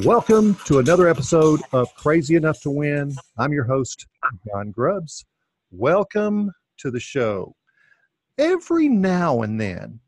Welcome 0.00 0.54
to 0.64 0.78
another 0.78 1.06
episode 1.06 1.60
of 1.72 1.94
Crazy 1.96 2.34
Enough 2.34 2.62
to 2.62 2.70
Win. 2.70 3.14
I'm 3.36 3.52
your 3.52 3.64
host, 3.64 4.06
John 4.46 4.70
Grubbs. 4.70 5.26
Welcome 5.70 6.50
to 6.78 6.90
the 6.90 6.98
show. 6.98 7.54
Every 8.38 8.88
now 8.88 9.42
and 9.42 9.60
then, 9.60 10.00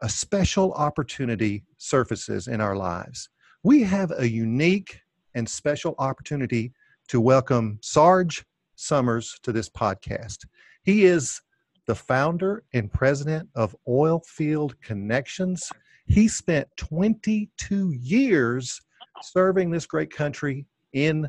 a 0.00 0.08
special 0.08 0.72
opportunity 0.74 1.64
surfaces 1.76 2.46
in 2.46 2.60
our 2.60 2.76
lives. 2.76 3.28
We 3.64 3.82
have 3.82 4.12
a 4.16 4.28
unique 4.28 5.00
and 5.34 5.50
special 5.50 5.96
opportunity 5.98 6.72
to 7.08 7.20
welcome 7.20 7.80
Sarge 7.82 8.44
Summers 8.76 9.40
to 9.42 9.50
this 9.50 9.68
podcast. 9.68 10.46
He 10.84 11.04
is 11.04 11.42
the 11.86 11.96
founder 11.96 12.62
and 12.74 12.92
president 12.92 13.48
of 13.56 13.74
Oilfield 13.88 14.80
Connections. 14.82 15.68
He 16.06 16.28
spent 16.28 16.68
22 16.76 17.90
years 17.90 18.80
serving 19.24 19.70
this 19.70 19.86
great 19.86 20.12
country 20.12 20.66
in 20.92 21.28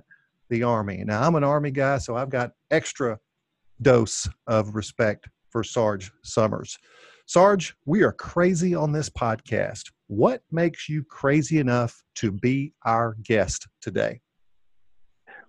the 0.50 0.64
Army. 0.64 1.04
Now, 1.06 1.24
I'm 1.24 1.36
an 1.36 1.44
Army 1.44 1.72
guy, 1.72 1.98
so 1.98 2.16
I've 2.16 2.30
got 2.30 2.52
extra 2.72 3.20
dose 3.82 4.28
of 4.48 4.76
respect 4.76 5.28
for 5.50 5.64
Sarge 5.64 6.12
Summers. 6.24 6.78
Sarge, 7.26 7.76
we 7.86 8.04
are 8.04 8.12
crazy 8.12 8.76
on 8.76 8.92
this 8.92 9.10
podcast. 9.10 9.84
What 10.08 10.42
makes 10.52 10.90
you 10.90 11.04
crazy 11.04 11.60
enough 11.60 12.04
to 12.16 12.32
be 12.32 12.74
our 12.86 13.16
guest 13.24 13.68
today? 13.82 14.20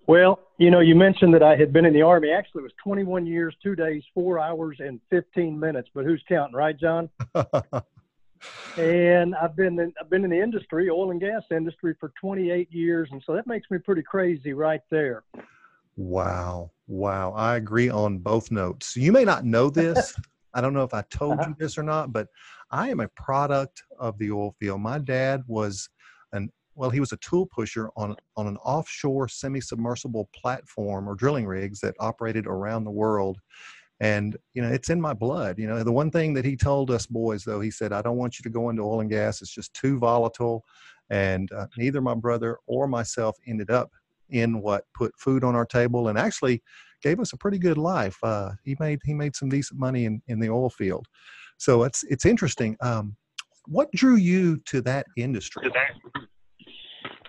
Well, 0.07 0.39
you 0.57 0.71
know, 0.71 0.79
you 0.79 0.95
mentioned 0.95 1.33
that 1.33 1.43
I 1.43 1.55
had 1.55 1.73
been 1.73 1.85
in 1.85 1.93
the 1.93 2.03
Army. 2.03 2.31
Actually, 2.31 2.61
it 2.61 2.63
was 2.63 2.73
21 2.83 3.25
years, 3.25 3.55
two 3.61 3.75
days, 3.75 4.03
four 4.13 4.39
hours, 4.39 4.77
and 4.79 5.01
15 5.09 5.59
minutes. 5.59 5.89
But 5.93 6.05
who's 6.05 6.23
counting, 6.29 6.55
right, 6.55 6.77
John? 6.79 7.09
and 8.77 9.35
I've 9.35 9.55
been 9.55 9.79
in, 9.79 9.93
I've 9.99 10.09
been 10.09 10.23
in 10.23 10.29
the 10.29 10.41
industry, 10.41 10.89
oil 10.89 11.11
and 11.11 11.19
gas 11.19 11.43
industry, 11.51 11.95
for 11.99 12.11
28 12.19 12.71
years, 12.71 13.09
and 13.11 13.21
so 13.25 13.33
that 13.33 13.47
makes 13.47 13.69
me 13.71 13.77
pretty 13.77 14.03
crazy 14.03 14.53
right 14.53 14.81
there. 14.89 15.23
Wow, 15.97 16.71
wow! 16.87 17.31
I 17.33 17.55
agree 17.55 17.89
on 17.89 18.17
both 18.17 18.51
notes. 18.51 18.95
You 18.95 19.11
may 19.11 19.23
not 19.23 19.45
know 19.45 19.69
this. 19.69 20.15
I 20.53 20.61
don't 20.61 20.73
know 20.73 20.83
if 20.83 20.93
I 20.93 21.01
told 21.09 21.33
uh-huh. 21.33 21.49
you 21.49 21.55
this 21.59 21.77
or 21.77 21.83
not, 21.83 22.13
but 22.13 22.27
I 22.71 22.89
am 22.89 23.01
a 23.01 23.09
product 23.09 23.83
of 23.99 24.17
the 24.17 24.31
oil 24.31 24.55
field. 24.59 24.81
My 24.81 24.99
dad 24.99 25.43
was 25.47 25.89
an 26.31 26.49
well, 26.75 26.89
he 26.89 26.99
was 26.99 27.13
a 27.13 27.17
tool 27.17 27.45
pusher 27.45 27.89
on 27.95 28.15
on 28.35 28.47
an 28.47 28.57
offshore 28.57 29.27
semi-submersible 29.27 30.29
platform 30.35 31.07
or 31.07 31.15
drilling 31.15 31.45
rigs 31.45 31.79
that 31.79 31.95
operated 31.99 32.47
around 32.47 32.83
the 32.83 32.91
world 32.91 33.39
and 34.01 34.35
you 34.53 34.61
know 34.61 34.69
it's 34.69 34.89
in 34.89 34.99
my 34.99 35.13
blood 35.13 35.57
you 35.57 35.67
know 35.67 35.83
the 35.83 35.91
one 35.91 36.11
thing 36.11 36.33
that 36.33 36.43
he 36.43 36.55
told 36.55 36.91
us 36.91 37.05
boys 37.05 37.45
though 37.45 37.61
he 37.61 37.71
said 37.71 37.93
i 37.93 38.01
don't 38.01 38.17
want 38.17 38.37
you 38.37 38.43
to 38.43 38.49
go 38.49 38.69
into 38.69 38.81
oil 38.81 39.01
and 39.01 39.09
gas. 39.09 39.41
It's 39.41 39.53
just 39.53 39.73
too 39.73 39.97
volatile. 39.97 40.63
And 41.09 41.51
uh, 41.51 41.67
neither 41.77 42.01
my 42.01 42.15
brother 42.15 42.57
or 42.67 42.87
myself 42.87 43.37
ended 43.47 43.69
up 43.69 43.91
in 44.29 44.61
what 44.61 44.85
put 44.95 45.13
food 45.19 45.43
on 45.43 45.55
our 45.55 45.65
table 45.65 46.07
and 46.07 46.17
actually 46.17 46.63
gave 47.03 47.19
us 47.19 47.33
a 47.33 47.37
pretty 47.37 47.59
good 47.59 47.77
life. 47.77 48.17
Uh, 48.23 48.51
he 48.63 48.75
made 48.79 48.99
he 49.03 49.13
made 49.13 49.35
some 49.35 49.49
decent 49.49 49.79
money 49.79 50.05
in, 50.05 50.21
in 50.27 50.39
the 50.39 50.49
oil 50.49 50.69
field. 50.69 51.05
So 51.57 51.83
it's 51.83 52.03
it's 52.03 52.25
interesting. 52.25 52.75
Um, 52.81 53.15
what 53.67 53.91
drew 53.91 54.15
you 54.15 54.57
to 54.65 54.81
that 54.81 55.05
industry 55.17 55.63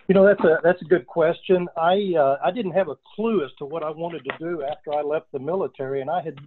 you 0.09 0.15
know 0.15 0.25
that's 0.25 0.41
a 0.41 0.59
that's 0.63 0.81
a 0.83 0.85
good 0.85 1.07
question. 1.07 1.67
I 1.77 2.15
uh, 2.19 2.39
I 2.45 2.51
didn't 2.51 2.73
have 2.73 2.89
a 2.89 2.97
clue 3.15 3.45
as 3.45 3.51
to 3.59 3.65
what 3.65 3.83
I 3.83 3.91
wanted 3.91 4.25
to 4.25 4.39
do 4.39 4.63
after 4.63 4.93
I 4.93 5.03
left 5.03 5.33
the 5.33 5.39
military, 5.39 6.01
and 6.01 6.11
I 6.11 6.23
had 6.23 6.39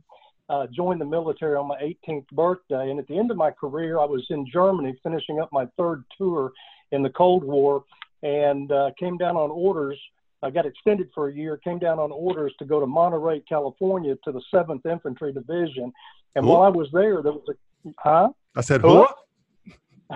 uh, 0.50 0.68
joined 0.68 1.02
the 1.02 1.06
military 1.06 1.56
on 1.56 1.68
my 1.68 1.80
18th 1.80 2.28
birthday. 2.32 2.90
And 2.90 3.00
at 3.00 3.08
the 3.08 3.18
end 3.18 3.32
of 3.32 3.38
my 3.38 3.52
career, 3.52 4.00
I 4.00 4.06
was 4.06 4.26
in 4.30 4.48
Germany 4.52 4.98
finishing 5.04 5.40
up 5.40 5.50
my 5.52 5.68
third 5.78 6.04
tour 6.18 6.52
in 6.92 7.04
the 7.04 7.10
Cold 7.10 7.44
War, 7.44 7.84
and 8.24 8.72
uh, 8.72 8.92
came 9.00 9.18
down 9.18 9.36
on 9.36 9.52
orders. 9.52 10.00
I 10.42 10.50
got 10.50 10.66
extended 10.66 11.10
for 11.14 11.28
a 11.28 11.34
year. 11.34 11.58
Came 11.58 11.80
down 11.80 12.00
on 12.00 12.12
orders 12.12 12.54
to 12.60 12.66
go 12.66 12.80
to 12.80 12.88
Monterey, 12.88 13.42
California, 13.42 14.16
to 14.24 14.32
the 14.32 14.42
Seventh 14.50 14.86
Infantry 14.86 15.34
Division. 15.34 15.92
And 16.36 16.46
while 16.48 16.62
I 16.62 16.70
was 16.70 16.88
there, 16.94 17.22
there 17.22 17.34
was 17.34 17.44
a 17.50 17.92
huh? 17.98 18.30
I 18.56 18.62
said, 18.62 18.84
what? 18.84 19.16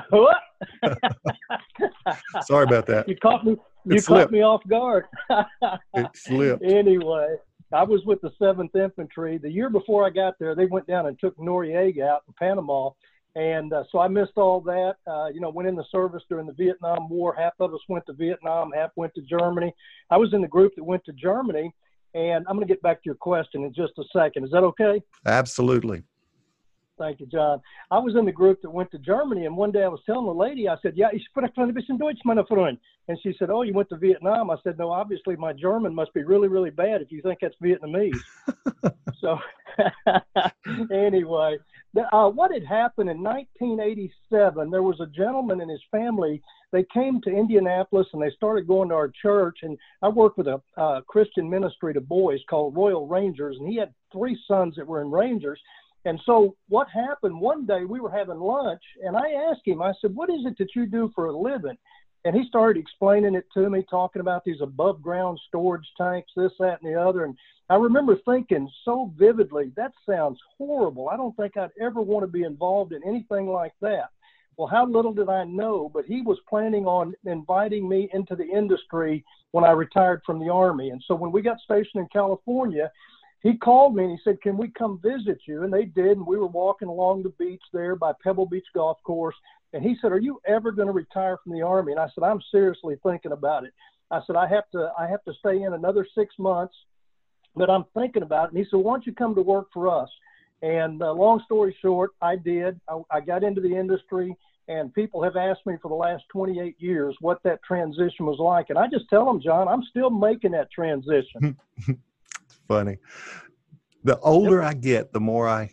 What? 0.10 0.38
Sorry 2.42 2.64
about 2.64 2.88
that. 2.88 3.08
You 3.08 3.16
caught 3.18 3.46
me. 3.46 3.56
You 3.86 4.02
caught 4.02 4.32
me 4.32 4.42
off 4.42 4.62
guard. 4.68 5.06
it 5.94 6.08
slipped. 6.16 6.64
Anyway, 6.64 7.36
I 7.74 7.84
was 7.84 8.04
with 8.06 8.22
the 8.22 8.32
Seventh 8.40 8.76
Infantry. 8.76 9.38
The 9.38 9.52
year 9.52 9.70
before 9.70 10.06
I 10.06 10.10
got 10.10 10.36
there, 10.40 10.56
they 10.56 10.66
went 10.66 10.88
down 10.88 11.08
and 11.08 11.20
took 11.20 11.38
Noriega 11.38 12.08
out 12.08 12.24
in 12.28 12.34
Panama, 12.40 12.92
and 13.36 13.74
uh, 13.74 13.84
so 13.92 14.00
I 14.00 14.08
missed 14.08 14.38
all 14.38 14.62
that. 14.62 14.96
Uh, 15.06 15.28
you 15.28 15.42
know, 15.42 15.50
went 15.50 15.68
in 15.68 15.76
the 15.76 15.86
service 15.92 16.24
during 16.30 16.48
the 16.48 16.54
Vietnam 16.54 17.10
War. 17.10 17.36
Half 17.38 17.54
of 17.60 17.74
us 17.74 17.82
went 17.90 18.06
to 18.08 18.14
Vietnam, 18.14 18.72
half 18.74 18.92
went 18.96 19.14
to 19.16 19.22
Germany. 19.22 19.74
I 20.10 20.18
was 20.18 20.34
in 20.34 20.42
the 20.42 20.48
group 20.48 20.74
that 20.76 20.84
went 20.84 21.04
to 21.06 21.14
Germany, 21.14 21.74
and 22.14 22.46
I'm 22.48 22.56
going 22.56 22.68
to 22.68 22.74
get 22.74 22.82
back 22.82 22.98
to 22.98 23.06
your 23.06 23.16
question 23.16 23.64
in 23.64 23.74
just 23.74 23.94
a 23.98 24.04
second. 24.16 24.46
Is 24.46 24.52
that 24.52 24.64
okay? 24.64 25.02
Absolutely. 25.26 26.04
Thank 27.04 27.20
you, 27.20 27.26
John. 27.26 27.60
I 27.92 28.00
was 28.00 28.16
in 28.16 28.24
the 28.24 28.32
group 28.32 28.62
that 28.62 28.70
went 28.70 28.90
to 28.92 28.98
Germany, 28.98 29.46
and 29.46 29.58
one 29.58 29.74
day 29.74 29.84
I 29.84 29.90
was 29.90 30.00
telling 30.06 30.26
the 30.26 30.34
lady, 30.34 30.70
I 30.70 30.78
said, 30.82 30.94
"Yeah, 30.96 31.10
ich 31.12 31.22
spreche 31.28 31.58
ein 31.58 31.74
bisschen 31.74 31.98
Deutsch, 31.98 32.22
meine 32.24 32.46
Freund." 32.46 32.78
And 33.10 33.20
she 33.22 33.34
said, 33.38 33.50
"Oh, 33.50 33.64
you 33.64 33.74
went 33.74 33.90
to 33.90 33.98
Vietnam?" 33.98 34.50
I 34.50 34.56
said, 34.64 34.78
"No, 34.78 34.90
obviously 34.90 35.36
my 35.36 35.52
German 35.52 35.94
must 35.94 36.14
be 36.14 36.24
really, 36.24 36.48
really 36.48 36.70
bad 36.70 37.02
if 37.02 37.12
you 37.12 37.22
think 37.22 37.40
that's 37.42 37.58
Vietnamese." 37.62 38.18
so, 39.20 39.38
anyway, 40.94 41.58
uh, 42.14 42.30
what 42.30 42.54
had 42.54 42.64
happened 42.64 43.10
in 43.10 43.22
1987? 43.22 44.70
There 44.70 44.82
was 44.82 45.02
a 45.02 45.08
gentleman 45.08 45.60
and 45.60 45.70
his 45.70 45.84
family. 45.92 46.42
They 46.72 46.86
came 46.94 47.20
to 47.22 47.30
Indianapolis 47.30 48.08
and 48.14 48.22
they 48.22 48.32
started 48.32 48.66
going 48.66 48.90
to 48.90 48.96
our 48.96 49.10
church. 49.10 49.60
And 49.62 49.78
I 50.02 50.08
worked 50.08 50.38
with 50.38 50.48
a 50.48 50.62
uh, 50.78 51.02
Christian 51.02 51.50
ministry 51.50 51.94
to 51.94 52.02
boys 52.02 52.40
called 52.50 52.76
Royal 52.76 53.08
Rangers, 53.08 53.58
and 53.60 53.68
he 53.68 53.76
had 53.76 53.94
three 54.12 54.40
sons 54.48 54.76
that 54.78 54.88
were 54.88 55.02
in 55.02 55.12
Rangers. 55.12 55.60
And 56.06 56.20
so 56.26 56.56
what 56.68 56.88
happened 56.90 57.40
one 57.40 57.66
day 57.66 57.86
we 57.86 58.00
were 58.00 58.12
having 58.12 58.40
lunch 58.40 58.82
and 59.04 59.16
I 59.16 59.32
asked 59.50 59.62
him, 59.66 59.82
I 59.82 59.94
said, 60.02 60.16
What 60.16 60.30
is 60.30 60.46
it 60.46 60.58
that 60.58 60.76
you 60.76 60.86
do 60.86 61.12
for 61.16 61.28
a 61.28 61.38
living? 61.38 61.78
And 62.26 62.36
he 62.36 62.48
started 62.48 62.80
explaining 62.80 63.36
it 63.36 63.46
to 63.54 63.70
me, 63.70 63.84
talking 63.90 64.22
about 64.22 64.46
these 64.46 64.62
above 64.62 65.02
ground 65.02 65.40
storage 65.48 65.88
tanks, 65.98 66.32
this, 66.36 66.54
that, 66.60 66.82
and 66.82 66.94
the 66.94 67.00
other. 67.00 67.26
And 67.26 67.38
I 67.70 67.76
remember 67.76 68.18
thinking 68.26 68.70
so 68.86 69.14
vividly, 69.18 69.72
that 69.76 69.92
sounds 70.10 70.40
horrible. 70.58 71.10
I 71.10 71.18
don't 71.18 71.36
think 71.36 71.58
I'd 71.58 71.72
ever 71.82 72.02
want 72.02 72.24
to 72.24 72.32
be 72.32 72.44
involved 72.44 72.94
in 72.94 73.02
anything 73.06 73.48
like 73.48 73.74
that. 73.82 74.10
Well, 74.58 74.68
how 74.68 74.86
little 74.86 75.14
did 75.14 75.30
I 75.30 75.44
know, 75.46 75.90
but 75.94 76.06
he 76.06 76.22
was 76.22 76.38
planning 76.48 76.86
on 76.86 77.14
inviting 77.26 77.90
me 77.90 78.10
into 78.14 78.36
the 78.36 78.46
industry 78.46 79.26
when 79.52 79.64
I 79.64 79.72
retired 79.72 80.22
from 80.26 80.40
the 80.40 80.50
Army. 80.50 80.92
And 80.92 81.04
so 81.08 81.16
when 81.16 81.32
we 81.32 81.42
got 81.42 81.60
stationed 81.60 82.02
in 82.02 82.08
California, 82.14 82.92
he 83.44 83.58
called 83.58 83.94
me 83.94 84.06
and 84.06 84.12
he 84.14 84.20
said, 84.24 84.42
Can 84.42 84.58
we 84.58 84.70
come 84.70 85.00
visit 85.04 85.40
you? 85.46 85.64
And 85.64 85.74
they 85.74 85.84
did. 85.84 86.18
And 86.18 86.26
we 86.26 86.38
were 86.38 86.48
walking 86.48 86.88
along 86.88 87.24
the 87.24 87.30
beach 87.38 87.62
there 87.74 87.96
by 87.96 88.14
Pebble 88.24 88.46
Beach 88.46 88.66
Golf 88.74 88.98
Course. 89.04 89.36
And 89.74 89.84
he 89.84 89.98
said, 90.02 90.14
Are 90.14 90.20
you 90.20 90.40
ever 90.48 90.72
going 90.72 90.88
to 90.88 90.94
retire 90.94 91.38
from 91.44 91.52
the 91.52 91.62
Army? 91.62 91.92
And 91.92 92.00
I 92.00 92.08
said, 92.16 92.24
I'm 92.24 92.42
seriously 92.52 92.96
thinking 93.04 93.34
about 93.34 93.66
it. 93.66 93.74
I 94.12 94.22
said, 94.26 94.38
I 94.38 94.48
have 94.48 94.70
to, 94.72 94.92
I 94.98 95.08
have 95.08 95.24
to 95.26 95.34
stay 95.34 95.64
in 95.64 95.74
another 95.74 96.08
six 96.16 96.34
months, 96.40 96.74
but 97.54 97.70
I'm 97.70 97.84
thinking 97.94 98.24
about 98.24 98.46
it. 98.46 98.50
And 98.52 98.60
he 98.60 98.66
said, 98.72 98.78
Why 98.78 98.94
don't 98.94 99.06
you 99.06 99.14
come 99.14 99.36
to 99.36 99.42
work 99.42 99.68
for 99.74 99.90
us? 99.90 100.10
And 100.62 101.04
uh, 101.04 101.12
long 101.12 101.42
story 101.44 101.76
short, 101.82 102.12
I 102.22 102.38
did. 102.38 102.80
I, 102.88 103.02
I 103.12 103.20
got 103.20 103.44
into 103.44 103.60
the 103.60 103.76
industry, 103.76 104.34
and 104.70 104.94
people 104.94 105.22
have 105.22 105.36
asked 105.36 105.66
me 105.66 105.76
for 105.82 105.90
the 105.90 105.96
last 105.96 106.24
28 106.32 106.78
years 106.80 107.18
what 107.20 107.44
that 107.44 107.62
transition 107.64 108.26
was 108.26 108.40
like. 108.40 108.70
And 108.70 108.80
I 108.80 108.88
just 108.88 109.10
tell 109.10 109.26
them, 109.26 109.42
John, 109.42 109.68
I'm 109.68 109.84
still 109.90 110.10
making 110.10 110.52
that 110.52 110.72
transition. 110.72 111.58
funny. 112.74 112.98
The 114.04 114.20
older. 114.20 114.62
I 114.62 114.74
get, 114.74 115.14
the 115.14 115.20
more 115.20 115.48
I, 115.48 115.70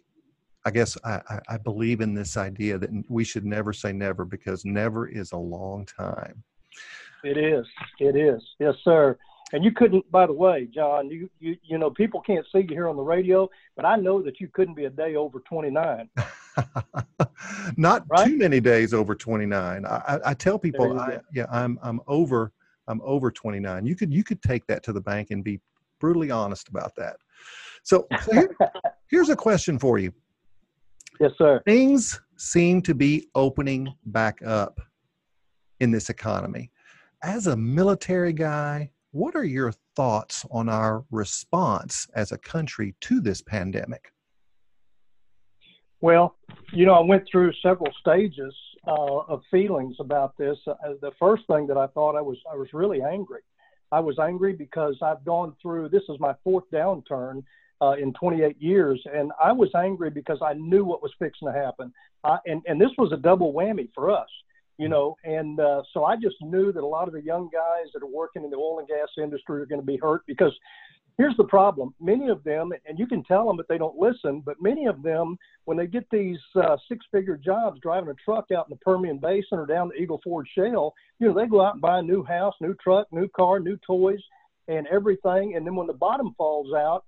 I 0.64 0.70
guess 0.70 0.96
I, 1.04 1.41
I 1.48 1.56
believe 1.56 2.00
in 2.00 2.14
this 2.14 2.36
idea 2.36 2.78
that 2.78 2.91
we 3.08 3.24
should 3.24 3.44
never 3.44 3.72
say 3.72 3.92
never 3.92 4.24
because 4.24 4.64
never 4.64 5.08
is 5.08 5.32
a 5.32 5.36
long 5.36 5.86
time. 5.86 6.42
It 7.24 7.36
is. 7.36 7.66
It 7.98 8.16
is. 8.16 8.42
Yes, 8.58 8.74
sir. 8.84 9.16
And 9.52 9.64
you 9.64 9.72
couldn't, 9.72 10.08
by 10.12 10.26
the 10.26 10.32
way, 10.32 10.68
John, 10.72 11.10
you, 11.10 11.28
you, 11.41 11.56
you 11.62 11.78
know, 11.78 11.91
people 11.91 12.20
can't 12.20 12.47
see 12.52 12.60
you 12.60 12.68
here 12.68 12.88
on 12.88 12.97
the 12.97 13.03
radio, 13.03 13.48
but 13.74 13.84
I 13.84 13.96
know 13.96 14.22
that 14.22 14.38
you 14.38 14.48
couldn't 14.48 14.74
be 14.74 14.84
a 14.84 14.91
day 14.91 15.16
over 15.16 15.41
29. 15.41 16.08
Not 17.76 18.04
right? 18.08 18.26
too 18.26 18.36
many 18.36 18.60
days 18.60 18.94
over 18.94 19.14
29. 19.14 19.84
I, 19.84 20.18
I 20.24 20.34
tell 20.34 20.58
people, 20.58 21.00
I, 21.00 21.18
yeah, 21.34 21.46
I'm, 21.50 21.80
I'm 21.82 22.00
over, 22.06 22.53
I'm 22.86 23.00
over 23.03 23.30
29. 23.30 23.86
You 23.86 23.96
could, 23.96 24.12
you 24.12 24.22
could 24.22 24.41
take 24.42 24.66
that 24.68 24.84
to 24.84 24.92
the 24.92 25.00
bank 25.00 25.30
and 25.30 25.42
be 25.42 25.60
brutally 26.00 26.30
honest 26.30 26.68
about 26.68 26.94
that. 26.97 27.16
So, 27.82 28.06
so 28.24 28.32
here, 28.32 28.56
here's 29.10 29.28
a 29.28 29.36
question 29.36 29.78
for 29.78 29.98
you. 29.98 30.12
Yes, 31.20 31.32
sir. 31.36 31.60
Things 31.66 32.20
seem 32.36 32.82
to 32.82 32.94
be 32.94 33.28
opening 33.34 33.94
back 34.06 34.41
up 34.44 34.80
in 35.80 35.91
this 35.91 36.08
economy. 36.08 36.70
As 37.22 37.47
a 37.47 37.56
military 37.56 38.32
guy, 38.32 38.91
what 39.12 39.34
are 39.34 39.44
your 39.44 39.72
thoughts 39.97 40.47
on 40.50 40.68
our 40.68 41.04
response 41.10 42.06
as 42.14 42.32
a 42.32 42.38
country 42.38 42.94
to 43.03 43.20
this 43.20 43.42
pandemic? 43.42 44.12
Well, 46.00 46.36
you 46.72 46.86
know, 46.86 46.94
I 46.94 47.00
went 47.00 47.24
through 47.30 47.53
several 47.62 47.92
stages 48.00 48.54
uh, 48.86 49.18
of 49.28 49.42
feelings 49.50 49.96
about 50.00 50.36
this. 50.38 50.56
Uh, 50.66 50.74
the 51.03 51.12
first 51.18 51.42
thing 51.46 51.66
that 51.66 51.76
I 51.76 51.86
thought 51.88 52.16
I 52.16 52.22
was 52.22 52.38
I 52.50 52.56
was 52.56 52.68
really 52.72 53.03
angry. 53.03 53.41
I 53.92 54.01
was 54.01 54.19
angry 54.19 54.53
because 54.53 54.97
I've 55.03 55.25
gone 55.25 55.54
through 55.60 55.89
this 55.89 56.03
is 56.09 56.19
my 56.21 56.34
fourth 56.45 56.65
downturn 56.72 57.42
uh, 57.81 57.92
in 57.92 58.13
28 58.13 58.60
years, 58.60 59.03
and 59.13 59.33
I 59.42 59.53
was 59.53 59.71
angry 59.75 60.10
because 60.10 60.39
I 60.42 60.54
knew 60.54 60.84
what 60.84 61.03
was 61.03 61.13
fixing 61.19 61.48
to 61.48 61.54
happen. 61.54 61.92
I, 62.25 62.39
and 62.47 62.63
and 62.66 62.81
this 62.81 62.91
was 62.98 63.13
a 63.13 63.16
double 63.16 63.53
whammy 63.53 63.89
for 63.95 64.10
us, 64.10 64.28
you 64.78 64.89
know. 64.89 65.16
And 65.25 65.59
uh, 65.59 65.83
so 65.92 66.04
I 66.04 66.16
just 66.16 66.37
knew 66.41 66.72
that 66.72 66.83
a 66.83 66.87
lot 66.87 67.09
of 67.09 67.15
the 67.15 67.22
young 67.22 67.48
guys 67.53 67.91
that 67.95 68.03
are 68.03 68.10
working 68.10 68.45
in 68.45 68.51
the 68.51 68.57
oil 68.57 68.78
and 68.78 68.89
gas 68.89 69.09
industry 69.19 69.60
are 69.60 69.66
going 69.66 69.81
to 69.81 69.87
be 69.87 69.97
hurt 69.97 70.22
because 70.27 70.53
here's 71.20 71.36
the 71.36 71.44
problem. 71.44 71.94
Many 72.00 72.28
of 72.28 72.42
them 72.44 72.72
and 72.86 72.98
you 72.98 73.06
can 73.06 73.22
tell 73.24 73.46
them 73.46 73.56
that 73.58 73.68
they 73.68 73.78
don't 73.78 73.96
listen 73.96 74.42
but 74.44 74.60
many 74.60 74.86
of 74.86 75.02
them 75.02 75.36
when 75.64 75.76
they 75.76 75.86
get 75.86 76.06
these 76.10 76.38
uh, 76.56 76.76
six 76.88 77.04
figure 77.12 77.36
jobs 77.36 77.80
driving 77.80 78.08
a 78.08 78.14
truck 78.24 78.46
out 78.56 78.66
in 78.68 78.70
the 78.70 78.76
permian 78.76 79.18
basin 79.18 79.58
or 79.58 79.66
down 79.66 79.88
the 79.88 80.00
eagle 80.02 80.20
ford 80.24 80.48
shale 80.56 80.94
you 81.18 81.26
know 81.26 81.34
they 81.34 81.46
go 81.46 81.60
out 81.60 81.74
and 81.74 81.82
buy 81.82 81.98
a 81.98 82.02
new 82.02 82.24
house 82.24 82.54
new 82.60 82.74
truck 82.82 83.06
new 83.12 83.28
car 83.28 83.60
new 83.60 83.76
toys 83.86 84.20
and 84.68 84.86
everything 84.86 85.56
and 85.56 85.66
then 85.66 85.74
when 85.74 85.86
the 85.86 85.92
bottom 85.92 86.34
falls 86.36 86.72
out 86.74 87.04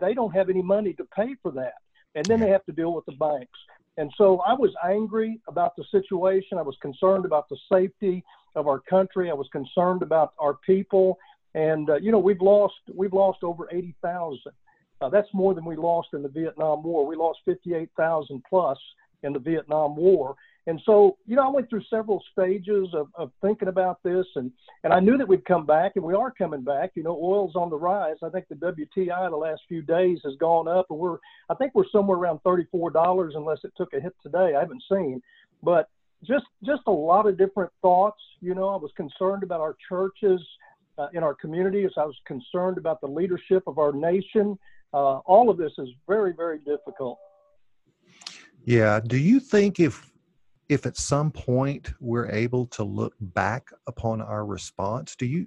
they 0.00 0.14
don't 0.14 0.34
have 0.34 0.50
any 0.50 0.62
money 0.62 0.92
to 0.92 1.04
pay 1.16 1.34
for 1.42 1.50
that 1.50 1.74
and 2.14 2.24
then 2.26 2.40
they 2.40 2.48
have 2.48 2.64
to 2.66 2.72
deal 2.72 2.92
with 2.92 3.04
the 3.06 3.12
banks. 3.12 3.58
And 3.96 4.10
so 4.16 4.40
i 4.40 4.52
was 4.52 4.72
angry 4.84 5.40
about 5.48 5.76
the 5.76 5.84
situation. 5.90 6.58
I 6.58 6.62
was 6.62 6.76
concerned 6.80 7.24
about 7.24 7.48
the 7.48 7.56
safety 7.72 8.24
of 8.56 8.66
our 8.66 8.80
country. 8.80 9.30
I 9.30 9.34
was 9.34 9.48
concerned 9.52 10.02
about 10.02 10.32
our 10.38 10.54
people 10.66 11.18
and 11.54 11.90
uh, 11.90 11.96
you 11.96 12.12
know 12.12 12.18
we've 12.18 12.40
lost 12.40 12.74
we've 12.94 13.12
lost 13.12 13.42
over 13.42 13.68
80,000. 13.70 14.52
Uh, 15.00 15.08
that's 15.08 15.28
more 15.32 15.54
than 15.54 15.64
we 15.64 15.76
lost 15.76 16.08
in 16.12 16.22
the 16.22 16.28
Vietnam 16.28 16.82
War. 16.82 17.06
We 17.06 17.16
lost 17.16 17.40
58,000 17.44 18.42
plus 18.48 18.78
in 19.22 19.32
the 19.32 19.38
Vietnam 19.38 19.96
War. 19.96 20.36
And 20.66 20.80
so, 20.86 21.18
you 21.26 21.36
know, 21.36 21.46
I 21.46 21.50
went 21.50 21.68
through 21.68 21.82
several 21.90 22.22
stages 22.32 22.88
of, 22.94 23.08
of 23.16 23.30
thinking 23.42 23.68
about 23.68 24.02
this, 24.02 24.24
and 24.36 24.50
and 24.82 24.94
I 24.94 25.00
knew 25.00 25.18
that 25.18 25.28
we'd 25.28 25.44
come 25.44 25.66
back, 25.66 25.92
and 25.96 26.04
we 26.04 26.14
are 26.14 26.30
coming 26.30 26.62
back. 26.62 26.92
You 26.94 27.02
know, 27.02 27.18
oil's 27.22 27.54
on 27.54 27.68
the 27.68 27.76
rise. 27.76 28.16
I 28.22 28.30
think 28.30 28.46
the 28.48 28.54
WTI 28.54 29.28
the 29.28 29.36
last 29.36 29.60
few 29.68 29.82
days 29.82 30.20
has 30.24 30.34
gone 30.40 30.66
up, 30.66 30.86
and 30.88 30.98
we're 30.98 31.18
I 31.50 31.54
think 31.54 31.74
we're 31.74 31.88
somewhere 31.92 32.16
around 32.16 32.40
thirty-four 32.44 32.90
dollars, 32.92 33.34
unless 33.36 33.58
it 33.64 33.72
took 33.76 33.92
a 33.92 34.00
hit 34.00 34.14
today. 34.22 34.54
I 34.56 34.60
haven't 34.60 34.82
seen, 34.90 35.20
but 35.62 35.90
just 36.22 36.46
just 36.64 36.82
a 36.86 36.92
lot 36.92 37.26
of 37.26 37.36
different 37.36 37.70
thoughts. 37.82 38.22
You 38.40 38.54
know, 38.54 38.68
I 38.68 38.76
was 38.76 38.90
concerned 38.96 39.42
about 39.42 39.60
our 39.60 39.76
churches 39.86 40.40
uh, 40.98 41.08
in 41.12 41.22
our 41.22 41.34
community, 41.34 41.84
as 41.84 41.92
I 41.96 42.04
was 42.04 42.16
concerned 42.26 42.78
about 42.78 43.00
the 43.00 43.08
leadership 43.08 43.62
of 43.66 43.78
our 43.78 43.92
nation. 43.92 44.58
Uh, 44.92 45.18
all 45.26 45.50
of 45.50 45.56
this 45.56 45.72
is 45.78 45.88
very, 46.08 46.32
very 46.32 46.58
difficult. 46.58 47.18
Yeah. 48.64 49.00
Do 49.00 49.18
you 49.18 49.40
think 49.40 49.80
if 49.80 50.10
if 50.70 50.86
at 50.86 50.96
some 50.96 51.30
point 51.30 51.92
we're 52.00 52.30
able 52.30 52.66
to 52.66 52.84
look 52.84 53.14
back 53.20 53.68
upon 53.86 54.22
our 54.22 54.46
response, 54.46 55.14
do 55.14 55.26
you 55.26 55.46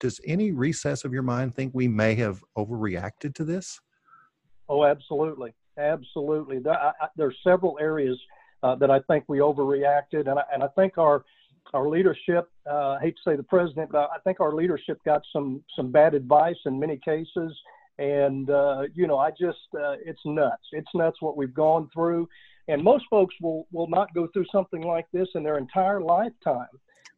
does 0.00 0.20
any 0.26 0.52
recess 0.52 1.04
of 1.04 1.12
your 1.12 1.22
mind 1.22 1.54
think 1.54 1.72
we 1.74 1.88
may 1.88 2.14
have 2.14 2.42
overreacted 2.56 3.34
to 3.34 3.44
this? 3.44 3.80
Oh, 4.68 4.84
absolutely, 4.84 5.54
absolutely. 5.76 6.58
There, 6.58 6.78
I, 6.78 6.92
I, 7.00 7.08
there's 7.16 7.36
several 7.42 7.78
areas 7.80 8.18
uh, 8.62 8.74
that 8.76 8.90
I 8.90 9.00
think 9.00 9.24
we 9.28 9.38
overreacted, 9.38 10.28
and 10.28 10.38
I, 10.38 10.42
and 10.52 10.62
I 10.62 10.68
think 10.68 10.98
our 10.98 11.24
our 11.74 11.88
leadership, 11.88 12.48
uh, 12.70 12.92
I 12.92 13.00
hate 13.00 13.16
to 13.16 13.30
say 13.30 13.36
the 13.36 13.42
president, 13.42 13.90
but 13.92 14.10
I 14.14 14.18
think 14.24 14.40
our 14.40 14.54
leadership 14.54 14.98
got 15.04 15.22
some 15.32 15.62
some 15.76 15.90
bad 15.90 16.14
advice 16.14 16.56
in 16.66 16.78
many 16.78 16.98
cases. 16.98 17.56
And 17.98 18.48
uh, 18.50 18.82
you 18.94 19.06
know, 19.06 19.18
I 19.18 19.30
just 19.30 19.58
uh, 19.74 19.96
it's 20.04 20.20
nuts. 20.24 20.62
It's 20.72 20.88
nuts 20.94 21.20
what 21.20 21.36
we've 21.36 21.54
gone 21.54 21.88
through. 21.92 22.28
And 22.68 22.82
most 22.82 23.04
folks 23.10 23.34
will 23.40 23.66
will 23.72 23.88
not 23.88 24.12
go 24.14 24.28
through 24.28 24.46
something 24.52 24.82
like 24.82 25.06
this 25.12 25.28
in 25.34 25.42
their 25.42 25.58
entire 25.58 26.00
lifetime. 26.00 26.68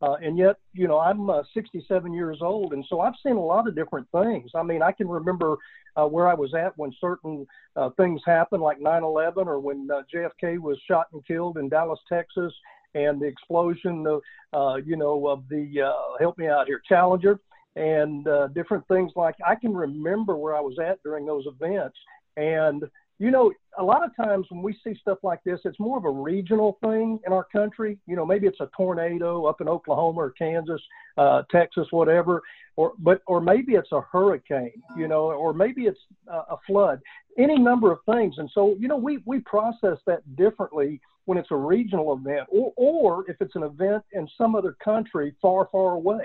Uh, 0.02 0.14
and 0.22 0.38
yet, 0.38 0.56
you 0.72 0.88
know, 0.88 0.98
I'm 0.98 1.28
uh, 1.28 1.42
67 1.52 2.14
years 2.14 2.38
old, 2.40 2.72
and 2.72 2.82
so 2.88 3.00
I've 3.00 3.12
seen 3.22 3.36
a 3.36 3.44
lot 3.44 3.68
of 3.68 3.76
different 3.76 4.08
things. 4.12 4.50
I 4.54 4.62
mean, 4.62 4.82
I 4.82 4.92
can 4.92 5.06
remember 5.06 5.58
uh, 5.94 6.06
where 6.06 6.26
I 6.26 6.32
was 6.32 6.54
at 6.54 6.76
when 6.78 6.90
certain 6.98 7.46
uh, 7.76 7.90
things 7.98 8.22
happened, 8.24 8.62
like 8.62 8.80
9/11, 8.80 9.46
or 9.46 9.60
when 9.60 9.88
uh, 9.92 10.00
JFK 10.12 10.58
was 10.58 10.78
shot 10.88 11.08
and 11.12 11.24
killed 11.26 11.58
in 11.58 11.68
Dallas, 11.68 12.00
Texas, 12.08 12.52
and 12.94 13.20
the 13.20 13.26
explosion 13.26 14.06
of, 14.06 14.22
uh, 14.52 14.76
you 14.76 14.96
know, 14.96 15.28
of 15.28 15.44
the 15.48 15.82
uh, 15.82 16.18
help 16.18 16.38
me 16.38 16.48
out 16.48 16.66
here 16.66 16.82
Challenger 16.88 17.38
and 17.76 18.26
uh, 18.26 18.48
different 18.48 18.86
things 18.88 19.12
like 19.16 19.36
I 19.46 19.54
can 19.54 19.74
remember 19.74 20.36
where 20.36 20.56
I 20.56 20.60
was 20.60 20.78
at 20.78 21.02
during 21.02 21.26
those 21.26 21.46
events. 21.46 21.96
And 22.36 22.84
you 23.20 23.30
know, 23.30 23.52
a 23.78 23.84
lot 23.84 24.02
of 24.02 24.16
times 24.16 24.46
when 24.48 24.62
we 24.62 24.74
see 24.82 24.98
stuff 24.98 25.18
like 25.22 25.40
this, 25.44 25.60
it's 25.66 25.78
more 25.78 25.98
of 25.98 26.06
a 26.06 26.10
regional 26.10 26.78
thing 26.82 27.20
in 27.26 27.34
our 27.34 27.44
country. 27.44 27.98
You 28.06 28.16
know, 28.16 28.24
maybe 28.24 28.46
it's 28.46 28.60
a 28.60 28.70
tornado 28.74 29.44
up 29.44 29.60
in 29.60 29.68
Oklahoma 29.68 30.20
or 30.20 30.30
Kansas, 30.30 30.80
uh, 31.18 31.42
Texas, 31.50 31.86
whatever, 31.90 32.40
or 32.76 32.92
but 32.98 33.20
or 33.26 33.42
maybe 33.42 33.74
it's 33.74 33.92
a 33.92 34.00
hurricane. 34.00 34.82
You 34.96 35.06
know, 35.06 35.32
or 35.32 35.52
maybe 35.52 35.82
it's 35.82 36.00
a 36.28 36.56
flood. 36.66 37.00
Any 37.38 37.58
number 37.58 37.92
of 37.92 37.98
things. 38.10 38.36
And 38.38 38.50
so, 38.54 38.74
you 38.78 38.88
know, 38.88 38.96
we 38.96 39.18
we 39.26 39.40
process 39.40 39.98
that 40.06 40.22
differently 40.36 40.98
when 41.30 41.38
it's 41.38 41.52
a 41.52 41.56
regional 41.56 42.12
event, 42.12 42.48
or 42.50 42.72
or 42.76 43.30
if 43.30 43.36
it's 43.38 43.54
an 43.54 43.62
event 43.62 44.02
in 44.14 44.28
some 44.36 44.56
other 44.56 44.76
country 44.82 45.32
far, 45.40 45.68
far 45.70 45.92
away. 45.92 46.24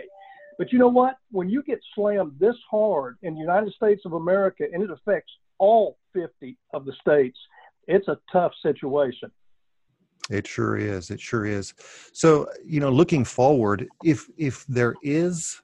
But 0.58 0.72
you 0.72 0.80
know 0.80 0.88
what? 0.88 1.18
When 1.30 1.48
you 1.48 1.62
get 1.62 1.80
slammed 1.94 2.32
this 2.40 2.56
hard 2.72 3.20
in 3.22 3.36
the 3.36 3.40
United 3.40 3.72
States 3.74 4.02
of 4.08 4.14
America 4.14 4.64
and 4.74 4.82
it 4.82 4.90
affects 4.90 5.32
all 5.60 6.00
50 6.14 6.58
of 6.74 6.86
the 6.86 6.94
states, 7.00 7.38
it's 7.88 8.08
a 8.08 8.18
tough 8.32 8.52
situation. 8.64 9.30
It 10.32 10.48
sure 10.48 10.76
is. 10.76 11.12
It 11.12 11.22
sure 11.22 11.46
is. 11.46 11.76
So, 12.12 12.50
you 12.66 12.80
know, 12.80 12.90
looking 12.90 13.26
forward, 13.26 13.88
if 14.04 14.28
if 14.38 14.66
there 14.66 14.96
is 15.04 15.62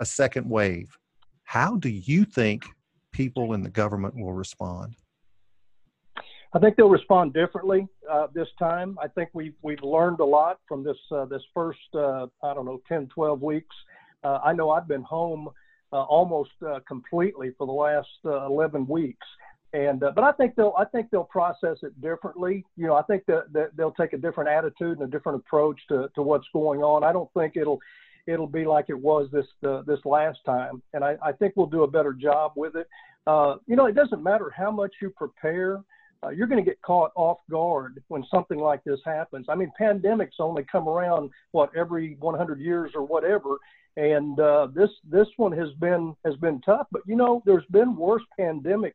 a 0.00 0.06
second 0.06 0.48
wave, 0.48 0.96
how 1.44 1.76
do 1.76 1.90
you 1.90 2.24
think 2.24 2.64
people 3.12 3.52
in 3.52 3.62
the 3.62 3.68
government 3.82 4.14
will 4.16 4.32
respond? 4.32 4.96
I 6.56 6.58
think 6.58 6.76
they'll 6.76 6.88
respond 6.88 7.34
differently 7.34 7.86
uh, 8.10 8.28
this 8.32 8.48
time. 8.58 8.96
I 9.02 9.08
think 9.08 9.28
we've 9.34 9.52
we've 9.60 9.82
learned 9.82 10.20
a 10.20 10.24
lot 10.24 10.58
from 10.66 10.82
this 10.82 10.96
uh, 11.12 11.26
this 11.26 11.42
first 11.52 11.78
uh, 11.94 12.28
I 12.42 12.54
don't 12.54 12.64
know 12.64 12.80
10, 12.88 13.08
12 13.08 13.42
weeks. 13.42 13.76
Uh, 14.24 14.38
I 14.42 14.54
know 14.54 14.70
I've 14.70 14.88
been 14.88 15.02
home 15.02 15.50
uh, 15.92 16.04
almost 16.04 16.52
uh, 16.66 16.80
completely 16.88 17.52
for 17.58 17.66
the 17.66 17.74
last 17.74 18.08
uh, 18.24 18.46
11 18.46 18.86
weeks. 18.86 19.26
And 19.74 20.00
but 20.00 20.24
I 20.24 20.32
think 20.32 20.54
they'll 20.54 20.72
I 20.78 20.86
think 20.86 21.10
they'll 21.10 21.24
process 21.24 21.76
it 21.82 22.00
differently. 22.00 22.64
You 22.78 22.86
know, 22.86 22.94
I 22.94 23.02
think 23.02 23.26
that, 23.26 23.52
that 23.52 23.76
they'll 23.76 23.92
take 23.92 24.14
a 24.14 24.18
different 24.18 24.48
attitude 24.48 24.98
and 24.98 25.02
a 25.02 25.10
different 25.10 25.42
approach 25.44 25.78
to, 25.88 26.08
to 26.14 26.22
what's 26.22 26.46
going 26.54 26.80
on. 26.80 27.04
I 27.04 27.12
don't 27.12 27.30
think 27.34 27.56
it'll 27.56 27.80
it'll 28.26 28.46
be 28.46 28.64
like 28.64 28.86
it 28.88 28.98
was 28.98 29.28
this 29.30 29.46
this 29.86 29.98
last 30.06 30.38
time, 30.46 30.82
and 30.94 31.04
I, 31.04 31.18
I 31.22 31.32
think 31.32 31.52
we'll 31.54 31.66
do 31.66 31.82
a 31.82 31.90
better 31.90 32.14
job 32.14 32.52
with 32.56 32.76
it. 32.76 32.88
you 33.66 33.76
know, 33.76 33.84
it 33.84 33.94
doesn't 33.94 34.22
matter 34.22 34.50
how 34.56 34.70
much 34.70 34.94
you 35.02 35.10
prepare. 35.10 35.82
Uh, 36.26 36.30
you're 36.30 36.46
going 36.46 36.62
to 36.62 36.68
get 36.68 36.80
caught 36.82 37.12
off 37.14 37.38
guard 37.50 38.02
when 38.08 38.24
something 38.30 38.58
like 38.58 38.82
this 38.84 39.00
happens. 39.04 39.46
I 39.48 39.54
mean, 39.54 39.70
pandemics 39.80 40.40
only 40.40 40.64
come 40.64 40.88
around 40.88 41.30
what 41.52 41.70
every 41.76 42.16
100 42.18 42.60
years 42.60 42.92
or 42.94 43.04
whatever, 43.04 43.58
and 43.96 44.38
uh, 44.40 44.68
this 44.74 44.90
this 45.08 45.28
one 45.36 45.52
has 45.52 45.72
been 45.74 46.14
has 46.24 46.36
been 46.36 46.60
tough. 46.62 46.86
But 46.90 47.02
you 47.06 47.16
know, 47.16 47.42
there's 47.46 47.64
been 47.70 47.94
worse 47.94 48.22
pandemics 48.38 48.92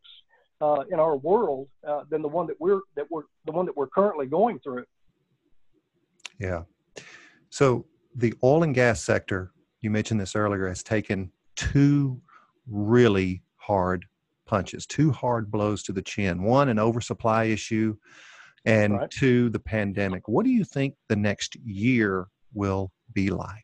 uh, 0.59 0.83
in 0.91 0.99
our 0.99 1.15
world 1.15 1.67
uh, 1.87 2.03
than 2.09 2.21
the 2.21 2.27
one 2.27 2.47
that 2.47 2.59
we're 2.59 2.81
that 2.95 3.09
we're 3.09 3.23
the 3.45 3.51
one 3.51 3.65
that 3.65 3.77
we're 3.77 3.87
currently 3.87 4.25
going 4.25 4.59
through. 4.59 4.85
Yeah. 6.39 6.63
So 7.49 7.85
the 8.15 8.33
oil 8.43 8.63
and 8.63 8.75
gas 8.75 9.03
sector, 9.03 9.51
you 9.79 9.89
mentioned 9.89 10.19
this 10.19 10.35
earlier, 10.35 10.67
has 10.67 10.83
taken 10.83 11.31
two 11.55 12.21
really 12.67 13.43
hard 13.57 14.05
punches, 14.51 14.85
two 14.85 15.11
hard 15.11 15.49
blows 15.49 15.81
to 15.83 15.93
the 15.93 16.01
chin. 16.01 16.43
One, 16.43 16.67
an 16.67 16.77
oversupply 16.77 17.45
issue, 17.45 17.95
and 18.65 18.93
right. 18.93 19.09
two, 19.09 19.49
the 19.49 19.59
pandemic. 19.59 20.27
What 20.27 20.43
do 20.43 20.51
you 20.51 20.65
think 20.65 20.93
the 21.07 21.15
next 21.15 21.55
year 21.63 22.27
will 22.53 22.91
be 23.13 23.29
like? 23.29 23.63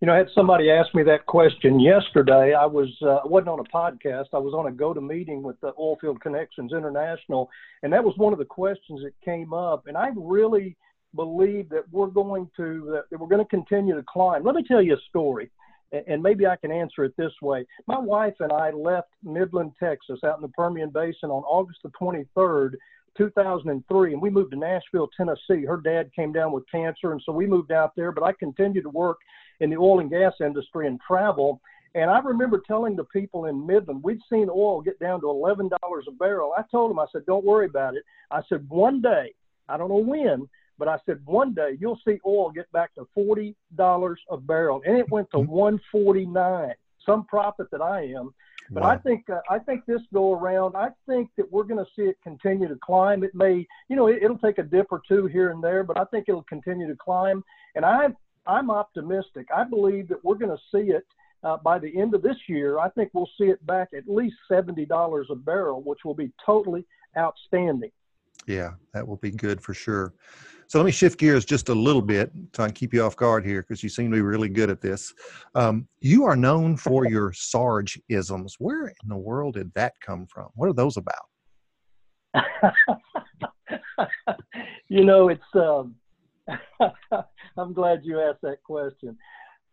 You 0.00 0.06
know, 0.06 0.14
I 0.14 0.18
had 0.18 0.28
somebody 0.34 0.70
ask 0.70 0.94
me 0.94 1.02
that 1.04 1.24
question 1.26 1.80
yesterday. 1.80 2.54
I 2.54 2.66
was 2.66 2.90
uh, 3.02 3.20
wasn't 3.24 3.48
on 3.48 3.60
a 3.60 3.64
podcast. 3.64 4.26
I 4.34 4.38
was 4.38 4.52
on 4.54 4.66
a 4.66 4.70
go 4.70 4.92
to 4.92 5.00
meeting 5.00 5.42
with 5.42 5.58
the 5.60 5.72
Oilfield 5.72 6.20
Connections 6.20 6.72
International, 6.72 7.48
and 7.82 7.92
that 7.94 8.04
was 8.04 8.14
one 8.18 8.34
of 8.34 8.38
the 8.38 8.44
questions 8.44 9.00
that 9.02 9.12
came 9.24 9.54
up. 9.54 9.86
And 9.86 9.96
I 9.96 10.10
really 10.14 10.76
believe 11.16 11.70
that 11.70 11.84
we're 11.90 12.08
going 12.08 12.50
to 12.58 13.00
that 13.10 13.18
we're 13.18 13.26
going 13.26 13.44
to 13.44 13.48
continue 13.48 13.96
to 13.96 14.04
climb. 14.06 14.44
Let 14.44 14.54
me 14.54 14.62
tell 14.62 14.82
you 14.82 14.94
a 14.94 15.00
story, 15.08 15.50
and 15.92 16.22
maybe 16.22 16.46
I 16.46 16.56
can 16.56 16.70
answer 16.70 17.04
it 17.04 17.14
this 17.16 17.32
way. 17.40 17.66
My 17.86 17.98
wife 17.98 18.34
and 18.40 18.52
I 18.52 18.70
left 18.70 19.08
Midland, 19.22 19.72
Texas, 19.80 20.20
out 20.24 20.36
in 20.36 20.42
the 20.42 20.48
Permian 20.48 20.90
Basin 20.90 21.30
on 21.30 21.42
August 21.44 21.80
the 21.82 21.90
23rd 22.00 22.72
2003, 23.16 24.12
and 24.12 24.22
we 24.22 24.30
moved 24.30 24.52
to 24.52 24.58
Nashville, 24.58 25.08
Tennessee. 25.16 25.66
Her 25.66 25.78
dad 25.78 26.10
came 26.14 26.32
down 26.32 26.52
with 26.52 26.64
cancer, 26.70 27.12
and 27.12 27.20
so 27.24 27.32
we 27.32 27.46
moved 27.46 27.72
out 27.72 27.92
there. 27.96 28.12
But 28.12 28.24
I 28.24 28.32
continued 28.32 28.82
to 28.82 28.90
work 28.90 29.18
in 29.60 29.70
the 29.70 29.76
oil 29.76 30.00
and 30.00 30.10
gas 30.10 30.34
industry 30.40 30.86
and 30.86 31.00
travel. 31.06 31.60
And 31.94 32.10
I 32.10 32.20
remember 32.20 32.62
telling 32.66 32.94
the 32.94 33.04
people 33.04 33.46
in 33.46 33.66
Midland, 33.66 34.02
we'd 34.02 34.20
seen 34.30 34.48
oil 34.48 34.82
get 34.82 35.00
down 35.00 35.20
to 35.20 35.26
$11 35.26 35.70
a 35.72 36.12
barrel. 36.12 36.54
I 36.56 36.62
told 36.70 36.90
them, 36.90 36.98
I 36.98 37.06
said, 37.10 37.26
don't 37.26 37.44
worry 37.44 37.66
about 37.66 37.96
it. 37.96 38.04
I 38.30 38.40
said, 38.48 38.68
one 38.68 39.00
day, 39.00 39.34
I 39.68 39.76
don't 39.76 39.88
know 39.88 39.96
when, 39.96 40.48
but 40.78 40.88
I 40.88 40.98
said, 41.06 41.20
one 41.24 41.54
day 41.54 41.76
you'll 41.80 42.00
see 42.06 42.18
oil 42.26 42.50
get 42.50 42.70
back 42.72 42.94
to 42.94 43.08
$40 43.16 43.54
a 44.30 44.36
barrel. 44.36 44.82
And 44.86 44.96
it 44.96 45.10
went 45.10 45.30
to 45.32 45.38
mm-hmm. 45.38 45.50
149 45.50 46.74
some 47.04 47.24
prophet 47.24 47.68
that 47.72 47.80
I 47.80 48.02
am. 48.02 48.34
But 48.70 48.82
wow. 48.82 48.90
I 48.90 48.98
think 48.98 49.30
uh, 49.30 49.40
I 49.48 49.58
think 49.58 49.86
this 49.86 50.02
go 50.12 50.34
around. 50.34 50.76
I 50.76 50.90
think 51.08 51.30
that 51.36 51.50
we're 51.50 51.64
going 51.64 51.82
to 51.82 51.90
see 51.96 52.02
it 52.02 52.18
continue 52.22 52.68
to 52.68 52.76
climb. 52.76 53.24
It 53.24 53.34
may, 53.34 53.66
you 53.88 53.96
know, 53.96 54.08
it, 54.08 54.22
will 54.22 54.38
take 54.38 54.58
a 54.58 54.62
dip 54.62 54.88
or 54.90 55.00
two 55.08 55.26
here 55.26 55.50
and 55.50 55.64
there, 55.64 55.82
but 55.82 55.98
I 55.98 56.04
think 56.04 56.26
it'll 56.28 56.42
continue 56.42 56.86
to 56.86 56.96
climb. 56.96 57.42
And 57.74 57.84
I'm 57.84 58.14
I'm 58.46 58.70
optimistic. 58.70 59.46
I 59.54 59.64
believe 59.64 60.08
that 60.08 60.22
we're 60.22 60.34
going 60.34 60.54
to 60.54 60.62
see 60.70 60.92
it 60.92 61.06
uh, 61.42 61.56
by 61.56 61.78
the 61.78 61.98
end 61.98 62.14
of 62.14 62.20
this 62.20 62.36
year. 62.46 62.78
I 62.78 62.90
think 62.90 63.10
we'll 63.14 63.30
see 63.38 63.46
it 63.46 63.64
back 63.66 63.88
at 63.96 64.06
least 64.06 64.36
seventy 64.50 64.84
dollars 64.84 65.28
a 65.30 65.34
barrel, 65.34 65.82
which 65.82 66.00
will 66.04 66.14
be 66.14 66.30
totally 66.44 66.84
outstanding. 67.16 67.90
Yeah, 68.46 68.72
that 68.92 69.06
will 69.06 69.16
be 69.16 69.30
good 69.30 69.62
for 69.62 69.72
sure. 69.72 70.12
So 70.68 70.78
let 70.78 70.84
me 70.84 70.92
shift 70.92 71.18
gears 71.18 71.46
just 71.46 71.70
a 71.70 71.74
little 71.74 72.02
bit 72.02 72.30
to 72.52 72.70
keep 72.70 72.92
you 72.92 73.02
off 73.02 73.16
guard 73.16 73.42
here 73.44 73.62
because 73.62 73.82
you 73.82 73.88
seem 73.88 74.10
to 74.10 74.16
be 74.16 74.20
really 74.20 74.50
good 74.50 74.68
at 74.68 74.82
this. 74.82 75.14
Um, 75.54 75.88
you 76.00 76.24
are 76.24 76.36
known 76.36 76.76
for 76.76 77.08
your 77.08 77.32
Sarge 77.32 77.98
isms. 78.10 78.56
Where 78.58 78.88
in 78.88 79.08
the 79.08 79.16
world 79.16 79.54
did 79.54 79.72
that 79.74 79.94
come 80.00 80.26
from? 80.26 80.48
What 80.56 80.68
are 80.68 80.74
those 80.74 80.98
about? 80.98 81.14
you 84.90 85.04
know, 85.04 85.30
it's. 85.30 85.42
Um, 85.54 85.94
I'm 87.56 87.72
glad 87.72 88.02
you 88.04 88.20
asked 88.20 88.42
that 88.42 88.62
question. 88.62 89.16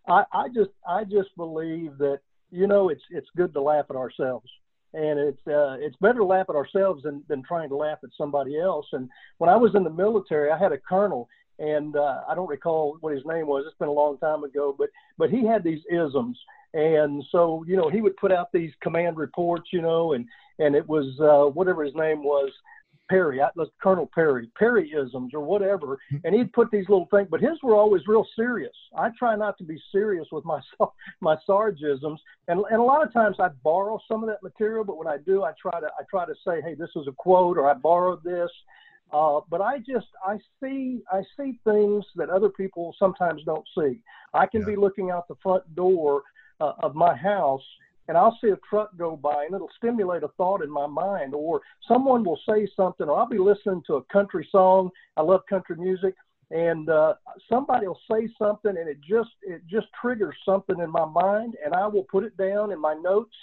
I, 0.07 0.23
I 0.31 0.47
just, 0.47 0.71
I 0.87 1.03
just 1.03 1.35
believe 1.35 1.97
that 1.97 2.19
you 2.51 2.67
know, 2.67 2.87
it's 2.87 3.03
it's 3.09 3.27
good 3.35 3.53
to 3.53 3.61
laugh 3.61 3.85
at 3.89 3.97
ourselves 3.97 4.49
and 4.95 5.19
it's 5.19 5.47
uh, 5.47 5.75
it's 5.79 5.95
better 5.97 6.19
to 6.19 6.25
laugh 6.25 6.47
at 6.49 6.55
ourselves 6.55 7.03
than 7.03 7.23
than 7.27 7.43
trying 7.43 7.69
to 7.69 7.75
laugh 7.75 7.99
at 8.03 8.09
somebody 8.17 8.59
else. 8.59 8.87
And 8.93 9.09
when 9.37 9.49
I 9.49 9.57
was 9.57 9.75
in 9.75 9.83
the 9.83 9.89
military, 9.89 10.51
I 10.51 10.57
had 10.57 10.71
a 10.71 10.77
colonel, 10.77 11.27
and 11.59 11.95
uh, 11.95 12.21
I 12.27 12.35
don't 12.35 12.49
recall 12.49 12.97
what 13.01 13.13
his 13.13 13.25
name 13.25 13.47
was. 13.47 13.65
It's 13.67 13.77
been 13.77 13.89
a 13.89 13.91
long 13.91 14.17
time 14.17 14.43
ago, 14.43 14.73
but 14.77 14.89
but 15.17 15.29
he 15.29 15.45
had 15.45 15.63
these 15.63 15.81
isms, 15.91 16.39
and 16.73 17.23
so 17.31 17.65
you 17.67 17.75
know 17.75 17.89
he 17.89 18.01
would 18.01 18.17
put 18.17 18.31
out 18.31 18.51
these 18.53 18.71
command 18.81 19.17
reports, 19.17 19.69
you 19.73 19.81
know, 19.81 20.13
and 20.13 20.25
and 20.59 20.75
it 20.75 20.87
was 20.87 21.19
uh, 21.19 21.49
whatever 21.51 21.83
his 21.83 21.95
name 21.95 22.23
was. 22.23 22.51
Perry, 23.09 23.39
let's 23.55 23.71
Colonel 23.81 24.09
Perry, 24.13 24.49
Perryisms 24.59 25.33
or 25.33 25.41
whatever, 25.41 25.97
hmm. 26.09 26.17
and 26.23 26.35
he'd 26.35 26.51
put 26.53 26.71
these 26.71 26.87
little 26.89 27.07
things, 27.11 27.27
but 27.29 27.41
his 27.41 27.61
were 27.63 27.75
always 27.75 28.01
real 28.07 28.25
serious. 28.35 28.73
I 28.97 29.09
try 29.17 29.35
not 29.35 29.57
to 29.59 29.63
be 29.63 29.81
serious 29.91 30.27
with 30.31 30.45
my 30.45 30.59
my 31.21 31.35
Sargisms, 31.47 32.17
and 32.47 32.63
and 32.69 32.79
a 32.79 32.83
lot 32.83 33.05
of 33.05 33.13
times 33.13 33.37
I 33.39 33.49
borrow 33.63 33.99
some 34.07 34.23
of 34.23 34.29
that 34.29 34.43
material, 34.43 34.83
but 34.83 34.97
when 34.97 35.07
I 35.07 35.17
do, 35.17 35.43
I 35.43 35.53
try 35.61 35.79
to 35.79 35.87
I 35.87 36.03
try 36.09 36.25
to 36.25 36.35
say, 36.45 36.61
hey, 36.61 36.75
this 36.75 36.89
is 36.95 37.07
a 37.07 37.13
quote, 37.13 37.57
or 37.57 37.69
I 37.69 37.73
borrowed 37.73 38.23
this. 38.23 38.49
Uh, 39.13 39.39
but 39.49 39.61
I 39.61 39.77
just 39.77 40.07
I 40.25 40.39
see 40.61 41.01
I 41.11 41.21
see 41.37 41.59
things 41.63 42.03
that 42.15 42.29
other 42.29 42.49
people 42.49 42.95
sometimes 42.97 43.43
don't 43.45 43.65
see. 43.77 43.99
I 44.33 44.47
can 44.47 44.61
yeah. 44.61 44.67
be 44.67 44.75
looking 44.75 45.11
out 45.11 45.27
the 45.27 45.35
front 45.43 45.63
door 45.75 46.23
uh, 46.59 46.73
of 46.79 46.95
my 46.95 47.15
house 47.15 47.63
and 48.07 48.17
I'll 48.17 48.37
see 48.41 48.49
a 48.49 48.57
truck 48.69 48.95
go 48.97 49.15
by 49.15 49.45
and 49.45 49.55
it'll 49.55 49.69
stimulate 49.77 50.23
a 50.23 50.29
thought 50.29 50.63
in 50.63 50.69
my 50.69 50.87
mind, 50.87 51.33
or 51.33 51.61
someone 51.87 52.23
will 52.23 52.39
say 52.47 52.67
something, 52.75 53.07
or 53.07 53.17
I'll 53.17 53.27
be 53.27 53.37
listening 53.37 53.83
to 53.87 53.95
a 53.95 54.03
country 54.03 54.47
song. 54.51 54.89
I 55.17 55.21
love 55.21 55.41
country 55.49 55.75
music, 55.77 56.15
and 56.51 56.89
uh, 56.89 57.15
somebody 57.49 57.87
will 57.87 57.99
say 58.11 58.29
something, 58.37 58.77
and 58.77 58.87
it 58.87 58.99
just 59.01 59.31
it 59.41 59.61
just 59.67 59.87
triggers 59.99 60.35
something 60.45 60.79
in 60.79 60.89
my 60.89 61.05
mind, 61.05 61.55
and 61.63 61.73
I 61.73 61.87
will 61.87 62.03
put 62.03 62.23
it 62.23 62.37
down 62.37 62.71
in 62.71 62.79
my 62.79 62.93
notes, 62.93 63.35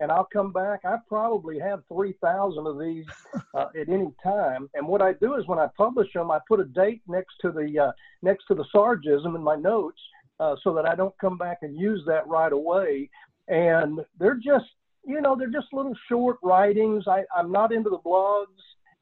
and 0.00 0.10
I'll 0.10 0.28
come 0.32 0.52
back. 0.52 0.80
I 0.84 0.96
probably 1.08 1.58
have 1.60 1.82
three 1.86 2.14
thousand 2.20 2.66
of 2.66 2.80
these 2.80 3.06
uh, 3.54 3.66
at 3.80 3.88
any 3.88 4.12
time, 4.22 4.68
and 4.74 4.86
what 4.86 5.02
I 5.02 5.12
do 5.12 5.36
is 5.36 5.46
when 5.46 5.60
I 5.60 5.68
publish 5.76 6.12
them, 6.12 6.30
I 6.30 6.40
put 6.48 6.60
a 6.60 6.64
date 6.64 7.02
next 7.06 7.34
to 7.42 7.52
the 7.52 7.78
uh, 7.78 7.92
next 8.22 8.46
to 8.48 8.54
the 8.54 8.64
sargism 8.74 9.36
in 9.36 9.42
my 9.42 9.56
notes. 9.56 10.00
Uh, 10.40 10.54
so 10.62 10.72
that 10.72 10.86
I 10.86 10.94
don't 10.94 11.18
come 11.18 11.36
back 11.36 11.58
and 11.62 11.76
use 11.76 12.00
that 12.06 12.24
right 12.28 12.52
away 12.52 13.10
and 13.48 14.00
they're 14.18 14.34
just 14.34 14.66
you 15.04 15.20
know 15.20 15.34
they're 15.36 15.50
just 15.50 15.72
little 15.72 15.94
short 16.08 16.38
writings. 16.42 17.04
I, 17.06 17.24
i'm 17.36 17.50
not 17.50 17.72
into 17.72 17.90
the 17.90 17.98
blogs. 17.98 18.46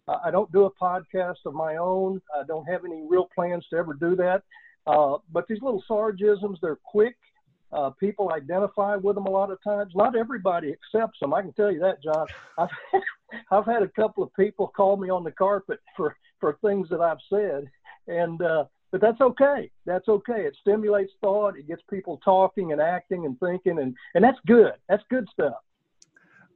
Uh, 0.08 0.18
i 0.24 0.30
don't 0.30 0.50
do 0.52 0.64
a 0.64 0.70
podcast 0.70 1.36
of 1.44 1.54
my 1.54 1.76
own. 1.76 2.20
I 2.34 2.44
don't 2.46 2.66
have 2.66 2.84
any 2.84 3.04
real 3.08 3.28
plans 3.34 3.66
to 3.70 3.76
ever 3.76 3.94
do 3.94 4.16
that. 4.16 4.42
Uh, 4.86 5.18
but 5.32 5.46
these 5.48 5.60
little 5.62 5.82
sargisms 5.88 6.56
they're 6.62 6.78
quick. 6.84 7.16
Uh, 7.72 7.90
people 7.90 8.32
identify 8.32 8.94
with 8.94 9.16
them 9.16 9.26
a 9.26 9.30
lot 9.30 9.50
of 9.50 9.58
times. 9.62 9.92
Not 9.96 10.16
everybody 10.16 10.72
accepts 10.72 11.18
them. 11.20 11.34
I 11.34 11.42
can 11.42 11.52
tell 11.52 11.72
you 11.72 11.80
that 11.80 12.02
john. 12.02 12.26
I've, 12.58 13.02
I've 13.50 13.66
had 13.66 13.82
a 13.82 13.88
couple 13.88 14.22
of 14.22 14.32
people 14.34 14.68
call 14.68 14.96
me 14.96 15.10
on 15.10 15.24
the 15.24 15.32
carpet 15.32 15.80
for 15.96 16.16
for 16.40 16.58
things 16.62 16.88
that 16.90 17.00
i've 17.00 17.18
said. 17.28 17.64
And 18.08 18.40
uh, 18.40 18.66
but 18.98 19.06
that's 19.06 19.20
okay. 19.20 19.70
That's 19.84 20.08
okay. 20.08 20.46
It 20.46 20.56
stimulates 20.62 21.12
thought. 21.20 21.58
It 21.58 21.68
gets 21.68 21.82
people 21.90 22.18
talking 22.24 22.72
and 22.72 22.80
acting 22.80 23.26
and 23.26 23.38
thinking, 23.38 23.78
and 23.78 23.94
and 24.14 24.24
that's 24.24 24.38
good. 24.46 24.72
That's 24.88 25.02
good 25.10 25.28
stuff. 25.32 25.56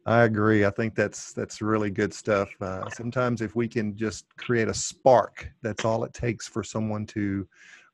I 0.07 0.23
agree. 0.23 0.65
I 0.65 0.71
think 0.71 0.95
that's 0.95 1.35
that's 1.35 1.61
really 1.61 1.91
good 1.91 2.15
stuff. 2.15 2.49
Uh, 2.63 2.89
sometimes 2.89 3.43
if 3.43 3.55
we 3.55 3.69
can 3.69 3.95
just 3.95 4.25
create 4.39 4.69
a 4.69 4.75
spark, 4.75 5.51
that's 5.61 5.85
all 5.85 6.03
it 6.05 6.15
takes 6.15 6.49
for 6.49 6.65
someone 6.65 7.05
to 7.07 7.47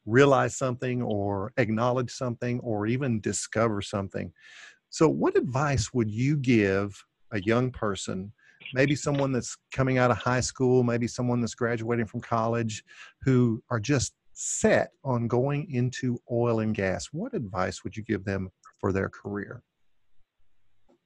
realize 0.05 0.57
something 0.57 1.03
or 1.03 1.53
acknowledge 1.57 2.13
something 2.13 2.61
or 2.61 2.87
even 2.87 3.21
discover 3.21 3.83
something. 3.83 4.33
So, 4.91 5.09
what 5.09 5.37
advice 5.37 5.93
would 5.93 6.11
you 6.11 6.37
give 6.37 7.05
a 7.33 7.41
young 7.41 7.73
person 7.73 8.33
maybe 8.73 8.97
someone 8.97 9.33
that's 9.33 9.57
coming 9.73 9.97
out 9.97 10.11
of 10.11 10.19
high 10.19 10.41
school, 10.41 10.83
maybe 10.83 11.07
someone 11.07 11.41
that's 11.41 11.55
graduating 11.55 12.07
from 12.07 12.21
college 12.21 12.83
who 13.23 13.63
are 13.71 13.81
just 13.81 14.15
set 14.37 14.93
on 15.03 15.27
going 15.27 15.73
into 15.73 16.21
oil 16.31 16.61
and 16.61 16.75
gas, 16.75 17.09
what 17.13 17.33
advice 17.33 17.83
would 17.83 17.97
you 17.97 18.03
give 18.03 18.25
them 18.25 18.51
for 18.79 18.93
their 18.93 19.09
career? 19.09 19.63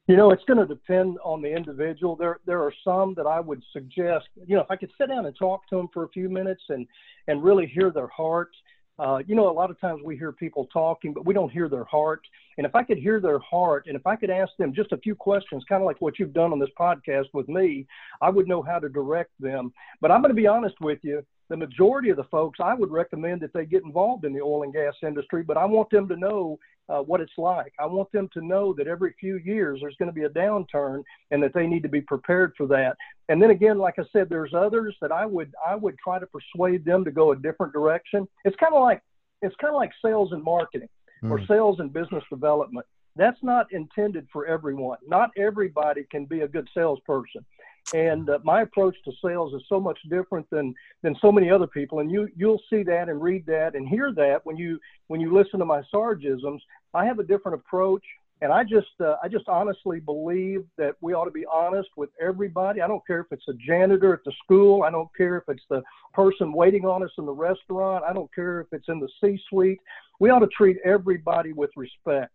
You 0.08 0.16
know, 0.16 0.32
it's 0.32 0.42
going 0.44 0.58
to 0.58 0.66
depend 0.66 1.18
on 1.22 1.40
the 1.40 1.48
individual. 1.48 2.16
There, 2.16 2.40
there 2.44 2.60
are 2.60 2.72
some 2.82 3.14
that 3.14 3.26
I 3.26 3.38
would 3.38 3.62
suggest. 3.72 4.26
You 4.44 4.56
know, 4.56 4.62
if 4.62 4.70
I 4.70 4.74
could 4.74 4.90
sit 4.98 5.08
down 5.08 5.26
and 5.26 5.36
talk 5.36 5.68
to 5.68 5.76
them 5.76 5.88
for 5.94 6.02
a 6.02 6.08
few 6.08 6.28
minutes 6.28 6.62
and 6.68 6.86
and 7.28 7.42
really 7.42 7.66
hear 7.66 7.90
their 7.90 8.08
heart. 8.08 8.50
Uh, 8.98 9.22
you 9.26 9.34
know, 9.34 9.48
a 9.48 9.52
lot 9.52 9.70
of 9.70 9.80
times 9.80 10.02
we 10.04 10.14
hear 10.14 10.32
people 10.32 10.66
talking, 10.72 11.14
but 11.14 11.24
we 11.24 11.32
don't 11.32 11.50
hear 11.50 11.70
their 11.70 11.84
heart. 11.84 12.20
And 12.58 12.66
if 12.66 12.74
I 12.74 12.82
could 12.82 12.98
hear 12.98 13.18
their 13.18 13.38
heart, 13.38 13.86
and 13.86 13.96
if 13.96 14.06
I 14.06 14.14
could 14.14 14.28
ask 14.28 14.52
them 14.58 14.74
just 14.74 14.92
a 14.92 14.98
few 14.98 15.14
questions, 15.14 15.64
kind 15.68 15.80
of 15.80 15.86
like 15.86 16.00
what 16.00 16.18
you've 16.18 16.34
done 16.34 16.52
on 16.52 16.58
this 16.58 16.68
podcast 16.78 17.26
with 17.32 17.48
me, 17.48 17.86
I 18.20 18.28
would 18.28 18.46
know 18.46 18.60
how 18.60 18.78
to 18.78 18.90
direct 18.90 19.30
them. 19.38 19.72
But 20.02 20.10
I'm 20.10 20.20
going 20.20 20.34
to 20.34 20.42
be 20.42 20.46
honest 20.48 20.74
with 20.80 20.98
you 21.02 21.24
the 21.50 21.56
majority 21.56 22.10
of 22.10 22.16
the 22.16 22.24
folks, 22.24 22.60
I 22.62 22.74
would 22.74 22.92
recommend 22.92 23.40
that 23.42 23.52
they 23.52 23.66
get 23.66 23.82
involved 23.82 24.24
in 24.24 24.32
the 24.32 24.40
oil 24.40 24.62
and 24.62 24.72
gas 24.72 24.94
industry, 25.02 25.42
but 25.42 25.56
I 25.56 25.64
want 25.64 25.90
them 25.90 26.08
to 26.08 26.16
know 26.16 26.60
uh, 26.88 27.00
what 27.00 27.20
it's 27.20 27.36
like. 27.36 27.72
I 27.80 27.86
want 27.86 28.10
them 28.12 28.28
to 28.34 28.40
know 28.40 28.72
that 28.78 28.86
every 28.86 29.14
few 29.18 29.36
years 29.38 29.80
there's 29.82 29.96
going 29.98 30.08
to 30.08 30.14
be 30.14 30.24
a 30.24 30.30
downturn 30.30 31.02
and 31.32 31.42
that 31.42 31.52
they 31.52 31.66
need 31.66 31.82
to 31.82 31.88
be 31.88 32.00
prepared 32.00 32.52
for 32.56 32.68
that. 32.68 32.96
And 33.28 33.42
then 33.42 33.50
again, 33.50 33.78
like 33.78 33.98
I 33.98 34.04
said, 34.12 34.28
there's 34.28 34.54
others 34.54 34.96
that 35.02 35.10
I 35.10 35.26
would 35.26 35.52
I 35.66 35.74
would 35.74 35.96
try 35.98 36.20
to 36.20 36.26
persuade 36.26 36.84
them 36.84 37.04
to 37.04 37.10
go 37.10 37.32
a 37.32 37.36
different 37.36 37.72
direction. 37.72 38.28
It's 38.44 38.56
kind 38.56 38.74
of 38.74 38.82
like 38.82 39.02
it's 39.42 39.56
kind 39.56 39.74
of 39.74 39.78
like 39.78 39.90
sales 40.04 40.30
and 40.30 40.44
marketing 40.44 40.88
mm. 41.22 41.30
or 41.32 41.38
hmm. 41.38 41.46
sales 41.46 41.80
and 41.80 41.92
business 41.92 42.24
development. 42.30 42.86
That's 43.16 43.42
not 43.42 43.66
intended 43.72 44.28
for 44.32 44.46
everyone. 44.46 44.98
Not 45.06 45.30
everybody 45.36 46.06
can 46.12 46.26
be 46.26 46.42
a 46.42 46.48
good 46.48 46.68
salesperson 46.74 47.44
and 47.94 48.28
uh, 48.30 48.38
my 48.44 48.62
approach 48.62 48.96
to 49.04 49.12
sales 49.24 49.54
is 49.54 49.62
so 49.68 49.80
much 49.80 49.98
different 50.08 50.48
than 50.50 50.74
than 51.02 51.16
so 51.20 51.32
many 51.32 51.50
other 51.50 51.66
people. 51.66 52.00
And 52.00 52.10
you 52.10 52.28
you'll 52.36 52.62
see 52.70 52.82
that 52.84 53.08
and 53.08 53.20
read 53.20 53.46
that 53.46 53.74
and 53.74 53.88
hear 53.88 54.12
that 54.14 54.40
when 54.44 54.56
you 54.56 54.78
when 55.08 55.20
you 55.20 55.32
listen 55.34 55.58
to 55.60 55.66
my 55.66 55.82
sargisms. 55.92 56.60
I 56.94 57.04
have 57.04 57.18
a 57.18 57.24
different 57.24 57.60
approach. 57.60 58.04
And 58.42 58.50
i 58.50 58.64
just 58.64 58.88
uh, 59.00 59.16
i 59.22 59.28
just 59.28 59.48
honestly 59.48 60.00
believe 60.00 60.64
that 60.78 60.94
we 61.02 61.12
ought 61.12 61.26
to 61.26 61.30
be 61.30 61.44
honest 61.52 61.90
with 61.96 62.08
everybody. 62.20 62.80
I 62.80 62.88
don't 62.88 63.06
care 63.06 63.20
if 63.20 63.26
it's 63.32 63.48
a 63.48 63.54
janitor 63.54 64.14
at 64.14 64.24
the 64.24 64.32
school. 64.42 64.82
I 64.82 64.90
don't 64.90 65.10
care 65.14 65.36
if 65.36 65.44
it's 65.48 65.66
the 65.68 65.82
person 66.14 66.52
waiting 66.52 66.86
on 66.86 67.02
us 67.02 67.10
in 67.18 67.26
the 67.26 67.32
restaurant. 67.32 68.02
I 68.08 68.14
don't 68.14 68.34
care 68.34 68.60
if 68.60 68.68
it's 68.72 68.88
in 68.88 68.98
the 68.98 69.08
c 69.20 69.38
suite 69.48 69.80
we 70.20 70.28
ought 70.30 70.40
to 70.40 70.48
treat 70.48 70.76
everybody 70.84 71.52
with 71.52 71.70
respect 71.74 72.30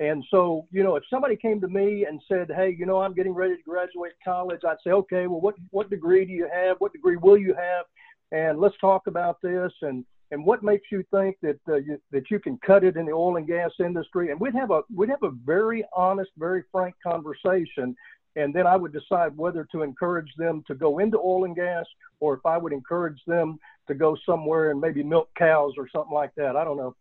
and 0.00 0.24
so, 0.30 0.66
you 0.70 0.84
know, 0.84 0.94
if 0.94 1.02
somebody 1.10 1.34
came 1.34 1.60
to 1.60 1.68
me 1.68 2.06
and 2.06 2.22
said, 2.28 2.50
"Hey, 2.54 2.76
you 2.78 2.86
know, 2.86 3.00
I'm 3.00 3.14
getting 3.14 3.34
ready 3.34 3.56
to 3.56 3.62
graduate 3.62 4.12
college," 4.24 4.60
I'd 4.64 4.76
say, 4.84 4.90
"Okay, 4.90 5.26
well, 5.26 5.40
what 5.40 5.56
what 5.70 5.90
degree 5.90 6.24
do 6.24 6.32
you 6.32 6.48
have? 6.52 6.76
What 6.78 6.92
degree 6.92 7.16
will 7.16 7.36
you 7.36 7.54
have? 7.54 7.86
And 8.30 8.60
let's 8.60 8.76
talk 8.78 9.08
about 9.08 9.40
this. 9.42 9.72
And 9.82 10.04
and 10.30 10.44
what 10.44 10.62
makes 10.62 10.92
you 10.92 11.02
think 11.10 11.36
that 11.42 11.58
uh, 11.68 11.76
you, 11.76 12.00
that 12.12 12.30
you 12.30 12.38
can 12.38 12.58
cut 12.58 12.84
it 12.84 12.96
in 12.96 13.06
the 13.06 13.12
oil 13.12 13.36
and 13.36 13.46
gas 13.46 13.72
industry?" 13.80 14.30
And 14.30 14.38
we'd 14.38 14.54
have 14.54 14.70
a 14.70 14.82
we'd 14.94 15.10
have 15.10 15.24
a 15.24 15.32
very 15.44 15.84
honest, 15.96 16.30
very 16.38 16.62
frank 16.70 16.94
conversation. 17.04 17.96
And 18.36 18.54
then 18.54 18.68
I 18.68 18.76
would 18.76 18.92
decide 18.92 19.36
whether 19.36 19.66
to 19.72 19.82
encourage 19.82 20.32
them 20.36 20.62
to 20.68 20.76
go 20.76 20.98
into 20.98 21.18
oil 21.18 21.44
and 21.44 21.56
gas, 21.56 21.86
or 22.20 22.34
if 22.34 22.46
I 22.46 22.56
would 22.56 22.72
encourage 22.72 23.20
them 23.26 23.58
to 23.88 23.94
go 23.94 24.16
somewhere 24.24 24.70
and 24.70 24.80
maybe 24.80 25.02
milk 25.02 25.28
cows 25.36 25.72
or 25.76 25.88
something 25.88 26.14
like 26.14 26.30
that. 26.36 26.54
I 26.54 26.62
don't 26.62 26.76
know. 26.76 26.94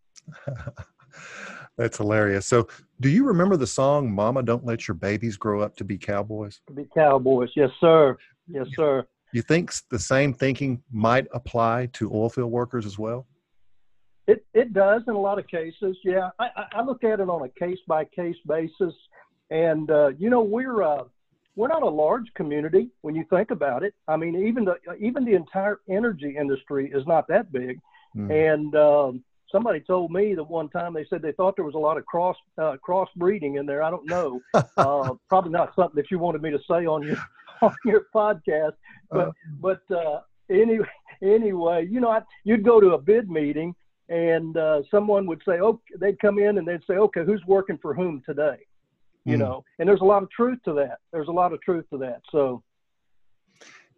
That's 1.77 1.97
hilarious. 1.97 2.47
So, 2.47 2.67
do 3.00 3.09
you 3.09 3.24
remember 3.24 3.55
the 3.55 3.67
song 3.67 4.12
"Mama, 4.12 4.41
Don't 4.41 4.65
Let 4.65 4.88
Your 4.88 4.95
Babies 4.95 5.38
Grow 5.38 5.62
Up 5.62 5.75
to 5.77 5.83
Be 5.83 5.97
Cowboys"? 5.97 6.62
To 6.67 6.74
be 6.74 6.88
cowboys, 6.93 7.50
yes, 7.55 7.69
sir. 7.79 8.17
Yes, 8.47 8.67
sir. 8.75 9.05
You 9.33 9.41
think 9.41 9.71
the 9.91 10.00
same 10.00 10.33
thinking 10.33 10.81
might 10.91 11.27
apply 11.33 11.89
to 11.93 12.09
oilfield 12.09 12.50
workers 12.50 12.86
as 12.86 12.97
well? 12.97 13.27
It 14.27 14.45
it 14.53 14.74
does 14.74 15.03
in 15.07 15.13
a 15.13 15.19
lot 15.19 15.38
of 15.38 15.47
cases. 15.47 15.97
Yeah, 16.03 16.29
I, 16.39 16.50
I 16.74 16.81
look 16.81 17.03
at 17.03 17.19
it 17.19 17.29
on 17.29 17.43
a 17.43 17.50
case 17.50 17.79
by 17.88 18.05
case 18.05 18.36
basis, 18.47 18.93
and 19.51 19.89
uh, 19.91 20.09
you 20.17 20.29
know 20.29 20.41
we're 20.41 20.81
uh, 20.81 21.03
we're 21.55 21.67
not 21.67 21.83
a 21.83 21.89
large 21.89 22.33
community 22.36 22.89
when 23.01 23.15
you 23.15 23.25
think 23.29 23.51
about 23.51 23.83
it. 23.83 23.93
I 24.07 24.17
mean, 24.17 24.47
even 24.47 24.65
the 24.65 24.77
even 25.00 25.24
the 25.25 25.33
entire 25.33 25.79
energy 25.89 26.36
industry 26.38 26.91
is 26.93 27.05
not 27.07 27.27
that 27.29 27.51
big, 27.51 27.79
mm. 28.15 28.31
and 28.31 28.75
um, 28.75 29.24
somebody 29.51 29.80
told 29.80 30.12
me 30.12 30.34
that 30.36 30.44
one 30.44 30.70
time 30.70 30.94
they 30.94 31.06
said 31.10 31.22
they 31.22 31.32
thought 31.34 31.56
there 31.56 31.66
was 31.66 31.75
a 31.75 31.80
lot 31.80 31.98
of 31.98 32.06
cross 32.06 32.36
uh, 32.58 32.77
cross 32.77 33.10
breeding 33.16 33.56
in 33.56 33.66
there. 33.66 33.84
I 33.84 33.89
don't 33.89 34.08
know. 34.08 34.42
uh, 34.54 35.13
probably 35.30 35.51
not 35.51 35.74
something 35.75 35.96
that 35.96 36.12
you 36.12 36.20
wanted 36.20 36.42
me 36.42 36.51
to 36.51 36.60
say 36.70 36.86
on 36.86 37.04
your 37.04 37.18
on 37.62 37.75
your 37.86 38.06
podcast, 38.13 38.74
but 39.10 39.30
uh, 39.30 39.32
but 39.60 39.82
uh, 39.92 40.22
anyway, 40.50 40.88
anyway, 41.22 41.88
you 41.89 42.00
know, 42.00 42.10
I, 42.10 42.22
you'd 42.44 42.63
go 42.63 42.80
to 42.80 42.92
a 42.92 42.98
bid 42.98 43.30
meeting 43.30 43.75
and 44.10 44.56
uh, 44.58 44.82
someone 44.89 45.25
would 45.27 45.42
say, 45.48 45.60
"Oh," 45.62 45.82
they'd 46.00 46.20
come 46.20 46.39
in 46.39 46.58
and 46.58 46.68
they'd 46.68 46.86
say, 46.88 46.96
"Okay, 46.96 47.25
who's 47.25 47.44
working 47.48 47.77
for 47.82 47.94
whom 47.94 48.22
today?" 48.25 48.58
You 49.25 49.36
mm. 49.36 49.39
know, 49.39 49.63
and 49.80 49.88
there's 49.88 50.01
a 50.01 50.06
lot 50.06 50.24
of 50.24 50.30
truth 50.30 50.60
to 50.66 50.74
that. 50.74 51.00
There's 51.12 51.27
a 51.27 51.34
lot 51.34 51.54
of 51.54 51.62
truth 51.62 51.86
to 51.92 51.98
that. 52.00 52.22
So. 52.32 52.63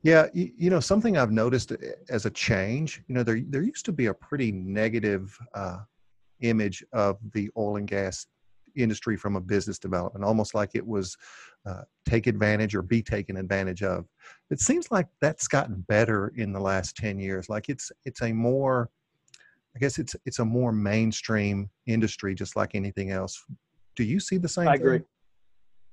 Yeah, 0.01 0.27
you, 0.33 0.51
you 0.57 0.69
know 0.69 0.79
something 0.79 1.17
I've 1.17 1.31
noticed 1.31 1.71
uh, 1.71 1.77
as 2.09 2.25
a 2.25 2.29
change. 2.29 3.01
You 3.07 3.15
know, 3.15 3.23
there 3.23 3.41
there 3.47 3.63
used 3.63 3.85
to 3.85 3.91
be 3.91 4.07
a 4.07 4.13
pretty 4.13 4.51
negative 4.51 5.37
uh, 5.53 5.79
image 6.41 6.83
of 6.93 7.17
the 7.33 7.49
oil 7.57 7.75
and 7.75 7.87
gas 7.87 8.25
industry 8.75 9.17
from 9.17 9.35
a 9.35 9.41
business 9.41 9.77
development, 9.77 10.23
almost 10.23 10.53
like 10.53 10.71
it 10.73 10.85
was 10.85 11.17
uh, 11.65 11.81
take 12.07 12.27
advantage 12.27 12.75
or 12.75 12.81
be 12.81 13.01
taken 13.01 13.35
advantage 13.37 13.83
of. 13.83 14.05
It 14.49 14.61
seems 14.61 14.89
like 14.89 15.07
that's 15.21 15.47
gotten 15.47 15.83
better 15.89 16.31
in 16.37 16.53
the 16.53 16.61
last 16.61 16.95
ten 16.95 17.19
years. 17.19 17.49
Like 17.49 17.67
it's 17.67 17.91
it's 18.05 18.21
a 18.21 18.31
more 18.31 18.89
I 19.75 19.79
guess 19.79 19.99
it's 19.99 20.15
it's 20.25 20.39
a 20.39 20.45
more 20.45 20.71
mainstream 20.71 21.69
industry, 21.87 22.35
just 22.35 22.55
like 22.55 22.73
anything 22.73 23.11
else. 23.11 23.43
Do 23.95 24.03
you 24.03 24.19
see 24.19 24.37
the 24.37 24.47
same? 24.47 24.69
I 24.69 24.75
agree. 24.75 25.01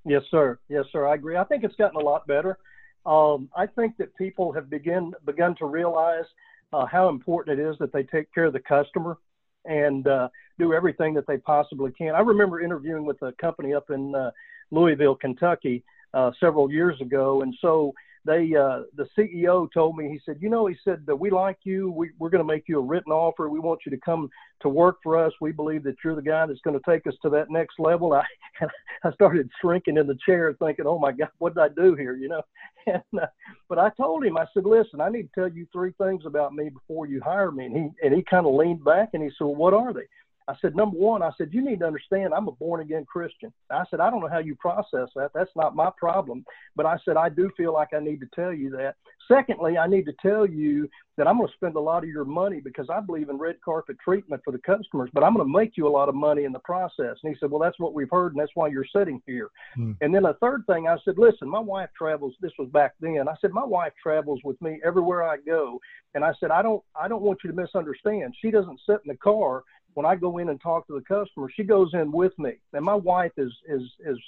Yes, 0.05 0.23
sir. 0.31 0.59
Yes, 0.69 0.85
sir. 0.93 1.07
I 1.07 1.15
agree. 1.15 1.37
I 1.37 1.45
think 1.45 1.65
it's 1.65 1.75
gotten 1.75 2.01
a 2.01 2.05
lot 2.05 2.27
better. 2.29 2.59
Um, 3.07 3.49
I 3.57 3.67
think 3.67 3.97
that 3.99 4.15
people 4.17 4.53
have 4.53 4.69
begin 4.69 5.13
begun 5.25 5.55
to 5.57 5.67
realize 5.67 6.25
uh, 6.73 6.87
how 6.87 7.09
important 7.09 7.59
it 7.59 7.63
is 7.63 7.77
that 7.79 7.93
they 7.93 8.03
take 8.03 8.33
care 8.35 8.47
of 8.47 8.53
the 8.53 8.61
customer 8.61 9.19
and 9.65 10.07
uh, 10.07 10.29
do 10.59 10.75
everything 10.75 11.15
that 11.15 11.27
they 11.27 11.39
possibly 11.39 11.93
can. 11.93 12.15
I 12.15 12.21
remember 12.21 12.61
interviewing 12.61 13.05
with 13.05 13.23
a 13.23 13.33
company 13.33 13.75
up 13.75 13.91
in 13.91 14.15
uh, 14.15 14.33
Louisville, 14.71 15.15
Kentucky, 15.15 15.85
uh, 16.15 16.33
several 16.41 16.71
years 16.71 17.01
ago, 17.01 17.43
and 17.43 17.55
so 17.61 17.93
they 18.27 18.55
uh, 18.55 18.83
the 18.97 19.07
CEO 19.17 19.69
told 19.73 19.97
me 19.97 20.09
he 20.09 20.21
said 20.27 20.39
you 20.41 20.49
know 20.49 20.67
he 20.67 20.77
said 20.85 21.05
that 21.07 21.17
we 21.17 21.31
like 21.31 21.59
you. 21.65 21.91
We, 21.91 22.11
we're 22.19 22.31
going 22.31 22.47
to 22.47 22.53
make 22.53 22.65
you 22.67 22.79
a 22.79 22.85
written 22.85 23.13
offer. 23.13 23.49
We 23.49 23.61
want 23.61 23.81
you 23.87 23.91
to 23.91 23.99
come 24.05 24.29
to 24.61 24.69
work 24.69 24.97
for 25.03 25.17
us. 25.17 25.33
We 25.41 25.53
believe 25.53 25.85
that 25.85 25.97
you're 26.05 26.17
the 26.17 26.23
guy 26.23 26.45
that's 26.47 26.61
going 26.61 26.79
to 26.79 26.91
take 26.91 27.07
us 27.07 27.15
to 27.23 27.31
that 27.31 27.51
next 27.51 27.79
level. 27.79 28.13
I 28.13 28.25
I 29.05 29.13
started 29.13 29.49
shrinking 29.61 29.97
in 29.97 30.07
the 30.07 30.19
chair 30.27 30.55
thinking 30.59 30.87
oh 30.87 30.99
my 30.99 31.13
God 31.13 31.29
what 31.39 31.55
did 31.55 31.61
I 31.61 31.69
do 31.69 31.95
here? 31.95 32.15
You 32.15 32.29
know? 32.29 32.43
And 32.89 33.21
uh, 33.21 33.27
but 33.69 33.81
I 33.81 33.91
told 33.97 34.25
him 34.25 34.39
I 34.39 34.47
said 34.55 34.65
listen 34.65 35.01
I 35.01 35.09
need 35.09 35.23
to 35.23 35.41
tell 35.41 35.49
you 35.49 35.67
three 35.73 35.93
things 35.99 36.23
about 36.25 36.55
me 36.55 36.69
before 36.69 37.07
you 37.07 37.21
hire 37.21 37.51
me. 37.51 37.67
And 37.67 37.77
he 37.77 37.89
and 38.07 38.15
he 38.15 38.23
kind 38.23 38.47
of 38.47 38.55
leaned 38.55 38.85
back 38.85 39.11
and 39.13 39.23
he 39.25 39.29
said 39.31 39.45
well, 39.45 39.57
what 39.57 39.75
are 39.75 39.93
they 39.93 40.07
I 40.49 40.55
said, 40.61 40.77
number 40.77 40.97
one, 40.97 41.23
I 41.23 41.31
said, 41.37 41.49
you 41.53 41.65
need 41.65 41.81
to 41.81 41.87
understand 41.87 42.33
I'm 42.33 42.47
a 42.47 42.53
born 42.53 42.81
again 42.81 43.05
Christian. 43.05 43.53
I 43.71 43.83
said, 43.91 43.99
I 43.99 44.11
don't 44.11 44.21
know 44.21 44.29
how 44.29 44.39
you 44.39 44.55
process 44.55 45.09
that. 45.17 45.31
That's 45.35 45.51
not 45.57 45.75
my 45.75 45.91
problem. 45.99 46.45
But 46.77 46.87
I 46.87 46.99
said, 47.05 47.17
I 47.17 47.29
do 47.31 47.51
feel 47.57 47.73
like 47.73 47.89
I 47.93 47.99
need 47.99 48.21
to 48.21 48.29
tell 48.33 48.53
you 48.53 48.71
that. 48.71 48.95
Secondly, 49.27 49.77
I 49.77 49.89
need 49.89 50.05
to 50.07 50.15
tell 50.23 50.47
you 50.47 50.89
that 51.17 51.27
I'm 51.27 51.39
going 51.39 51.49
to 51.49 51.55
spend 51.55 51.75
a 51.75 51.81
lot 51.81 52.05
of 52.05 52.11
your 52.11 52.25
money 52.25 52.61
because 52.61 52.87
I 52.91 53.01
believe 53.01 53.29
in 53.29 53.39
red 53.39 53.57
carpet 53.65 53.97
treatment 54.05 54.43
for 54.45 54.53
the 54.53 54.59
customers, 54.59 55.11
but 55.13 55.25
I'm 55.25 55.35
going 55.35 55.47
to 55.47 55.53
make 55.53 55.77
you 55.77 55.89
a 55.89 55.91
lot 55.91 56.09
of 56.09 56.15
money 56.15 56.45
in 56.45 56.53
the 56.53 56.61
process. 56.61 57.17
And 57.23 57.33
he 57.33 57.37
said, 57.41 57.51
Well, 57.51 57.61
that's 57.61 57.81
what 57.81 57.95
we've 57.95 58.11
heard, 58.11 58.33
and 58.33 58.41
that's 58.41 58.53
why 58.55 58.69
you're 58.69 58.87
sitting 58.95 59.21
here. 59.27 59.49
Hmm. 59.75 59.93
And 60.01 60.15
then 60.15 60.27
a 60.27 60.35
third 60.35 60.65
thing, 60.67 60.87
I 60.87 60.97
said, 61.05 61.15
Listen, 61.19 61.49
my 61.49 61.59
wife 61.59 61.89
travels. 61.97 62.35
This 62.41 62.53
was 62.59 62.69
back 62.69 62.95
then. 63.01 63.27
I 63.29 63.35
said, 63.41 63.51
My 63.51 63.65
wife 63.65 63.93
travels 64.01 64.41
with 64.45 64.61
me 64.61 64.81
everywhere 64.85 65.25
I 65.25 65.39
go. 65.39 65.81
And 66.15 66.25
I 66.25 66.33
said, 66.39 66.51
I 66.51 66.63
don't, 66.63 66.83
I 66.99 67.09
don't 67.09 67.23
want 67.23 67.41
you 67.43 67.51
to 67.51 67.57
misunderstand. 67.57 68.35
She 68.41 68.51
doesn't 68.51 68.81
sit 68.87 69.01
in 69.05 69.09
the 69.09 69.17
car 69.17 69.63
when 69.97 70.05
I 70.05 70.15
go 70.15 70.37
in 70.39 70.51
and 70.51 70.61
talk 70.61 70.87
to 70.89 70.95
the 70.95 71.01
customer, 71.01 71.51
she 71.57 71.65
goes 71.65 71.91
in 71.95 72.13
with 72.13 72.39
me. 72.39 72.53
And 72.75 72.85
my 72.85 72.95
wife 72.95 73.33
is 73.39 73.53
is 73.67 73.83
is 74.07 74.19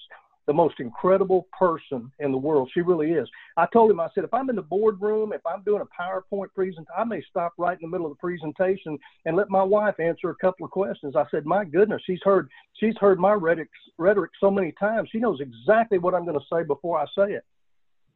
the 0.47 0.55
most 0.55 0.81
incredible 0.81 1.47
person 1.57 2.11
in 2.21 2.33
the 2.33 2.39
world. 2.39 2.71
She 2.73 2.81
really 2.81 3.11
is. 3.13 3.29
I 3.59 3.67
told 3.71 3.91
him, 3.91 4.01
I 4.01 4.09
said, 4.15 4.25
if 4.25 4.33
I'm 4.33 4.49
in 4.49 4.57
the 4.57 4.63
boardroom, 4.63 5.35
if 5.35 5.43
I'm 5.45 5.63
doing 5.63 5.83
a 5.83 6.03
PowerPoint 6.03 6.55
presentation, 6.55 6.87
I 6.97 7.05
may 7.05 7.23
stop 7.29 7.53
right 7.59 7.77
in 7.79 7.87
the 7.87 7.91
middle 7.91 8.07
of 8.07 8.13
the 8.13 8.19
presentation 8.19 8.99
and 9.27 9.37
let 9.37 9.51
my 9.51 9.63
wife 9.63 10.01
answer 10.01 10.31
a 10.31 10.35
couple 10.37 10.65
of 10.65 10.71
questions. 10.71 11.15
I 11.15 11.27
said, 11.31 11.45
my 11.45 11.67
goodness, 11.67 12.01
she's 12.07 12.23
heard 12.25 12.49
she's 12.81 12.97
heard 12.99 13.21
my 13.21 13.35
rhetoric 13.35 13.69
rhetoric 13.99 14.31
so 14.41 14.51
many 14.51 14.73
times. 14.81 15.11
She 15.13 15.19
knows 15.19 15.41
exactly 15.41 15.99
what 15.99 16.15
I'm 16.15 16.25
going 16.25 16.41
to 16.41 16.47
say 16.51 16.63
before 16.63 16.99
I 16.99 17.05
say 17.15 17.35
it. 17.35 17.45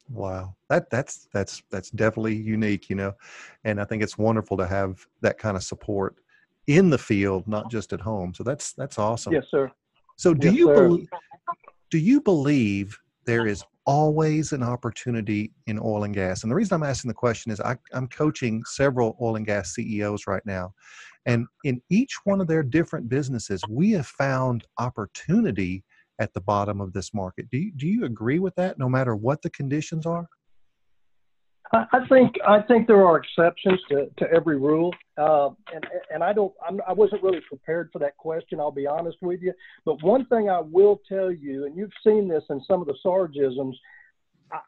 Wow, 0.09 0.57
that 0.71 0.89
that's 0.89 1.29
that's 1.35 1.63
that's 1.71 1.91
definitely 1.91 2.35
unique, 2.35 2.89
you 2.89 2.97
know, 2.97 3.13
and 3.65 3.79
I 3.79 3.85
think 3.85 4.03
it's 4.03 4.17
wonderful 4.17 4.57
to 4.57 4.67
have 4.67 5.07
that 5.21 5.37
kind 5.39 5.57
of 5.57 5.63
support 5.63 6.17
in 6.67 6.91
the 6.91 6.99
field, 6.99 7.47
not 7.49 7.71
just 7.71 7.93
at 7.93 8.01
home. 8.01 8.35
So 8.35 8.45
that's 8.45 8.73
that's 8.73 8.99
awesome. 8.99 9.33
Yes, 9.33 9.45
sir. 9.51 9.71
So 10.17 10.35
do 10.35 10.49
yes, 10.49 10.57
you 10.57 10.69
believe 10.73 11.09
do 11.91 11.99
you 11.99 12.21
believe 12.21 12.99
there 13.27 13.47
is 13.47 13.65
always 13.85 14.53
an 14.53 14.63
opportunity 14.63 15.53
in 15.67 15.79
oil 15.79 16.05
and 16.05 16.15
gas? 16.15 16.43
And 16.43 16.51
the 16.51 16.55
reason 16.55 16.75
I'm 16.75 16.89
asking 16.89 17.09
the 17.09 17.15
question 17.15 17.53
is 17.53 17.61
I, 17.61 17.77
I'm 17.93 18.09
coaching 18.09 18.63
several 18.65 19.17
oil 19.21 19.37
and 19.37 19.47
gas 19.47 19.75
CEOs 19.75 20.27
right 20.27 20.45
now. 20.47 20.73
And 21.27 21.47
in 21.65 21.81
each 21.91 22.17
one 22.25 22.41
of 22.41 22.49
their 22.49 22.63
different 22.63 23.09
businesses, 23.09 23.63
we 23.69 23.93
have 23.93 24.07
found 24.07 24.65
opportunity 24.79 25.85
at 26.19 26.33
the 26.35 26.41
bottom 26.41 26.81
of 26.81 26.93
this 26.93 27.13
market. 27.13 27.49
Do 27.51 27.59
you, 27.59 27.73
do 27.77 27.87
you 27.87 28.05
agree 28.05 28.39
with 28.39 28.55
that 28.57 28.79
no 28.79 28.89
matter 28.89 29.15
what 29.15 29.43
the 29.43 29.51
conditions 29.51 30.07
are? 30.07 30.27
I 31.75 32.07
think 32.07 32.35
I 32.47 32.61
think 32.61 32.87
there 32.87 33.07
are 33.07 33.17
exceptions 33.17 33.81
to, 33.89 34.07
to 34.19 34.31
every 34.31 34.59
rule, 34.59 34.95
uh, 35.17 35.49
and 35.73 35.87
and 36.13 36.23
I 36.23 36.35
don't 36.35 36.53
I'm, 36.67 36.83
I 36.87 36.93
wasn't 36.93 37.23
really 37.23 37.41
prepared 37.49 37.89
for 37.91 37.99
that 38.01 38.19
question. 38.19 38.61
I'll 38.61 38.71
be 38.71 38.87
honest 38.87 39.17
with 39.23 39.41
you. 39.41 39.55
But 39.87 40.03
one 40.03 40.27
thing 40.27 40.51
I 40.51 40.61
will 40.61 41.01
tell 41.09 41.33
you, 41.33 41.65
and 41.65 41.75
you've 41.75 41.93
seen 42.05 42.29
this 42.29 42.45
in 42.51 42.61
some 42.69 42.83
of 42.83 42.89
the 42.89 42.97
sargisms, 43.03 43.73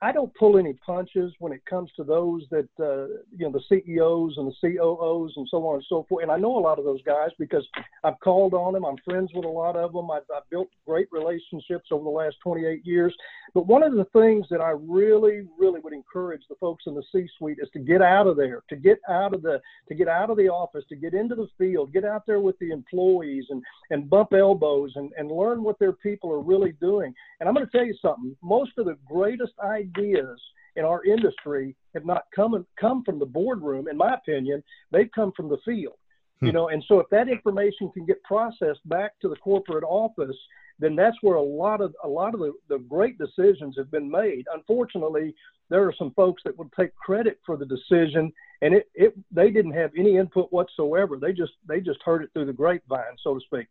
I 0.01 0.13
don't 0.13 0.35
pull 0.35 0.57
any 0.57 0.73
punches 0.75 1.35
when 1.41 1.53
it 1.53 1.65
comes 1.67 1.91
to 1.97 2.05
those 2.05 2.45
that 2.51 2.69
uh, 2.81 3.07
you 3.37 3.47
know 3.47 3.51
the 3.51 3.61
CEOs 3.69 4.35
and 4.39 4.49
the 4.49 4.55
COOs 4.61 5.35
and 5.37 5.47
so 5.51 5.67
on 5.67 5.77
and 5.77 5.85
so 5.89 6.07
forth. 6.09 6.23
And 6.23 6.33
I 6.33 6.39
know 6.39 6.57
a 6.57 6.61
lot 6.61 6.79
of 6.79 6.85
those 6.85 7.03
guys 7.03 7.31
because 7.39 7.67
I've 8.03 8.19
called 8.21 8.55
on 8.55 8.73
them. 8.73 8.85
I'm 8.85 8.97
friends 9.05 9.31
with 9.35 9.45
a 9.45 9.49
lot 9.49 9.77
of 9.77 9.93
them. 9.93 10.11
I've, 10.11 10.23
I've 10.35 10.49
built 10.51 10.69
great 10.87 11.09
relationships 11.13 11.89
over 11.91 12.03
the 12.03 12.11
last 12.11 12.37
28 12.43 12.87
years. 12.87 13.15
But 13.53 13.67
one 13.67 13.83
of 13.83 13.93
the 13.93 14.07
things 14.07 14.47
that 14.51 14.61
I 14.61 14.71
really, 14.71 15.47
really 15.59 15.81
would 15.81 15.93
encourage 15.93 16.43
the 16.49 16.57
folks 16.57 16.85
in 16.87 16.95
the 16.95 17.05
C-suite 17.13 17.59
is 17.61 17.69
to 17.75 17.79
get 17.79 18.01
out 18.01 18.27
of 18.27 18.37
there, 18.37 18.63
to 18.69 18.77
get 18.77 18.99
out 19.09 19.35
of 19.35 19.43
the 19.43 19.61
to 19.89 19.95
get 19.95 20.09
out 20.09 20.31
of 20.31 20.37
the 20.37 20.49
office, 20.49 20.85
to 20.89 20.97
get 20.97 21.15
into 21.15 21.35
the 21.35 21.49
field, 21.59 21.93
get 21.93 22.05
out 22.05 22.25
there 22.27 22.41
with 22.41 22.59
the 22.59 22.71
employees 22.71 23.45
and 23.51 23.63
and 23.91 24.09
bump 24.09 24.33
elbows 24.33 24.93
and 24.97 25.13
and 25.19 25.31
learn 25.31 25.63
what 25.63 25.79
their 25.79 25.93
people 25.93 26.33
are 26.33 26.41
really 26.41 26.73
doing. 26.81 27.15
And 27.41 27.49
I'm 27.49 27.55
going 27.55 27.67
to 27.67 27.73
tell 27.73 27.87
you 27.87 27.95
something. 28.01 28.35
Most 28.43 28.73
of 28.79 28.87
the 28.87 28.97
greatest 29.07 29.53
in 29.81 30.85
our 30.85 31.05
industry 31.05 31.77
have 31.95 32.05
not 32.05 32.25
come 32.35 32.67
come 32.81 33.05
from 33.05 33.19
the 33.19 33.27
boardroom. 33.27 33.89
In 33.89 33.97
my 33.97 34.15
opinion, 34.15 34.63
they've 34.91 35.11
come 35.15 35.33
from 35.37 35.49
the 35.49 35.59
field. 35.65 35.95
Hmm. 36.41 36.47
You 36.47 36.53
know, 36.53 36.69
and 36.69 36.83
so 36.89 37.01
if 37.01 37.09
that 37.11 37.29
information 37.29 37.91
can 37.93 38.05
get 38.07 38.23
processed 38.25 38.87
back 38.87 39.13
to 39.21 39.29
the 39.29 39.37
corporate 39.37 39.85
office, 39.85 40.37
then 40.79 40.97
that's 40.97 41.17
where 41.23 41.37
a 41.37 41.43
lot 41.43 41.81
of 41.81 41.95
a 42.03 42.09
lot 42.09 42.35
of 42.35 42.41
the, 42.41 42.53
the 42.69 42.79
great 42.79 43.19
decisions 43.19 43.77
have 43.79 43.91
been 43.91 44.11
made. 44.11 44.45
Unfortunately, 44.53 45.35
there 45.71 45.87
are 45.87 45.95
some 45.97 46.13
folks 46.15 46.43
that 46.45 46.59
would 46.59 46.73
take 46.79 46.95
credit 46.97 47.41
for 47.47 47.57
the 47.57 47.67
decision 47.67 48.33
and 48.65 48.75
it, 48.75 48.91
it 48.95 49.15
they 49.31 49.51
didn't 49.51 49.73
have 49.73 49.91
any 49.97 50.17
input 50.17 50.51
whatsoever. 50.51 51.19
They 51.19 51.33
just 51.33 51.53
they 51.69 51.81
just 51.81 52.01
heard 52.03 52.23
it 52.23 52.31
through 52.33 52.47
the 52.47 52.53
grapevine, 52.53 53.17
so 53.23 53.35
to 53.35 53.41
speak. 53.41 53.67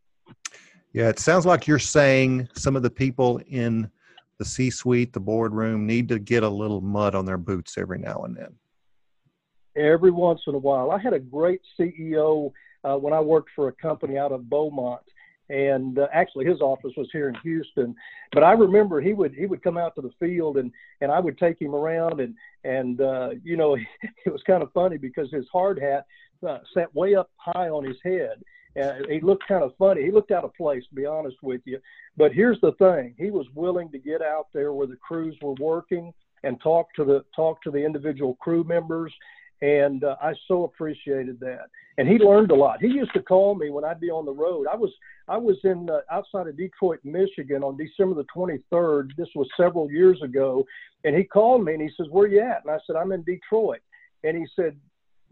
Yeah, 0.94 1.10
it 1.10 1.18
sounds 1.18 1.46
like 1.46 1.66
you're 1.66 1.80
saying 1.80 2.48
some 2.54 2.76
of 2.76 2.84
the 2.84 2.90
people 2.90 3.42
in 3.48 3.90
the 4.40 4.46
C 4.46 4.70
suite, 4.70 5.14
the 5.14 5.20
boardroom 5.20 5.86
need 5.86 6.10
to 6.10 6.20
get 6.20 6.44
a 6.44 6.50
little 6.50 6.82
mud 6.82 7.16
on 7.16 7.26
their 7.26 7.38
boots 7.38 7.78
every 7.78 8.00
now 8.00 8.24
and 8.24 8.36
then. 8.36 8.56
Every 9.76 10.12
once 10.12 10.42
in 10.48 10.56
a 10.56 10.60
while. 10.60 10.92
I 10.92 11.00
had 11.00 11.14
a 11.14 11.20
great 11.20 11.62
CEO 11.80 12.52
uh, 12.84 12.96
when 12.98 13.14
I 13.14 13.20
worked 13.20 13.50
for 13.56 13.70
a 13.70 13.74
company 13.74 14.18
out 14.18 14.32
of 14.32 14.50
Beaumont. 14.50 15.02
And 15.50 16.00
uh, 16.00 16.08
actually, 16.14 16.46
his 16.46 16.62
office 16.62 16.94
was 16.96 17.10
here 17.12 17.28
in 17.28 17.36
Houston. 17.44 17.96
But 18.32 18.44
I 18.44 18.54
remember 18.54 19.02
he 19.02 19.14
would 19.14 19.34
he 19.34 19.46
would 19.46 19.62
come 19.62 19.78
out 19.78 19.94
to 19.96 20.02
the 20.02 20.12
field, 20.20 20.58
and 20.58 20.72
and 21.02 21.12
I 21.12 21.20
would 21.20 21.38
take 21.38 21.62
him 21.62 21.76
around, 21.76 22.22
and 22.22 22.34
and 22.64 23.02
uh, 23.02 23.32
you 23.44 23.58
know 23.58 23.76
it 24.26 24.32
was 24.32 24.42
kind 24.48 24.64
of 24.64 24.72
funny 24.72 24.98
because 24.98 25.30
his 25.32 25.46
hard 25.52 25.80
hat 25.80 26.06
uh, 26.48 26.60
sat 26.74 26.94
way 26.96 27.16
up 27.16 27.30
high 27.36 27.70
on 27.70 27.84
his 27.84 27.98
head, 28.04 28.42
He 28.76 29.20
looked 29.22 29.48
kind 29.48 29.64
of 29.64 29.74
funny. 29.78 30.04
He 30.04 30.12
looked 30.12 30.32
out 30.32 30.44
of 30.44 30.54
place, 30.56 30.84
to 30.90 30.96
be 30.96 31.06
honest 31.06 31.38
with 31.42 31.62
you. 31.66 31.80
But 32.18 32.34
here's 32.34 32.60
the 32.62 32.72
thing: 32.74 33.16
he 33.18 33.32
was 33.32 33.46
willing 33.54 33.90
to 33.92 34.00
get 34.00 34.22
out 34.22 34.48
there 34.54 34.74
where 34.74 34.88
the 34.88 34.96
crews 34.98 35.36
were 35.42 35.56
working 35.60 36.14
and 36.44 36.60
talk 36.62 36.94
to 36.96 37.04
the 37.04 37.24
talk 37.36 37.62
to 37.64 37.72
the 37.72 37.84
individual 37.84 38.36
crew 38.36 38.64
members 38.64 39.14
and 39.64 40.04
uh, 40.04 40.18
I 40.22 40.34
so 40.50 40.66
appreciated 40.66 41.40
that. 41.40 41.70
And 41.98 42.06
he 42.06 42.18
learned 42.18 42.52
a 42.52 42.56
lot. 42.56 42.82
He 42.82 42.88
used 42.88 43.14
to 43.14 43.22
call 43.22 43.56
me 43.56 43.70
when 43.70 43.86
I'd 43.86 44.00
be 44.02 44.10
on 44.10 44.26
the 44.26 44.34
road. 44.34 44.68
I 44.70 44.76
was 44.76 44.92
I 45.30 45.38
was 45.38 45.56
in 45.64 45.90
uh, 45.90 46.00
outside 46.12 46.48
of 46.48 46.58
Detroit, 46.58 47.00
Michigan, 47.06 47.64
on 47.64 47.78
December 47.78 48.16
the 48.16 48.26
23rd. 48.36 49.12
This 49.16 49.30
was 49.36 49.48
several 49.56 49.90
years 49.90 50.22
ago, 50.22 50.66
and 51.06 51.16
he 51.16 51.24
called 51.24 51.64
me 51.64 51.74
and 51.74 51.82
he 51.82 51.90
says, 51.96 52.08
"Where 52.10 52.28
you 52.28 52.42
at?" 52.42 52.64
And 52.66 52.72
I 52.72 52.80
said, 52.86 52.98
"I'm 52.98 53.14
in 53.14 53.24
Detroit." 53.24 53.80
And 54.26 54.38
he 54.38 54.46
said, 54.56 54.76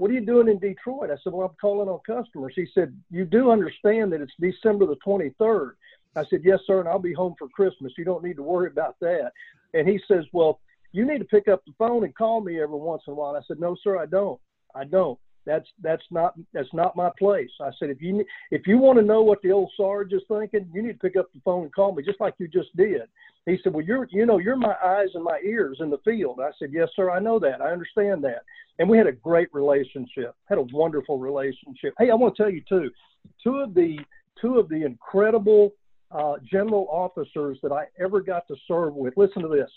"What 0.01 0.09
are 0.09 0.15
you 0.15 0.25
doing 0.25 0.47
in 0.47 0.57
Detroit?" 0.57 1.11
I 1.11 1.17
said, 1.23 1.31
"Well, 1.31 1.47
I'm 1.47 1.55
calling 1.61 1.87
on 1.87 1.99
customers." 1.99 2.53
He 2.55 2.65
said, 2.73 2.99
"You 3.11 3.23
do 3.23 3.51
understand 3.51 4.11
that 4.11 4.21
it's 4.21 4.33
December 4.39 4.87
the 4.87 4.95
23rd?" 5.05 5.73
I 6.15 6.25
said, 6.25 6.41
"Yes, 6.43 6.61
sir, 6.65 6.79
and 6.79 6.89
I'll 6.89 6.97
be 6.97 7.13
home 7.13 7.35
for 7.37 7.47
Christmas. 7.49 7.93
You 7.97 8.03
don't 8.03 8.23
need 8.23 8.37
to 8.37 8.43
worry 8.43 8.67
about 8.67 8.95
that." 9.01 9.31
And 9.75 9.87
he 9.87 9.99
says, 10.07 10.25
"Well." 10.33 10.59
you 10.91 11.05
need 11.05 11.19
to 11.19 11.25
pick 11.25 11.47
up 11.47 11.63
the 11.65 11.73
phone 11.77 12.03
and 12.03 12.15
call 12.15 12.41
me 12.41 12.61
every 12.61 12.77
once 12.77 13.03
in 13.07 13.13
a 13.13 13.15
while. 13.15 13.35
I 13.35 13.41
said, 13.47 13.59
no, 13.59 13.75
sir, 13.81 13.97
I 13.97 14.05
don't. 14.05 14.39
I 14.75 14.83
don't. 14.83 15.17
That's 15.45 15.67
that's 15.81 16.03
not 16.11 16.35
that's 16.53 16.73
not 16.73 16.95
my 16.95 17.09
place. 17.17 17.49
I 17.59 17.71
said, 17.79 17.89
if 17.89 18.01
you 18.01 18.23
if 18.51 18.67
you 18.67 18.77
want 18.77 18.99
to 18.99 19.05
know 19.05 19.21
what 19.21 19.41
the 19.41 19.51
old 19.51 19.71
Sarge 19.75 20.13
is 20.13 20.21
thinking, 20.27 20.69
you 20.73 20.83
need 20.83 20.93
to 20.93 20.99
pick 20.99 21.15
up 21.15 21.31
the 21.33 21.41
phone 21.43 21.63
and 21.63 21.73
call 21.73 21.93
me, 21.93 22.03
just 22.03 22.21
like 22.21 22.35
you 22.37 22.47
just 22.47 22.75
did. 22.77 23.01
He 23.45 23.57
said, 23.63 23.73
well, 23.73 23.83
you're 23.83 24.07
you 24.11 24.25
know 24.25 24.37
you're 24.37 24.55
my 24.55 24.75
eyes 24.83 25.09
and 25.15 25.23
my 25.23 25.39
ears 25.43 25.77
in 25.79 25.89
the 25.89 25.97
field. 25.99 26.39
I 26.41 26.51
said, 26.59 26.69
yes, 26.71 26.89
sir, 26.95 27.09
I 27.09 27.19
know 27.19 27.39
that. 27.39 27.61
I 27.61 27.71
understand 27.71 28.23
that. 28.23 28.43
And 28.79 28.87
we 28.87 28.97
had 28.97 29.07
a 29.07 29.11
great 29.11 29.49
relationship. 29.53 30.35
Had 30.45 30.57
a 30.57 30.65
wonderful 30.73 31.17
relationship. 31.17 31.93
Hey, 31.97 32.11
I 32.11 32.15
want 32.15 32.35
to 32.35 32.43
tell 32.43 32.51
you 32.51 32.61
too, 32.69 32.89
two 33.43 33.57
of 33.57 33.73
the 33.73 33.97
two 34.39 34.59
of 34.59 34.69
the 34.69 34.85
incredible 34.85 35.73
uh, 36.11 36.33
general 36.51 36.87
officers 36.89 37.57
that 37.63 37.71
I 37.71 37.85
ever 37.99 38.21
got 38.21 38.47
to 38.47 38.55
serve 38.67 38.93
with. 38.93 39.15
Listen 39.17 39.41
to 39.41 39.47
this. 39.47 39.69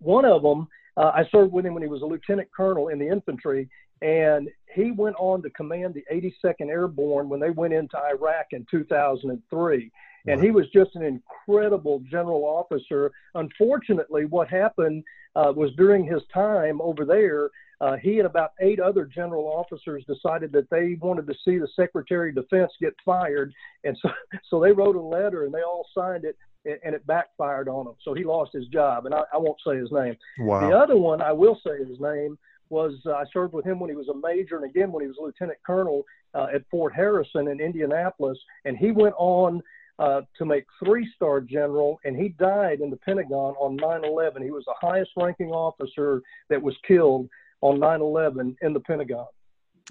One 0.00 0.24
of 0.24 0.42
them, 0.42 0.66
uh, 0.96 1.12
I 1.14 1.22
served 1.30 1.52
with 1.52 1.64
him 1.64 1.74
when 1.74 1.82
he 1.82 1.88
was 1.88 2.02
a 2.02 2.06
lieutenant 2.06 2.48
colonel 2.54 2.88
in 2.88 2.98
the 2.98 3.08
infantry, 3.08 3.68
and 4.02 4.48
he 4.74 4.90
went 4.90 5.16
on 5.18 5.42
to 5.42 5.50
command 5.50 5.94
the 5.94 6.04
82nd 6.12 6.68
Airborne 6.68 7.28
when 7.28 7.40
they 7.40 7.50
went 7.50 7.72
into 7.72 7.96
Iraq 7.96 8.46
in 8.50 8.66
2003. 8.70 9.90
And 10.26 10.42
he 10.42 10.50
was 10.50 10.64
just 10.72 10.94
an 10.94 11.02
incredible 11.02 12.00
general 12.10 12.44
officer. 12.44 13.12
Unfortunately, 13.34 14.24
what 14.24 14.48
happened 14.48 15.04
uh, 15.36 15.52
was 15.54 15.70
during 15.76 16.04
his 16.04 16.22
time 16.32 16.80
over 16.80 17.04
there, 17.04 17.50
uh, 17.80 17.96
he 17.96 18.18
and 18.18 18.26
about 18.26 18.52
eight 18.60 18.80
other 18.80 19.04
general 19.04 19.44
officers 19.44 20.02
decided 20.06 20.50
that 20.52 20.70
they 20.70 20.96
wanted 21.00 21.26
to 21.26 21.34
see 21.44 21.58
the 21.58 21.68
Secretary 21.76 22.30
of 22.30 22.36
Defense 22.36 22.72
get 22.80 22.94
fired, 23.04 23.52
and 23.82 23.98
so 24.00 24.08
so 24.50 24.60
they 24.60 24.72
wrote 24.72 24.96
a 24.96 25.00
letter 25.00 25.44
and 25.44 25.52
they 25.52 25.60
all 25.60 25.86
signed 25.94 26.24
it, 26.24 26.38
and 26.64 26.94
it 26.94 27.06
backfired 27.06 27.68
on 27.68 27.86
him. 27.86 27.94
So 28.02 28.14
he 28.14 28.24
lost 28.24 28.52
his 28.54 28.66
job, 28.68 29.06
and 29.06 29.14
I, 29.14 29.22
I 29.32 29.36
won't 29.36 29.58
say 29.66 29.76
his 29.76 29.92
name. 29.92 30.16
Wow. 30.38 30.68
The 30.68 30.74
other 30.74 30.96
one 30.96 31.20
I 31.20 31.32
will 31.32 31.60
say 31.66 31.84
his 31.84 32.00
name 32.00 32.38
was 32.74 32.94
uh, 33.06 33.12
I 33.12 33.24
served 33.32 33.54
with 33.54 33.64
him 33.64 33.78
when 33.80 33.88
he 33.88 33.96
was 33.96 34.08
a 34.08 34.16
major, 34.28 34.56
and 34.56 34.68
again 34.68 34.92
when 34.92 35.02
he 35.02 35.08
was 35.08 35.16
a 35.18 35.22
lieutenant 35.22 35.58
colonel 35.64 36.04
uh, 36.34 36.48
at 36.54 36.62
Fort 36.70 36.92
Harrison 36.94 37.48
in 37.48 37.60
Indianapolis, 37.60 38.38
and 38.64 38.76
he 38.76 38.90
went 38.90 39.14
on. 39.16 39.62
Uh, 40.00 40.22
to 40.36 40.44
make 40.44 40.64
three-star 40.84 41.40
general, 41.40 42.00
and 42.04 42.16
he 42.16 42.30
died 42.30 42.80
in 42.80 42.90
the 42.90 42.96
Pentagon 42.96 43.54
on 43.60 43.78
9/11. 43.78 44.42
He 44.42 44.50
was 44.50 44.64
the 44.64 44.74
highest-ranking 44.80 45.50
officer 45.50 46.20
that 46.50 46.60
was 46.60 46.74
killed 46.84 47.28
on 47.60 47.78
9/11 47.78 48.56
in 48.62 48.72
the 48.72 48.80
Pentagon. 48.80 49.28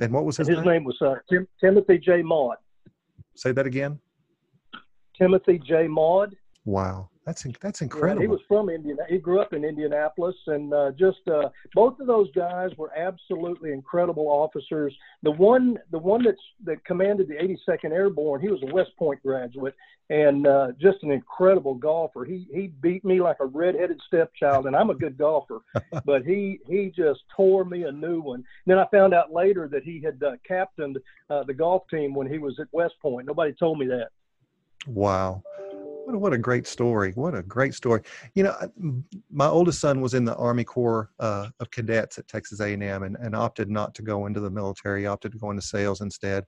And 0.01 0.11
what 0.11 0.25
was 0.25 0.35
his, 0.35 0.49
his 0.49 0.57
name? 0.57 0.65
name? 0.65 0.83
was 0.83 1.01
uh, 1.01 1.15
Tim- 1.29 1.47
Timothy 1.61 1.99
J. 1.99 2.21
Maude. 2.21 2.57
Say 3.35 3.53
that 3.53 3.65
again. 3.65 3.97
Timothy 5.17 5.57
J. 5.59 5.87
Maude. 5.87 6.35
Wow, 6.65 7.09
that's 7.25 7.45
that's 7.61 7.81
incredible. 7.81 8.21
Yeah, 8.21 8.27
he 8.27 8.31
was 8.31 8.39
from 8.47 8.69
Indiana. 8.69 9.01
He 9.09 9.17
grew 9.17 9.41
up 9.41 9.51
in 9.51 9.65
Indianapolis, 9.65 10.35
and 10.47 10.73
uh, 10.73 10.91
just 10.91 11.19
uh, 11.27 11.49
both 11.75 11.99
of 11.99 12.07
those 12.07 12.31
guys 12.31 12.71
were 12.77 12.91
absolutely 12.97 13.73
incredible 13.73 14.27
officers. 14.27 14.95
The 15.23 15.31
one, 15.31 15.77
the 15.91 15.99
one 15.99 16.23
that's 16.23 16.41
that 16.63 16.85
commanded 16.85 17.27
the 17.27 17.35
82nd 17.35 17.91
Airborne, 17.91 18.39
he 18.39 18.47
was 18.47 18.63
a 18.63 18.73
West 18.73 18.91
Point 18.97 19.21
graduate, 19.21 19.75
and 20.09 20.47
uh, 20.47 20.67
just 20.79 21.03
an 21.03 21.11
incredible 21.11 21.75
golfer. 21.75 22.23
He 22.23 22.47
he 22.53 22.67
beat 22.67 23.03
me 23.03 23.19
like 23.19 23.37
a 23.41 23.45
redheaded 23.45 23.99
stepchild, 24.07 24.65
and 24.65 24.75
I'm 24.75 24.89
a 24.89 24.95
good 24.95 25.17
golfer, 25.17 25.59
but 26.05 26.23
he 26.23 26.59
he 26.67 26.93
just 26.95 27.19
tore 27.35 27.65
me 27.65 27.83
a 27.83 27.91
new 27.91 28.21
one. 28.21 28.39
And 28.39 28.45
then 28.67 28.79
I 28.79 28.85
found 28.89 29.13
out 29.13 29.33
later 29.33 29.67
that 29.67 29.83
he 29.83 30.01
had 30.01 30.23
uh, 30.23 30.37
captained 30.47 30.97
uh, 31.29 31.43
the 31.43 31.53
golf 31.53 31.83
team 31.89 32.13
when 32.13 32.27
he 32.27 32.37
was 32.37 32.57
at 32.61 32.67
West 32.71 32.95
Point. 33.01 33.27
Nobody 33.27 33.51
told 33.51 33.79
me 33.79 33.87
that. 33.87 34.09
Wow. 34.87 35.43
What 36.05 36.15
a, 36.15 36.17
what 36.17 36.33
a 36.33 36.37
great 36.37 36.67
story. 36.67 37.13
What 37.15 37.33
a 37.33 37.41
great 37.43 37.73
story. 37.73 38.01
You 38.35 38.43
know, 38.43 39.05
my 39.31 39.47
oldest 39.47 39.79
son 39.79 40.01
was 40.01 40.13
in 40.13 40.25
the 40.25 40.35
Army 40.35 40.63
Corps 40.65 41.09
uh, 41.19 41.47
of 41.59 41.71
Cadets 41.71 42.17
at 42.17 42.27
Texas 42.27 42.59
A&M 42.59 43.03
and, 43.03 43.15
and 43.17 43.35
opted 43.35 43.69
not 43.69 43.95
to 43.95 44.01
go 44.01 44.25
into 44.25 44.39
the 44.39 44.49
military, 44.49 45.07
opted 45.07 45.31
to 45.31 45.37
go 45.37 45.49
into 45.49 45.61
sales 45.61 46.01
instead. 46.01 46.43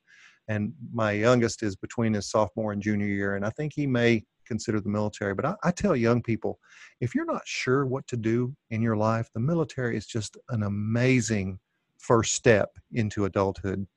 And 0.47 0.73
my 0.93 1.11
youngest 1.11 1.63
is 1.63 1.75
between 1.75 2.13
his 2.13 2.29
sophomore 2.29 2.73
and 2.73 2.81
junior 2.81 3.07
year, 3.07 3.35
and 3.35 3.45
I 3.45 3.49
think 3.51 3.73
he 3.73 3.87
may 3.87 4.23
consider 4.45 4.79
the 4.79 4.89
military. 4.89 5.33
But 5.33 5.45
I, 5.45 5.55
I 5.63 5.71
tell 5.71 5.95
young 5.95 6.21
people, 6.21 6.59
if 7.01 7.15
you're 7.15 7.25
not 7.25 7.41
sure 7.45 7.85
what 7.85 8.05
to 8.07 8.17
do 8.17 8.53
in 8.69 8.81
your 8.81 8.97
life, 8.97 9.29
the 9.33 9.39
military 9.39 9.97
is 9.97 10.05
just 10.05 10.37
an 10.49 10.63
amazing 10.63 11.59
first 11.97 12.35
step 12.35 12.77
into 12.91 13.25
adulthood. 13.25 13.87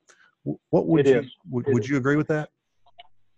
What 0.43 0.87
would 0.87 1.05
it 1.05 1.23
you 1.23 1.29
would, 1.51 1.67
would 1.67 1.87
you 1.87 1.97
agree 1.97 2.15
with 2.15 2.27
that? 2.29 2.49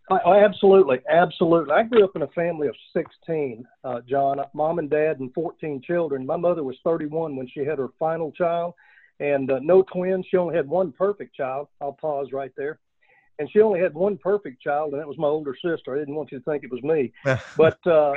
I, 0.10 0.16
I 0.16 0.44
absolutely, 0.44 1.00
absolutely. 1.10 1.74
I 1.74 1.84
grew 1.84 2.04
up 2.04 2.16
in 2.16 2.24
a 2.24 2.28
family 2.30 2.68
of 2.68 2.76
16, 2.94 3.66
uh, 3.84 4.02
John, 4.08 4.40
mom 4.54 4.80
and 4.80 4.90
dad, 4.90 5.20
and 5.20 5.34
14 5.34 5.82
children. 5.86 6.26
My 6.26 6.38
mother 6.38 6.64
was 6.64 6.78
31 6.84 7.36
when 7.36 7.48
she 7.48 7.62
had 7.62 7.78
her 7.78 7.90
final 8.00 8.32
child, 8.32 8.74
and 9.20 9.52
uh, 9.52 9.60
no 9.62 9.84
twins. 9.84 10.26
She 10.30 10.38
only 10.38 10.56
had 10.56 10.68
one 10.68 10.92
perfect 10.92 11.36
child. 11.36 11.68
I'll 11.80 11.94
pause 11.94 12.28
right 12.32 12.52
there. 12.58 12.80
And 13.40 13.50
she 13.52 13.62
only 13.62 13.80
had 13.80 13.94
one 13.94 14.18
perfect 14.18 14.62
child, 14.62 14.94
and 14.94 15.02
that 15.02 15.08
was 15.08 15.18
my 15.18 15.28
older 15.28 15.56
sister. 15.56 15.96
I 15.96 16.00
didn't 16.00 16.16
want 16.16 16.32
you 16.32 16.40
to 16.40 16.46
think 16.46 16.64
it 16.64 16.72
was 16.72 16.84
me. 16.84 17.12
But 17.58 17.86
uh, 17.88 18.14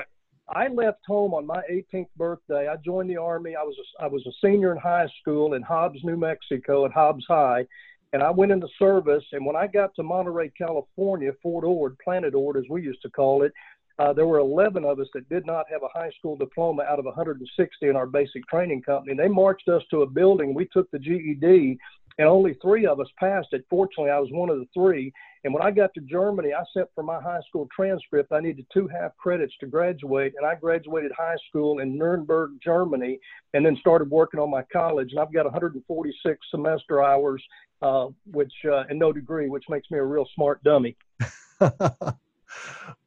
I 0.49 0.69
left 0.69 1.01
home 1.07 1.33
on 1.33 1.47
my 1.47 1.63
18th 1.71 2.09
birthday. 2.17 2.69
I 2.69 2.77
joined 2.77 3.09
the 3.09 3.17
Army. 3.17 3.57
I 3.57 3.63
was 3.63 3.77
a, 3.79 4.05
I 4.05 4.07
was 4.09 4.27
a 4.27 4.33
senior 4.45 4.73
in 4.73 4.79
high 4.79 5.09
school 5.21 5.55
in 5.55 5.63
Hobbs, 5.63 6.01
New 6.03 6.17
Mexico, 6.17 6.85
at 6.85 6.93
Hobbs 6.93 7.25
High 7.27 7.67
and 8.15 8.23
I 8.23 8.31
went 8.31 8.53
into 8.53 8.69
service. 8.79 9.25
And 9.33 9.45
when 9.45 9.57
I 9.57 9.67
got 9.67 9.93
to 9.97 10.05
Monterey, 10.05 10.53
California, 10.57 11.33
Fort 11.43 11.65
Ord, 11.65 11.99
Planet 11.99 12.33
Ord, 12.33 12.57
as 12.57 12.63
we 12.71 12.81
used 12.81 13.03
to 13.03 13.11
call 13.11 13.43
it, 13.43 13.53
uh, 13.99 14.13
there 14.13 14.27
were 14.27 14.39
11 14.39 14.85
of 14.85 15.01
us 15.01 15.09
that 15.15 15.29
did 15.29 15.45
not 15.45 15.67
have 15.69 15.83
a 15.83 15.99
high 15.99 16.13
school 16.17 16.37
diploma 16.37 16.85
out 16.85 17.01
of 17.01 17.07
160 17.07 17.89
in 17.89 17.97
our 17.97 18.07
basic 18.07 18.47
training 18.47 18.83
company. 18.83 19.11
And 19.11 19.19
they 19.19 19.27
marched 19.27 19.69
us 19.69 19.83
to 19.91 20.03
a 20.03 20.07
building. 20.07 20.55
We 20.55 20.69
took 20.73 20.89
the 20.93 20.99
GED, 21.01 21.77
and 22.19 22.29
only 22.29 22.55
three 22.63 22.87
of 22.87 23.01
us 23.01 23.09
passed 23.19 23.49
it. 23.53 23.65
Fortunately, 23.69 24.11
I 24.11 24.19
was 24.19 24.31
one 24.31 24.51
of 24.51 24.59
the 24.59 24.69
three. 24.73 25.13
And 25.43 25.53
when 25.53 25.63
I 25.63 25.71
got 25.71 25.93
to 25.95 26.01
Germany, 26.01 26.55
I 26.55 26.63
sent 26.73 26.89
for 26.95 27.03
my 27.03 27.21
high 27.21 27.41
school 27.47 27.69
transcript. 27.75 28.33
I 28.33 28.41
needed 28.41 28.67
two 28.73 28.89
half 28.89 29.15
credits 29.19 29.53
to 29.61 29.67
graduate, 29.67 30.33
and 30.39 30.47
I 30.47 30.55
graduated 30.55 31.13
high 31.17 31.37
school 31.49 31.81
in 31.81 31.99
Nuremberg, 31.99 32.53
Germany, 32.65 33.19
and 33.53 33.67
then 33.67 33.77
started 33.77 34.11
working 34.11 34.41
on 34.41 34.51
my 34.51 34.63
college. 34.73 35.09
And 35.11 35.21
I've 35.21 35.35
got 35.35 35.45
146 35.45 36.39
semester 36.51 37.03
hours 37.03 37.43
uh, 37.85 38.09
which 38.33 38.53
uh, 38.65 38.85
and 38.89 38.99
no 38.99 39.13
degree, 39.13 39.49
which 39.49 39.65
makes 39.69 39.91
me 39.91 39.99
a 39.99 40.05
real 40.05 40.27
smart 40.35 40.63
dummy. 40.65 40.97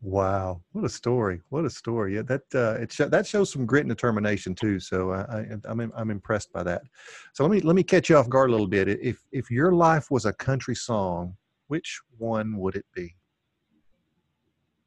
wow, 0.01 0.61
what 0.71 0.85
a 0.85 0.89
story! 0.89 1.41
What 1.49 1.65
a 1.65 1.69
story! 1.69 2.15
Yeah, 2.15 2.23
that 2.23 2.43
uh, 2.55 2.81
it 2.81 2.91
sh- 2.91 3.09
that 3.09 3.25
shows 3.25 3.51
some 3.51 3.65
grit 3.65 3.81
and 3.81 3.89
determination 3.89 4.55
too. 4.55 4.79
So 4.79 5.11
I, 5.11 5.21
I, 5.21 5.45
I'm 5.65 5.91
I'm 5.95 6.11
impressed 6.11 6.51
by 6.53 6.63
that. 6.63 6.81
So 7.33 7.43
let 7.43 7.51
me 7.51 7.59
let 7.61 7.75
me 7.75 7.83
catch 7.83 8.09
you 8.09 8.17
off 8.17 8.29
guard 8.29 8.49
a 8.49 8.51
little 8.51 8.67
bit. 8.67 8.87
If 8.87 9.23
if 9.31 9.49
your 9.51 9.73
life 9.73 10.09
was 10.11 10.25
a 10.25 10.33
country 10.33 10.75
song, 10.75 11.35
which 11.67 11.99
one 12.17 12.57
would 12.57 12.75
it 12.75 12.85
be? 12.93 13.15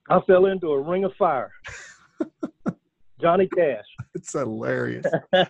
I 0.09 0.21
fell 0.27 0.47
into 0.47 0.69
a 0.73 0.81
ring 0.81 1.05
of 1.05 1.13
fire. 1.19 1.53
Johnny 3.21 3.49
Cash. 3.49 3.85
It's 4.13 4.33
hilarious. 4.33 5.07
oh, 5.33 5.47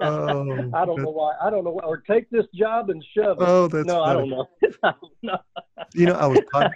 I 0.00 0.84
don't 0.84 1.02
know 1.02 1.10
why. 1.10 1.34
I 1.40 1.48
don't 1.50 1.62
know 1.62 1.70
why. 1.70 1.84
Or 1.84 1.98
take 1.98 2.28
this 2.30 2.46
job 2.52 2.90
and 2.90 3.02
shove 3.16 3.40
it. 3.40 3.44
Oh, 3.46 3.68
that's 3.68 3.86
no, 3.86 4.02
I 4.02 4.14
funny. 4.14 4.28
don't 4.28 4.30
know. 4.30 4.46
I 4.82 4.92
don't 5.00 5.12
know. 5.22 5.38
you 5.94 6.06
know, 6.06 6.14
I 6.14 6.26
was 6.26 6.40
pod- 6.52 6.72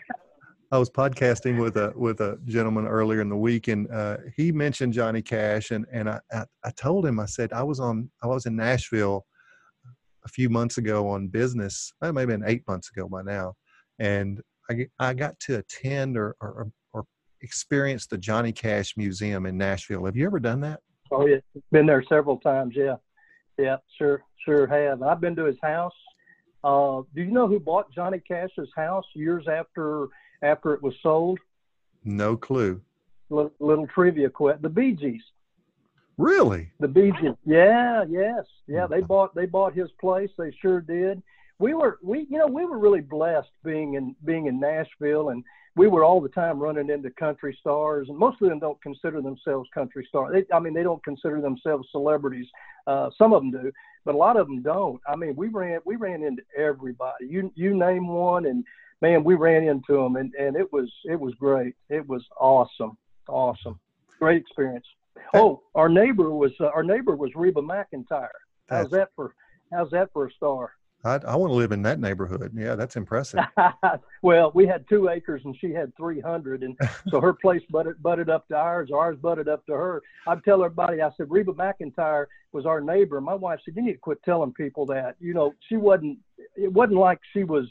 I 0.75 0.77
was 0.77 0.91
podcasting 0.91 1.61
with 1.61 1.77
a 1.77 1.93
with 1.95 2.21
a 2.21 2.37
gentleman 2.47 2.89
earlier 2.89 3.21
in 3.21 3.29
the 3.29 3.37
week, 3.37 3.69
and 3.69 3.89
uh, 3.93 4.17
he 4.37 4.51
mentioned 4.51 4.93
Johnny 4.93 5.23
Cash, 5.23 5.71
and 5.71 5.87
and 5.93 6.11
I, 6.11 6.19
I 6.33 6.45
I 6.65 6.71
told 6.73 7.07
him 7.07 7.21
I 7.21 7.27
said 7.27 7.53
I 7.53 7.63
was 7.63 7.79
on 7.79 8.11
I 8.25 8.27
was 8.27 8.47
in 8.47 8.57
Nashville 8.57 9.25
a 10.25 10.29
few 10.29 10.49
months 10.51 10.77
ago 10.79 11.09
on 11.09 11.29
business, 11.29 11.93
maybe 12.03 12.27
been 12.27 12.43
eight 12.45 12.67
months 12.67 12.91
ago 12.91 13.09
by 13.09 13.23
now, 13.23 13.55
and 14.01 14.41
I 14.69 14.89
I 14.99 15.15
got 15.15 15.39
to 15.47 15.59
attend 15.59 16.17
or 16.17 16.35
or, 16.41 16.69
or 16.93 17.05
experience 17.43 18.09
the 18.09 18.19
Johnny 18.19 18.51
Cash 18.51 18.97
Museum 18.97 19.47
in 19.47 19.57
Nashville. 19.57 20.05
Have 20.07 20.17
you 20.17 20.27
ever 20.27 20.41
done 20.41 20.61
that? 20.63 20.81
Oh 21.13 21.25
yeah, 21.25 21.37
been 21.71 21.87
there 21.87 22.03
several 22.09 22.39
times. 22.39 22.75
Yeah, 22.77 22.97
yeah, 23.59 23.77
sure, 23.97 24.25
sure 24.45 24.67
have. 24.67 25.03
I've 25.03 25.21
been 25.21 25.37
to 25.37 25.45
his 25.45 25.59
house. 25.63 25.95
Uh, 26.65 27.03
do 27.15 27.23
you 27.23 27.31
know 27.31 27.47
who 27.47 27.61
bought 27.61 27.95
Johnny 27.95 28.21
Cash's 28.27 28.71
house 28.75 29.05
years 29.15 29.47
after 29.47 30.09
after 30.45 30.75
it 30.75 30.83
was 30.83 30.95
sold? 31.03 31.39
No 32.05 32.37
clue. 32.37 32.81
Little, 33.31 33.53
little 33.59 33.87
trivia 33.87 34.29
quit. 34.29 34.63
The 34.63 34.69
Bee 34.69 34.93
Gees. 34.93 35.23
Really? 36.19 36.71
The 36.79 36.89
Bee 36.89 37.13
Gees. 37.21 37.35
Yeah, 37.45 38.05
yes, 38.09 38.45
yeah. 38.69 38.87
They 38.87 39.01
bought 39.01 39.35
they 39.35 39.47
bought 39.47 39.75
his 39.75 39.91
place. 40.01 40.31
They 40.39 40.53
sure 40.61 40.81
did. 40.81 41.23
We 41.59 41.75
were 41.75 41.99
we 42.03 42.27
you 42.31 42.39
know 42.39 42.47
we 42.47 42.65
were 42.65 42.79
really 42.79 43.01
blessed 43.01 43.49
being 43.65 43.95
in 43.95 44.15
being 44.25 44.47
in 44.47 44.61
Nashville, 44.61 45.31
and 45.31 45.43
we 45.77 45.89
were 45.89 46.05
all 46.05 46.21
the 46.21 46.29
time 46.29 46.61
running 46.61 46.91
into 46.91 47.11
country 47.11 47.57
stars, 47.61 48.09
and 48.09 48.17
most 48.17 48.41
of 48.41 48.49
them 48.49 48.61
don't 48.61 48.81
consider 48.83 49.21
themselves 49.21 49.69
country 49.75 50.07
stars. 50.09 50.33
They, 50.33 50.55
I 50.55 50.61
mean, 50.61 50.75
they 50.75 50.85
don't 50.85 51.03
consider 51.03 51.41
themselves 51.41 51.89
celebrities. 51.91 52.47
Uh, 52.87 53.11
some 53.19 53.33
of 53.33 53.43
them 53.43 53.51
do, 53.51 53.73
but 54.05 54.15
a 54.15 54.19
lot 54.19 54.37
of 54.37 54.47
them 54.47 54.63
don't. 54.63 55.01
I 55.09 55.17
mean, 55.17 55.35
we 55.35 55.49
ran 55.49 55.81
we 55.85 55.97
ran 55.97 56.23
into 56.23 56.43
everybody. 56.57 57.27
You 57.27 57.51
you 57.57 57.77
name 57.77 58.07
one, 58.07 58.47
and 58.47 58.65
man, 59.05 59.23
we 59.23 59.35
ran 59.35 59.65
into 59.65 59.95
them, 59.95 60.17
and 60.17 60.33
and 60.35 60.57
it 60.57 60.73
was 60.73 60.91
it 61.05 61.19
was 61.21 61.35
great. 61.35 61.75
It 61.91 62.09
was 62.09 62.25
awesome, 62.41 62.97
awesome, 63.29 63.79
great 64.19 64.41
experience. 64.41 64.87
Oh, 65.35 65.63
our 65.75 65.89
neighbor 65.89 66.31
was 66.31 66.53
uh, 66.61 66.67
our 66.67 66.83
neighbor 66.83 67.15
was 67.15 67.31
Reba 67.35 67.61
McEntire. 67.61 68.29
How's 68.71 68.91
that 68.91 69.11
for 69.15 69.35
how's 69.71 69.91
that 69.91 70.11
for 70.13 70.27
a 70.27 70.33
star? 70.33 70.73
I, 71.07 71.21
I 71.27 71.37
want 71.37 71.51
to 71.51 71.55
live 71.55 71.73
in 71.73 71.83
that 71.83 72.01
neighborhood. 72.01 72.51
Yeah, 72.57 72.77
that's 72.77 72.97
impressive. 72.97 73.41
well, 74.23 74.51
we 74.55 74.67
had 74.67 74.89
two 74.89 75.11
acres 75.11 75.43
and 75.45 75.55
she 75.61 75.71
had 75.71 75.95
300. 75.99 76.63
And 76.63 76.79
so 77.11 77.21
her 77.21 77.35
place 77.35 77.61
butted, 77.69 78.03
butted 78.03 78.31
up 78.31 78.49
to 78.49 78.57
ours, 78.57 78.89
ours 78.91 79.19
butted 79.21 79.47
up 79.47 79.67
to 79.67 79.73
her. 79.73 80.03
I'd 80.27 80.43
tell 80.45 80.65
everybody, 80.65 81.03
I 81.03 81.11
said, 81.19 81.27
Reba 81.29 81.53
McEntire 81.53 82.25
was 82.53 82.65
our 82.65 82.81
neighbor. 82.81 83.21
My 83.21 83.35
wife 83.35 83.61
said, 83.65 83.77
you 83.77 83.83
need 83.83 83.93
to 83.93 83.99
quit 83.99 84.23
telling 84.25 84.55
people 84.55 84.87
that. 84.87 85.17
You 85.21 85.35
know, 85.35 85.53
she 85.69 85.77
wasn't, 85.77 86.21
it 86.57 86.73
wasn't 86.73 86.99
like 87.01 87.21
she 87.35 87.45
was, 87.45 87.67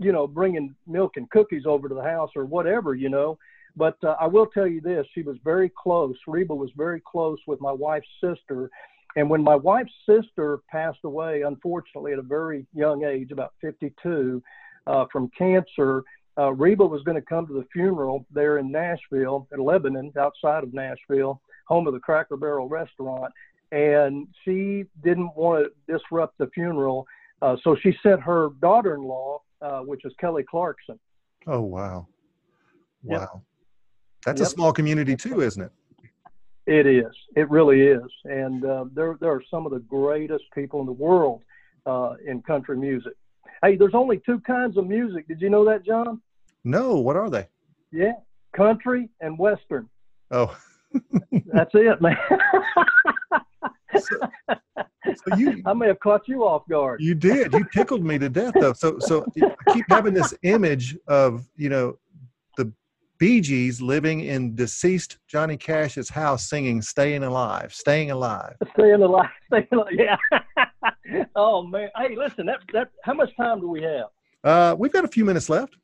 you 0.00 0.12
know, 0.12 0.26
bringing 0.26 0.74
milk 0.86 1.12
and 1.16 1.30
cookies 1.30 1.66
over 1.66 1.88
to 1.88 1.94
the 1.94 2.02
house 2.02 2.30
or 2.34 2.44
whatever, 2.44 2.94
you 2.94 3.08
know. 3.08 3.38
But 3.76 3.96
uh, 4.02 4.16
I 4.20 4.26
will 4.26 4.46
tell 4.46 4.66
you 4.66 4.80
this, 4.80 5.06
she 5.14 5.22
was 5.22 5.36
very 5.44 5.70
close. 5.70 6.16
Reba 6.26 6.54
was 6.54 6.70
very 6.76 7.00
close 7.00 7.38
with 7.46 7.60
my 7.60 7.70
wife's 7.70 8.08
sister 8.20 8.70
and 9.16 9.28
when 9.28 9.42
my 9.42 9.56
wife's 9.56 9.92
sister 10.06 10.60
passed 10.70 11.00
away, 11.04 11.42
unfortunately, 11.42 12.12
at 12.12 12.18
a 12.18 12.22
very 12.22 12.66
young 12.72 13.04
age, 13.04 13.32
about 13.32 13.52
52, 13.60 14.42
uh, 14.86 15.06
from 15.12 15.30
cancer, 15.36 16.04
uh, 16.38 16.52
Reba 16.52 16.86
was 16.86 17.02
going 17.02 17.16
to 17.16 17.26
come 17.26 17.46
to 17.46 17.52
the 17.52 17.66
funeral 17.72 18.24
there 18.32 18.58
in 18.58 18.70
Nashville, 18.70 19.48
in 19.52 19.60
Lebanon, 19.60 20.12
outside 20.18 20.62
of 20.62 20.72
Nashville, 20.72 21.40
home 21.66 21.86
of 21.86 21.92
the 21.92 22.00
Cracker 22.00 22.36
Barrel 22.36 22.68
restaurant. 22.68 23.32
And 23.72 24.28
she 24.44 24.84
didn't 25.02 25.34
want 25.36 25.66
to 25.66 25.92
disrupt 25.92 26.38
the 26.38 26.48
funeral. 26.48 27.06
Uh, 27.42 27.56
so 27.62 27.76
she 27.76 27.96
sent 28.02 28.20
her 28.20 28.50
daughter 28.60 28.94
in 28.94 29.02
law, 29.02 29.42
uh, 29.62 29.80
which 29.80 30.04
is 30.04 30.12
Kelly 30.20 30.44
Clarkson. 30.48 30.98
Oh, 31.46 31.60
wow. 31.60 32.06
Wow. 33.02 33.18
Yep. 33.20 33.28
That's 34.26 34.40
yep. 34.40 34.48
a 34.48 34.50
small 34.50 34.72
community, 34.72 35.16
too, 35.16 35.40
isn't 35.40 35.62
it? 35.62 35.72
It 36.66 36.86
is. 36.86 37.12
It 37.36 37.48
really 37.50 37.80
is. 37.80 38.10
And 38.24 38.64
uh, 38.64 38.84
there, 38.92 39.16
there 39.20 39.32
are 39.32 39.42
some 39.50 39.66
of 39.66 39.72
the 39.72 39.80
greatest 39.80 40.44
people 40.54 40.80
in 40.80 40.86
the 40.86 40.92
world 40.92 41.42
uh, 41.86 42.14
in 42.26 42.42
country 42.42 42.76
music. 42.76 43.14
Hey, 43.62 43.76
there's 43.76 43.94
only 43.94 44.20
two 44.24 44.40
kinds 44.40 44.76
of 44.76 44.86
music. 44.86 45.26
Did 45.26 45.40
you 45.40 45.50
know 45.50 45.64
that, 45.64 45.84
John? 45.84 46.20
No. 46.64 46.98
What 46.98 47.16
are 47.16 47.30
they? 47.30 47.48
Yeah, 47.92 48.12
country 48.54 49.08
and 49.20 49.38
western. 49.38 49.88
Oh, 50.30 50.56
that's 51.52 51.70
it, 51.74 52.00
man. 52.00 52.16
so, 53.98 54.16
so 55.04 55.36
you, 55.36 55.62
I 55.66 55.72
may 55.72 55.88
have 55.88 56.00
caught 56.00 56.28
you 56.28 56.44
off 56.44 56.62
guard. 56.68 57.00
You 57.00 57.14
did. 57.14 57.52
You 57.52 57.66
tickled 57.72 58.04
me 58.04 58.18
to 58.18 58.28
death, 58.28 58.54
though. 58.58 58.72
So, 58.72 58.98
so 58.98 59.26
I 59.42 59.72
keep 59.72 59.86
having 59.88 60.14
this 60.14 60.34
image 60.42 60.96
of 61.06 61.46
you 61.56 61.68
know 61.68 61.98
the 62.56 62.72
Bee 63.18 63.40
Gees 63.40 63.82
living 63.82 64.20
in 64.20 64.54
deceased 64.54 65.18
Johnny 65.28 65.56
Cash's 65.56 66.08
house 66.08 66.48
singing 66.48 66.80
Staying 66.80 67.22
Alive, 67.22 67.72
Staying 67.74 68.10
Alive. 68.10 68.56
Staying 68.72 69.02
Alive, 69.02 69.28
Staying 69.48 69.66
Alive, 69.72 69.92
yeah. 69.92 70.16
oh, 71.36 71.62
man. 71.62 71.90
Hey, 71.96 72.16
listen, 72.16 72.46
that, 72.46 72.60
that, 72.72 72.88
how 73.04 73.12
much 73.12 73.30
time 73.36 73.60
do 73.60 73.68
we 73.68 73.82
have? 73.82 74.06
Uh, 74.42 74.74
we've 74.78 74.92
got 74.92 75.04
a 75.04 75.08
few 75.08 75.26
minutes 75.26 75.50
left. 75.50 75.76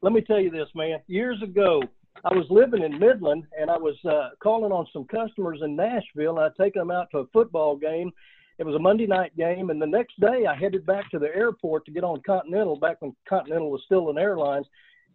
Let 0.00 0.12
me 0.12 0.20
tell 0.20 0.38
you 0.38 0.50
this, 0.50 0.68
man. 0.76 1.00
Years 1.08 1.42
ago, 1.42 1.82
I 2.22 2.34
was 2.34 2.46
living 2.48 2.82
in 2.82 2.98
Midland 2.98 3.44
and 3.58 3.70
I 3.70 3.76
was 3.76 3.96
uh, 4.04 4.30
calling 4.42 4.72
on 4.72 4.86
some 4.92 5.04
customers 5.04 5.60
in 5.62 5.76
Nashville. 5.76 6.38
I'd 6.38 6.54
taken 6.56 6.80
them 6.80 6.90
out 6.90 7.08
to 7.10 7.18
a 7.18 7.26
football 7.32 7.76
game. 7.76 8.12
It 8.58 8.64
was 8.64 8.76
a 8.76 8.78
Monday 8.78 9.06
night 9.06 9.36
game, 9.36 9.70
and 9.70 9.82
the 9.82 9.86
next 9.86 10.18
day 10.20 10.46
I 10.48 10.54
headed 10.54 10.86
back 10.86 11.10
to 11.10 11.18
the 11.18 11.34
airport 11.34 11.84
to 11.86 11.90
get 11.90 12.04
on 12.04 12.22
Continental 12.24 12.76
back 12.76 13.02
when 13.02 13.14
Continental 13.28 13.70
was 13.70 13.82
still 13.84 14.10
in 14.10 14.18
airlines. 14.18 14.66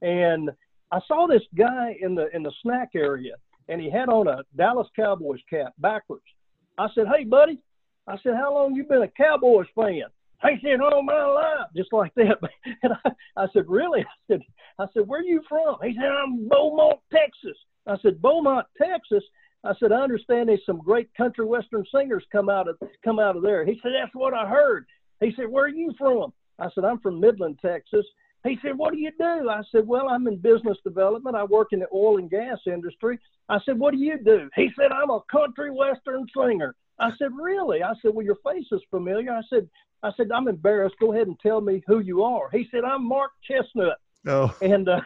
And 0.02 0.52
I 0.92 1.00
saw 1.08 1.26
this 1.26 1.44
guy 1.58 1.96
in 2.02 2.16
the 2.16 2.28
in 2.36 2.44
the 2.44 2.52
snack 2.62 2.90
area, 2.96 3.36
and 3.70 3.80
he 3.80 3.90
had 3.90 4.10
on 4.10 4.28
a 4.28 4.44
Dallas 4.58 4.90
Cowboys 4.94 5.40
cap 5.50 5.74
backwards. 5.78 6.26
I 6.78 6.90
said, 6.94 7.08
"Hey, 7.08 7.24
buddy," 7.24 7.60
I 8.08 8.18
said, 8.18 8.36
"How 8.36 8.54
long 8.54 8.76
you 8.76 8.84
been 8.84 9.04
a 9.04 9.08
Cowboys 9.08 9.68
fan?" 9.74 10.04
He 10.42 10.58
said, 10.64 10.82
"All 10.82 11.04
my 11.04 11.26
life," 11.26 11.68
just 11.76 11.92
like 11.92 12.14
that. 12.16 12.38
And 12.84 12.94
I, 13.06 13.12
I 13.36 13.48
said, 13.54 13.66
"Really?" 13.68 14.02
I 14.02 14.34
said, 14.34 14.42
"I 14.78 14.86
said, 14.94 15.08
where 15.08 15.20
are 15.20 15.24
you 15.24 15.42
from?" 15.48 15.78
He 15.84 15.94
said, 15.94 16.10
"I'm 16.10 16.48
Beaumont, 16.48 17.00
Texas." 17.12 17.58
I 17.88 17.98
said, 18.02 18.22
"Beaumont, 18.22 18.66
Texas." 18.82 19.24
I 19.64 19.74
said, 19.80 19.92
"I 19.92 20.02
understand 20.02 20.48
there's 20.50 20.66
some 20.66 20.80
great 20.80 21.14
country 21.16 21.46
western 21.46 21.86
singers 21.94 22.24
come 22.32 22.50
out 22.50 22.68
of 22.68 22.78
come 23.04 23.20
out 23.20 23.36
of 23.36 23.44
there." 23.44 23.66
He 23.66 23.80
said, 23.84 23.92
"That's 24.00 24.16
what 24.16 24.34
I 24.34 24.48
heard." 24.48 24.86
He 25.20 25.34
said, 25.36 25.50
"Where 25.50 25.66
are 25.66 25.70
you 25.70 25.94
from?" 25.98 26.32
I 26.58 26.70
said, 26.74 26.86
"I'm 26.86 27.00
from 27.00 27.20
Midland, 27.20 27.60
Texas." 27.62 28.06
He 28.46 28.58
said, 28.62 28.78
What 28.78 28.94
do 28.94 29.00
you 29.00 29.12
do? 29.18 29.50
I 29.50 29.62
said, 29.72 29.86
Well, 29.86 30.08
I'm 30.08 30.28
in 30.28 30.38
business 30.38 30.78
development. 30.84 31.36
I 31.36 31.44
work 31.44 31.70
in 31.74 31.80
the 31.80 31.88
oil 31.94 32.18
and 32.18 32.30
gas 32.30 32.58
industry. 32.66 33.20
I 33.50 33.60
said, 33.66 33.78
What 33.78 33.94
do 33.94 34.00
you 34.00 34.18
do? 34.24 34.50
He 34.56 34.70
said, 34.78 34.92
I'm 34.92 35.10
a 35.10 35.20
country 35.30 35.72
western 35.72 36.26
singer. 36.36 36.76
I 37.00 37.10
said, 37.18 37.32
Really? 37.34 37.84
I 37.84 37.94
said, 38.02 38.12
Well, 38.14 38.26
your 38.26 38.38
face 38.46 38.68
is 38.72 38.82
familiar. 38.90 39.32
I 39.32 39.42
said, 39.50 39.68
I 40.04 40.12
said, 40.16 40.32
I'm 40.32 40.48
embarrassed. 40.48 40.96
Go 41.00 41.14
ahead 41.14 41.28
and 41.28 41.40
tell 41.40 41.62
me 41.62 41.84
who 41.88 42.00
you 42.00 42.24
are. 42.24 42.50
He 42.52 42.68
said, 42.72 42.84
I'm 42.84 43.08
Mark 43.08 43.32
Chesnutt. 43.50 43.96
Oh. 44.28 44.54
And 44.62 44.88
uh, 44.90 45.02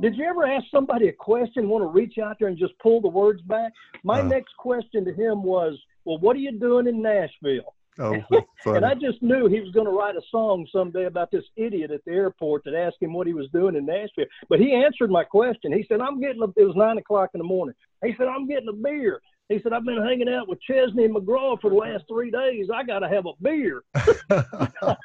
did 0.00 0.16
you 0.16 0.24
ever 0.24 0.44
ask 0.44 0.64
somebody 0.70 1.08
a 1.08 1.12
question, 1.12 1.68
want 1.68 1.82
to 1.82 1.88
reach 1.88 2.18
out 2.18 2.36
there 2.38 2.48
and 2.48 2.58
just 2.58 2.78
pull 2.78 3.00
the 3.00 3.08
words 3.08 3.42
back? 3.42 3.72
My 4.02 4.20
uh. 4.20 4.24
next 4.24 4.56
question 4.56 5.04
to 5.04 5.12
him 5.12 5.42
was, 5.42 5.78
Well, 6.04 6.18
what 6.18 6.36
are 6.36 6.40
you 6.40 6.58
doing 6.58 6.86
in 6.86 7.02
Nashville? 7.02 7.74
Oh, 7.98 8.16
and 8.66 8.84
I 8.84 8.94
just 8.94 9.22
knew 9.22 9.46
he 9.46 9.60
was 9.60 9.70
going 9.70 9.86
to 9.86 9.92
write 9.92 10.16
a 10.16 10.22
song 10.30 10.66
someday 10.72 11.04
about 11.04 11.30
this 11.30 11.44
idiot 11.56 11.92
at 11.92 12.04
the 12.04 12.12
airport 12.12 12.64
that 12.64 12.74
asked 12.74 12.96
him 13.00 13.12
what 13.12 13.26
he 13.26 13.34
was 13.34 13.48
doing 13.52 13.76
in 13.76 13.86
Nashville. 13.86 14.24
But 14.48 14.58
he 14.58 14.72
answered 14.72 15.10
my 15.10 15.22
question. 15.22 15.72
He 15.72 15.84
said, 15.88 16.00
"I'm 16.00 16.20
getting 16.20 16.42
a." 16.42 16.46
It 16.56 16.66
was 16.66 16.74
nine 16.74 16.98
o'clock 16.98 17.30
in 17.34 17.38
the 17.38 17.44
morning. 17.44 17.74
He 18.04 18.12
said, 18.18 18.26
"I'm 18.26 18.48
getting 18.48 18.68
a 18.68 18.72
beer." 18.72 19.20
He 19.48 19.60
said, 19.62 19.72
"I've 19.72 19.84
been 19.84 20.02
hanging 20.02 20.28
out 20.28 20.48
with 20.48 20.60
Chesney 20.62 21.04
and 21.04 21.14
McGraw 21.14 21.60
for 21.60 21.70
the 21.70 21.76
last 21.76 22.04
three 22.08 22.30
days. 22.30 22.68
I 22.74 22.82
got 22.82 23.00
to 23.00 23.08
have 23.08 23.26
a 23.26 23.32
beer." 23.42 23.82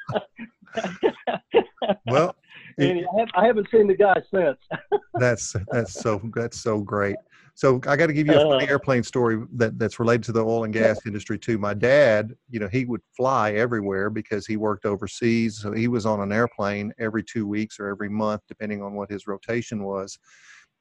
well, 2.06 2.36
it, 2.78 3.06
I, 3.14 3.20
have, 3.20 3.28
haven't 3.46 3.68
seen 3.70 3.86
the 3.86 3.96
guy 3.96 4.16
since. 4.32 4.58
that's 5.14 5.54
that's 5.70 5.92
so 5.92 6.20
that's 6.34 6.60
so 6.60 6.78
great. 6.80 7.16
So 7.54 7.80
I 7.86 7.96
got 7.96 8.06
to 8.06 8.14
give 8.14 8.26
you 8.26 8.32
a 8.34 8.40
funny 8.40 8.66
uh, 8.66 8.70
airplane 8.70 9.02
story 9.02 9.44
that, 9.56 9.78
that's 9.78 9.98
related 10.00 10.22
to 10.24 10.32
the 10.32 10.42
oil 10.42 10.64
and 10.64 10.72
gas 10.72 11.04
industry 11.04 11.38
too. 11.38 11.58
My 11.58 11.74
dad, 11.74 12.32
you 12.48 12.58
know, 12.58 12.68
he 12.68 12.86
would 12.86 13.02
fly 13.14 13.52
everywhere 13.52 14.08
because 14.08 14.46
he 14.46 14.56
worked 14.56 14.86
overseas. 14.86 15.58
So 15.58 15.72
he 15.72 15.86
was 15.86 16.06
on 16.06 16.20
an 16.20 16.32
airplane 16.32 16.90
every 16.98 17.22
two 17.22 17.46
weeks 17.46 17.78
or 17.78 17.88
every 17.88 18.08
month, 18.08 18.40
depending 18.48 18.82
on 18.82 18.94
what 18.94 19.10
his 19.10 19.26
rotation 19.26 19.82
was. 19.82 20.18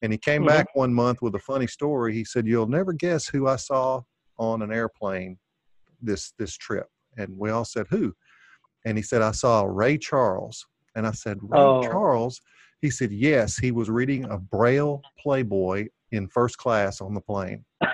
And 0.01 0.11
he 0.11 0.17
came 0.17 0.41
mm-hmm. 0.41 0.49
back 0.49 0.67
one 0.73 0.93
month 0.93 1.21
with 1.21 1.35
a 1.35 1.39
funny 1.39 1.67
story. 1.67 2.13
He 2.13 2.25
said, 2.25 2.47
"You'll 2.47 2.67
never 2.67 2.93
guess 2.93 3.27
who 3.27 3.47
I 3.47 3.57
saw 3.57 4.01
on 4.37 4.61
an 4.61 4.71
airplane 4.71 5.37
this 6.01 6.33
this 6.37 6.55
trip." 6.55 6.87
And 7.17 7.37
we 7.37 7.49
all 7.49 7.65
said, 7.65 7.87
"Who?" 7.89 8.13
And 8.85 8.97
he 8.97 9.03
said, 9.03 9.21
"I 9.21 9.31
saw 9.31 9.65
Ray 9.67 9.97
Charles." 9.97 10.65
And 10.95 11.05
I 11.05 11.11
said, 11.11 11.37
"Ray 11.41 11.59
oh. 11.59 11.83
Charles." 11.83 12.41
He 12.81 12.89
said, 12.89 13.11
"Yes, 13.11 13.57
he 13.57 13.71
was 13.71 13.89
reading 13.89 14.25
a 14.25 14.37
Braille 14.37 15.01
Playboy 15.19 15.89
in 16.11 16.27
first 16.27 16.57
class 16.57 16.99
on 17.01 17.13
the 17.13 17.21
plane. 17.21 17.63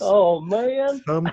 oh 0.00 0.40
man! 0.40 1.00
Some 1.06 1.30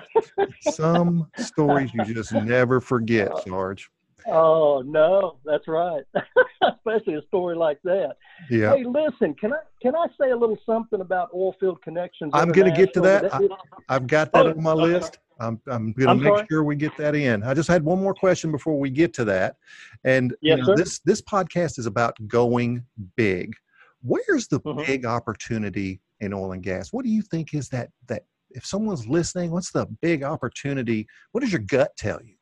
some 0.72 1.32
stories 1.38 1.92
you 1.94 2.14
just 2.14 2.34
never 2.34 2.82
forget, 2.82 3.32
Sarge. 3.48 3.90
Oh 4.28 4.84
no, 4.86 5.38
that's 5.46 5.68
right. 5.68 6.04
Especially 6.62 7.16
a 7.16 7.22
story 7.28 7.56
like 7.56 7.80
that. 7.84 8.16
Yeah. 8.50 8.76
Hey, 8.76 8.84
listen, 8.84 9.34
can 9.36 9.54
I 9.54 9.60
can 9.82 9.96
I 9.96 10.08
say 10.20 10.32
a 10.32 10.36
little 10.36 10.58
something 10.66 11.02
about 11.02 11.32
Oilfield 11.34 11.82
Connections? 11.82 12.32
I'm 12.34 12.52
going 12.52 12.70
to 12.70 12.76
get 12.76 12.94
to 12.96 13.02
that. 13.02 13.34
I, 13.34 13.94
have 13.94 14.08
got 14.08 14.32
that 14.34 14.46
oh, 14.46 14.52
on 14.52 14.62
my 14.62 14.72
okay. 14.72 14.82
list. 14.82 15.20
I'm, 15.40 15.62
I'm 15.68 15.94
going 15.94 16.18
to 16.18 16.24
make 16.24 16.34
sorry? 16.34 16.48
sure 16.50 16.64
we 16.64 16.76
get 16.76 16.98
that 16.98 17.16
in. 17.16 17.44
I 17.44 17.54
just 17.54 17.70
had 17.70 17.84
one 17.84 18.00
more 18.02 18.14
question 18.14 18.52
before 18.52 18.80
we 18.80 18.90
get 18.90 19.14
to 19.16 19.26
that. 19.26 19.58
And 20.04 20.36
yes, 20.42 20.58
you 20.58 20.64
know, 20.66 20.76
this 20.76 21.00
this 21.00 21.22
podcast 21.22 21.80
is 21.80 21.86
about 21.86 22.16
going 22.28 22.84
big. 23.16 23.54
Where's 24.02 24.48
the 24.48 24.60
mm-hmm. 24.60 24.84
big 24.86 25.06
opportunity 25.06 26.02
in 26.20 26.34
oil 26.34 26.52
and 26.52 26.64
gas? 26.64 26.92
What 26.92 27.06
do 27.06 27.12
you 27.12 27.22
think 27.22 27.54
is 27.54 27.70
that 27.70 27.90
that 28.08 28.24
if 28.52 28.66
someone's 28.66 29.08
listening, 29.08 29.52
what's 29.52 29.72
the 29.72 29.86
big 30.02 30.24
opportunity? 30.24 31.08
What 31.32 31.42
does 31.42 31.52
your 31.52 31.62
gut 31.62 31.92
tell 31.98 32.20
you? 32.24 32.37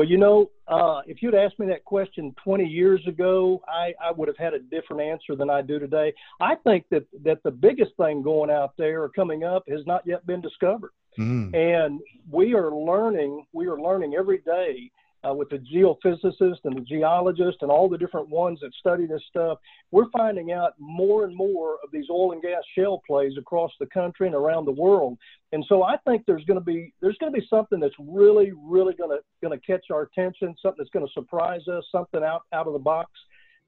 Well, 0.00 0.08
you 0.08 0.16
know, 0.16 0.50
uh, 0.66 1.02
if 1.06 1.20
you'd 1.20 1.34
asked 1.34 1.58
me 1.58 1.66
that 1.66 1.84
question 1.84 2.34
20 2.42 2.64
years 2.64 3.06
ago, 3.06 3.60
I, 3.68 3.92
I 4.02 4.10
would 4.10 4.28
have 4.28 4.36
had 4.38 4.54
a 4.54 4.58
different 4.58 5.02
answer 5.02 5.36
than 5.36 5.50
I 5.50 5.60
do 5.60 5.78
today. 5.78 6.14
I 6.40 6.54
think 6.54 6.86
that, 6.90 7.04
that 7.22 7.42
the 7.42 7.50
biggest 7.50 7.90
thing 7.98 8.22
going 8.22 8.48
out 8.50 8.72
there 8.78 9.02
or 9.02 9.10
coming 9.10 9.44
up 9.44 9.62
has 9.68 9.80
not 9.84 10.00
yet 10.06 10.26
been 10.26 10.40
discovered. 10.40 10.92
Mm. 11.18 11.54
And 11.54 12.00
we 12.30 12.54
are 12.54 12.74
learning, 12.74 13.44
we 13.52 13.66
are 13.66 13.78
learning 13.78 14.14
every 14.18 14.38
day 14.38 14.90
uh, 15.28 15.34
with 15.34 15.50
the 15.50 15.58
geophysicists 15.58 16.64
and 16.64 16.76
the 16.76 16.80
geologists 16.80 17.58
and 17.60 17.70
all 17.70 17.88
the 17.88 17.98
different 17.98 18.28
ones 18.28 18.58
that 18.60 18.72
study 18.74 19.06
this 19.06 19.22
stuff, 19.28 19.58
we're 19.90 20.08
finding 20.10 20.52
out 20.52 20.72
more 20.78 21.24
and 21.24 21.36
more 21.36 21.74
of 21.84 21.90
these 21.92 22.06
oil 22.10 22.32
and 22.32 22.42
gas 22.42 22.62
shale 22.76 23.02
plays 23.06 23.32
across 23.38 23.70
the 23.80 23.86
country 23.86 24.26
and 24.26 24.34
around 24.34 24.64
the 24.64 24.72
world. 24.72 25.18
And 25.52 25.64
so 25.68 25.82
I 25.82 25.96
think 26.06 26.24
there's 26.26 26.44
going 26.44 26.58
to 26.58 26.64
be 26.64 26.92
there's 27.00 27.18
going 27.18 27.32
to 27.32 27.38
be 27.38 27.46
something 27.50 27.80
that's 27.80 27.94
really 27.98 28.52
really 28.56 28.94
going 28.94 29.10
to 29.10 29.22
going 29.42 29.58
to 29.58 29.66
catch 29.66 29.86
our 29.90 30.02
attention, 30.02 30.54
something 30.62 30.76
that's 30.78 30.90
going 30.90 31.06
to 31.06 31.12
surprise 31.12 31.66
us, 31.68 31.84
something 31.92 32.22
out 32.22 32.42
out 32.52 32.66
of 32.66 32.72
the 32.72 32.78
box. 32.78 33.10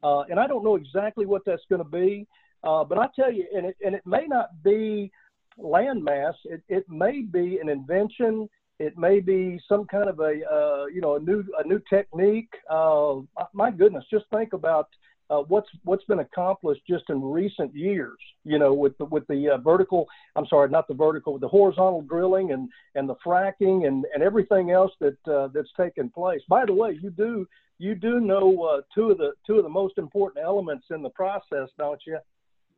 Uh, 0.03 0.23
and 0.23 0.41
I 0.41 0.47
don't 0.47 0.65
know 0.65 0.77
exactly 0.77 1.27
what 1.27 1.43
that's 1.45 1.63
going 1.69 1.83
to 1.83 1.89
be, 1.89 2.27
uh, 2.65 2.83
but 2.83 2.99
I 2.99 3.09
tell 3.15 3.33
you, 3.33 3.47
and 3.55 3.67
it 3.67 3.77
and 3.85 3.95
it 3.95 4.03
may 4.07 4.27
not 4.27 4.51
be 4.63 5.11
landmass. 5.59 6.35
It 6.45 6.63
it 6.69 6.89
may 6.89 7.23
be 7.23 7.59
an 7.59 7.69
invention 7.69 8.49
it 8.83 8.99
may 8.99 9.21
be 9.21 9.61
some 9.69 9.87
kind 9.87 10.09
of 10.09 10.19
a 10.19 10.33
uh, 10.53 10.87
you 10.87 11.01
know 11.01 11.15
a 11.15 11.21
new 11.21 11.45
a 11.59 11.67
new 11.67 11.81
technique. 11.89 12.53
Uh, 12.69 13.21
my 13.53 13.71
goodness, 13.71 14.05
just 14.11 14.25
think 14.35 14.53
about 14.55 14.89
uh, 15.31 15.43
what's 15.49 15.69
what's 15.85 16.05
been 16.05 16.19
accomplished 16.19 16.83
just 16.89 17.05
in 17.09 17.23
recent 17.23 17.73
years. 17.75 18.19
You 18.45 18.59
know, 18.59 18.75
with 18.75 18.99
the, 18.99 19.05
with 19.05 19.27
the 19.29 19.51
uh, 19.51 19.59
vertical. 19.59 20.09
I'm 20.35 20.47
sorry, 20.47 20.69
not 20.69 20.89
the 20.89 20.95
vertical, 20.95 21.35
with 21.35 21.43
the 21.43 21.49
horizontal 21.49 22.03
drilling 22.03 22.51
and 22.51 22.69
and 22.97 23.09
the 23.09 23.15
fracking 23.25 23.87
and 23.87 24.05
and 24.13 24.23
everything 24.23 24.73
else 24.73 24.93
that 24.99 25.17
uh, 25.29 25.49
that's 25.55 25.73
taken 25.77 26.11
place. 26.11 26.41
By 26.49 26.65
the 26.67 26.75
way, 26.75 26.99
you 27.01 27.11
do 27.11 27.47
you 27.79 27.95
do 27.95 28.19
know 28.19 28.65
uh, 28.65 28.81
two 28.93 29.13
of 29.13 29.19
the 29.19 29.33
two 29.47 29.59
of 29.59 29.63
the 29.63 29.71
most 29.71 29.97
important 29.97 30.45
elements 30.45 30.87
in 30.91 31.03
the 31.03 31.11
process, 31.11 31.69
don't 31.79 32.01
you? 32.05 32.19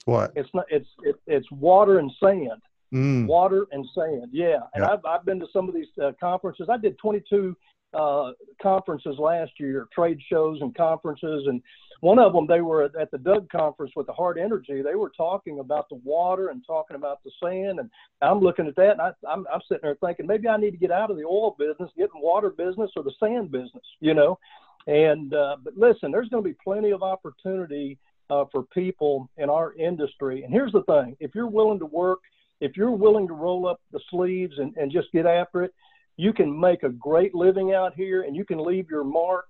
What? 0.05 0.33
It's 0.37 0.51
not. 0.53 0.67
It's 0.71 0.89
it, 1.03 1.17
it's 1.27 1.51
water 1.51 1.99
and 1.99 2.13
sand. 2.23 2.61
Mm. 2.95 3.27
Water 3.27 3.67
and 3.73 3.85
sand, 3.93 4.29
yeah. 4.31 4.61
And 4.75 4.85
I've 4.85 5.05
I've 5.05 5.25
been 5.25 5.41
to 5.41 5.47
some 5.53 5.69
of 5.69 5.75
these 5.75 5.89
uh, 6.01 6.13
conferences. 6.21 6.69
I 6.71 6.77
did 6.77 6.97
22 6.99 7.57
uh, 7.93 8.33
conferences 8.63 9.17
last 9.19 9.53
year, 9.59 9.89
trade 9.93 10.19
shows 10.31 10.61
and 10.61 10.75
conferences, 10.77 11.45
and 11.49 11.61
one 12.01 12.19
of 12.19 12.33
them 12.33 12.47
they 12.47 12.61
were 12.61 12.85
at 12.85 13.11
the 13.11 13.19
DUG 13.19 13.49
conference 13.51 13.93
with 13.97 14.07
the 14.07 14.13
Hart 14.13 14.39
Energy. 14.39 14.81
They 14.83 14.95
were 14.95 15.11
talking 15.17 15.59
about 15.59 15.89
the 15.89 16.01
water 16.05 16.49
and 16.49 16.63
talking 16.65 16.97
about 16.97 17.25
the 17.25 17.31
sand, 17.43 17.81
and 17.81 17.91
I'm 18.23 18.39
looking 18.39 18.69
at 18.69 18.77
that, 18.77 18.93
and 18.93 19.01
I, 19.01 19.13
I'm 19.29 19.47
I'm 19.53 19.61
sitting 19.69 19.81
there 19.83 19.97
thinking 19.97 20.27
maybe 20.27 20.47
I 20.47 20.57
need 20.57 20.73
to 20.73 20.77
get 20.77 20.93
out 20.93 21.11
of 21.11 21.17
the 21.17 21.25
oil 21.25 21.57
business, 21.59 21.91
get 21.97 22.11
in 22.15 22.23
water 22.23 22.51
business 22.51 22.91
or 22.95 23.03
the 23.03 23.15
sand 23.19 23.51
business, 23.51 23.85
you 24.01 24.15
know. 24.15 24.39
And 24.87 25.35
uh, 25.35 25.57
but 25.65 25.77
listen, 25.77 26.13
there's 26.13 26.29
going 26.29 26.45
to 26.45 26.49
be 26.49 26.57
plenty 26.63 26.91
of 26.91 27.03
opportunity 27.03 27.99
uh, 28.31 28.45
for 28.53 28.63
people 28.65 29.29
in 29.37 29.51
our 29.51 29.75
industry. 29.75 30.45
And 30.45 30.53
here's 30.53 30.73
the 30.73 30.83
thing: 30.83 31.17
if 31.21 31.35
you're 31.35 31.49
willing 31.49 31.79
to 31.79 31.87
work 31.87 32.21
if 32.65 32.79
you're 32.79 32.91
willing 32.91 33.29
to 33.29 33.35
roll 33.35 33.67
up 33.67 33.81
the 33.93 34.01
sleeves 34.11 34.59
and, 34.59 34.75
and 34.77 34.91
just 34.91 35.13
get 35.13 35.27
after 35.27 35.63
it, 35.63 35.75
you 36.17 36.33
can 36.33 36.59
make 36.59 36.83
a 36.83 36.89
great 36.89 37.35
living 37.35 37.75
out 37.75 37.95
here 37.95 38.23
and 38.23 38.35
you 38.35 38.45
can 38.45 38.59
leave 38.59 38.89
your 38.89 39.05
mark. 39.05 39.45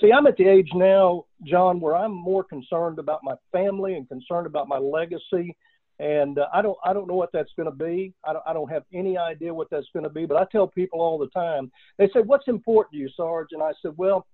See, 0.00 0.12
I'm 0.12 0.26
at 0.28 0.36
the 0.36 0.46
age 0.46 0.68
now, 0.74 1.24
John, 1.44 1.80
where 1.80 1.96
I'm 1.96 2.12
more 2.12 2.44
concerned 2.44 3.00
about 3.00 3.20
my 3.24 3.34
family 3.50 3.94
and 3.96 4.08
concerned 4.08 4.46
about 4.46 4.68
my 4.68 4.78
legacy. 4.78 5.56
And 5.98 6.38
uh, 6.38 6.46
I 6.54 6.62
don't, 6.62 6.78
I 6.84 6.92
don't 6.92 7.08
know 7.08 7.14
what 7.14 7.30
that's 7.32 7.50
going 7.56 7.68
to 7.68 7.76
be. 7.76 8.14
I 8.24 8.32
don't, 8.32 8.44
I 8.46 8.52
don't 8.52 8.70
have 8.70 8.84
any 8.94 9.18
idea 9.18 9.52
what 9.52 9.68
that's 9.70 9.88
going 9.92 10.04
to 10.04 10.10
be. 10.10 10.24
But 10.24 10.36
I 10.36 10.46
tell 10.52 10.68
people 10.68 11.00
all 11.00 11.18
the 11.18 11.28
time. 11.28 11.70
They 11.98 12.08
say, 12.14 12.20
"What's 12.20 12.48
important 12.48 12.92
to 12.92 12.98
you, 12.98 13.10
Sarge?" 13.14 13.48
And 13.50 13.62
I 13.62 13.72
said, 13.82 13.92
"Well, 13.98 14.26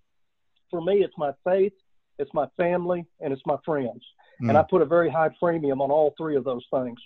for 0.70 0.80
me, 0.80 1.02
it's 1.02 1.18
my 1.18 1.32
faith, 1.42 1.72
it's 2.20 2.32
my 2.32 2.46
family, 2.56 3.04
and 3.20 3.32
it's 3.32 3.42
my 3.46 3.56
friends." 3.64 4.04
Mm. 4.40 4.50
And 4.50 4.58
I 4.58 4.64
put 4.70 4.80
a 4.80 4.84
very 4.84 5.10
high 5.10 5.30
premium 5.40 5.80
on 5.80 5.90
all 5.90 6.14
three 6.16 6.36
of 6.36 6.44
those 6.44 6.64
things. 6.72 7.00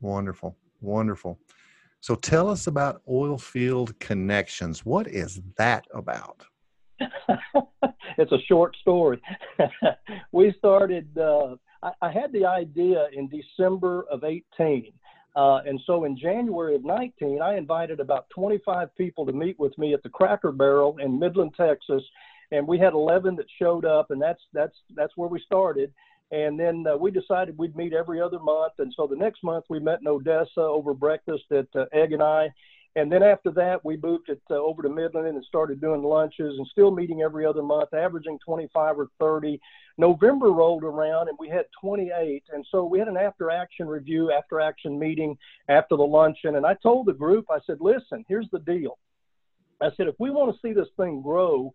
Wonderful. 0.00 0.56
Wonderful. 0.80 1.38
So 2.00 2.14
tell 2.14 2.48
us 2.48 2.66
about 2.66 3.02
oil 3.08 3.36
field 3.36 3.98
Connections. 3.98 4.84
What 4.86 5.06
is 5.06 5.40
that 5.58 5.84
about? 5.92 6.44
it's 8.18 8.32
a 8.32 8.40
short 8.48 8.76
story. 8.80 9.20
we 10.32 10.54
started, 10.58 11.16
uh, 11.18 11.56
I, 11.82 11.92
I, 12.02 12.10
had 12.10 12.32
the 12.32 12.46
idea 12.46 13.08
in 13.12 13.28
December 13.28 14.04
of 14.10 14.24
18. 14.24 14.92
Uh, 15.36 15.60
and 15.66 15.80
so 15.86 16.04
in 16.04 16.18
January 16.18 16.74
of 16.74 16.84
19, 16.84 17.40
I 17.40 17.56
invited 17.56 18.00
about 18.00 18.28
25 18.30 18.94
people 18.96 19.24
to 19.26 19.32
meet 19.32 19.58
with 19.58 19.76
me 19.78 19.94
at 19.94 20.02
the 20.02 20.08
Cracker 20.08 20.52
Barrel 20.52 20.96
in 20.98 21.18
Midland, 21.18 21.54
Texas. 21.56 22.02
And 22.50 22.66
we 22.66 22.78
had 22.78 22.94
11 22.94 23.36
that 23.36 23.46
showed 23.58 23.84
up, 23.84 24.10
and 24.10 24.20
that's 24.20 24.40
that's 24.52 24.74
that's 24.96 25.16
where 25.16 25.28
we 25.28 25.40
started. 25.40 25.92
And 26.30 26.58
then 26.58 26.84
uh, 26.86 26.96
we 26.96 27.10
decided 27.10 27.58
we'd 27.58 27.76
meet 27.76 27.92
every 27.92 28.20
other 28.20 28.38
month. 28.38 28.74
And 28.78 28.92
so 28.96 29.06
the 29.06 29.16
next 29.16 29.42
month 29.42 29.64
we 29.68 29.80
met 29.80 30.00
in 30.00 30.06
Odessa 30.06 30.60
over 30.60 30.94
breakfast 30.94 31.44
at 31.50 31.66
uh, 31.74 31.86
Egg 31.92 32.12
and 32.12 32.22
I. 32.22 32.50
And 32.96 33.10
then 33.10 33.22
after 33.22 33.52
that, 33.52 33.84
we 33.84 33.96
moved 33.96 34.28
it 34.28 34.42
uh, 34.50 34.54
over 34.54 34.82
to 34.82 34.88
Midland 34.88 35.28
and 35.28 35.44
started 35.44 35.80
doing 35.80 36.02
lunches 36.02 36.56
and 36.58 36.66
still 36.66 36.90
meeting 36.90 37.22
every 37.22 37.46
other 37.46 37.62
month, 37.62 37.94
averaging 37.94 38.38
25 38.44 38.98
or 38.98 39.08
30. 39.20 39.60
November 39.96 40.50
rolled 40.50 40.82
around 40.82 41.28
and 41.28 41.38
we 41.38 41.48
had 41.48 41.66
28. 41.80 42.42
And 42.52 42.66
so 42.70 42.84
we 42.84 42.98
had 42.98 43.06
an 43.06 43.16
after 43.16 43.50
action 43.50 43.86
review, 43.86 44.32
after 44.32 44.60
action 44.60 44.98
meeting 44.98 45.36
after 45.68 45.96
the 45.96 46.02
luncheon. 46.02 46.56
And 46.56 46.66
I 46.66 46.74
told 46.74 47.06
the 47.06 47.12
group, 47.12 47.46
I 47.50 47.58
said, 47.64 47.78
listen, 47.80 48.24
here's 48.28 48.48
the 48.50 48.58
deal. 48.58 48.98
I 49.80 49.90
said, 49.96 50.08
if 50.08 50.16
we 50.18 50.30
want 50.30 50.52
to 50.52 50.60
see 50.60 50.72
this 50.72 50.88
thing 50.96 51.22
grow, 51.22 51.72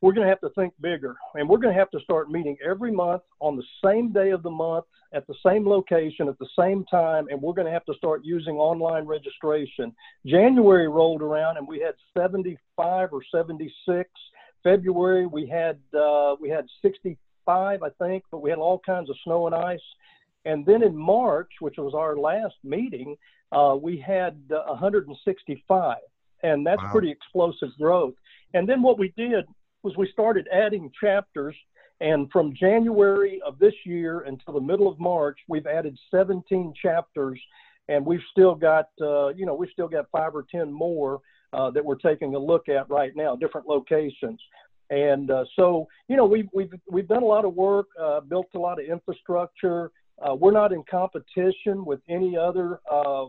we're 0.00 0.12
going 0.12 0.26
to 0.26 0.30
have 0.30 0.40
to 0.40 0.50
think 0.50 0.72
bigger 0.80 1.16
and 1.34 1.48
we're 1.48 1.58
going 1.58 1.74
to 1.74 1.78
have 1.78 1.90
to 1.90 2.00
start 2.00 2.30
meeting 2.30 2.56
every 2.64 2.90
month 2.90 3.22
on 3.40 3.56
the 3.56 3.62
same 3.84 4.12
day 4.12 4.30
of 4.30 4.42
the 4.42 4.50
month 4.50 4.84
at 5.12 5.26
the 5.26 5.34
same 5.44 5.68
location 5.68 6.28
at 6.28 6.38
the 6.38 6.48
same 6.58 6.84
time 6.86 7.26
and 7.30 7.40
we're 7.40 7.52
going 7.52 7.66
to 7.66 7.72
have 7.72 7.84
to 7.84 7.94
start 7.94 8.22
using 8.24 8.56
online 8.56 9.04
registration. 9.04 9.94
January 10.26 10.88
rolled 10.88 11.22
around 11.22 11.56
and 11.56 11.66
we 11.66 11.80
had 11.80 11.94
75 12.16 13.10
or 13.12 13.20
76 13.32 14.10
february 14.62 15.26
we 15.26 15.46
had 15.46 15.78
uh, 15.98 16.36
we 16.40 16.50
had 16.50 16.66
65 16.82 17.18
i 17.82 17.88
think 17.98 18.24
but 18.30 18.42
we 18.42 18.50
had 18.50 18.58
all 18.58 18.78
kinds 18.84 19.10
of 19.10 19.16
snow 19.24 19.46
and 19.46 19.54
ice. 19.54 19.80
And 20.46 20.64
then 20.64 20.82
in 20.82 20.96
march 20.96 21.50
which 21.60 21.76
was 21.76 21.94
our 21.94 22.16
last 22.16 22.56
meeting 22.64 23.16
uh, 23.52 23.76
we 23.80 23.98
had 23.98 24.40
uh, 24.50 24.62
165 24.68 25.96
and 26.42 26.66
that's 26.66 26.82
wow. 26.82 26.92
pretty 26.92 27.10
explosive 27.10 27.68
growth. 27.78 28.14
And 28.54 28.68
then 28.68 28.82
what 28.82 28.98
we 28.98 29.12
did 29.16 29.44
was 29.82 29.96
we 29.96 30.08
started 30.12 30.48
adding 30.52 30.90
chapters. 31.00 31.54
And 32.00 32.30
from 32.30 32.54
January 32.54 33.40
of 33.44 33.58
this 33.58 33.74
year 33.84 34.20
until 34.20 34.54
the 34.54 34.60
middle 34.60 34.88
of 34.88 34.98
March, 34.98 35.38
we've 35.48 35.66
added 35.66 35.98
17 36.10 36.72
chapters, 36.80 37.38
and 37.88 38.06
we've 38.06 38.22
still 38.30 38.54
got, 38.54 38.88
uh, 39.02 39.28
you 39.28 39.44
know, 39.44 39.54
we've 39.54 39.70
still 39.72 39.88
got 39.88 40.06
five 40.10 40.34
or 40.34 40.46
10 40.50 40.72
more 40.72 41.20
uh, 41.52 41.70
that 41.72 41.84
we're 41.84 41.96
taking 41.96 42.34
a 42.34 42.38
look 42.38 42.68
at 42.68 42.88
right 42.88 43.12
now, 43.16 43.36
different 43.36 43.66
locations. 43.66 44.40
And 44.88 45.30
uh, 45.30 45.44
so, 45.56 45.86
you 46.08 46.16
know, 46.16 46.24
we've, 46.24 46.48
we've, 46.52 46.72
we've 46.90 47.08
done 47.08 47.22
a 47.22 47.26
lot 47.26 47.44
of 47.44 47.54
work, 47.54 47.88
uh, 48.00 48.20
built 48.20 48.46
a 48.54 48.58
lot 48.58 48.80
of 48.80 48.86
infrastructure. 48.86 49.90
Uh, 50.20 50.34
we're 50.34 50.52
not 50.52 50.72
in 50.72 50.82
competition 50.90 51.84
with 51.84 52.00
any 52.08 52.36
other 52.36 52.80
uh, 52.90 53.26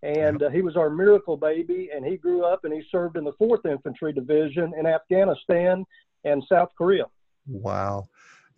and 0.02 0.42
uh, 0.42 0.50
he 0.50 0.62
was 0.62 0.76
our 0.76 0.90
miracle 0.90 1.36
baby 1.36 1.90
and 1.94 2.04
he 2.04 2.16
grew 2.16 2.44
up 2.44 2.64
and 2.64 2.72
he 2.72 2.82
served 2.90 3.16
in 3.16 3.24
the 3.24 3.32
4th 3.32 3.68
infantry 3.70 4.12
division 4.12 4.72
in 4.78 4.86
afghanistan 4.86 5.84
and 6.24 6.42
South 6.48 6.70
Korea. 6.76 7.04
Wow. 7.46 8.08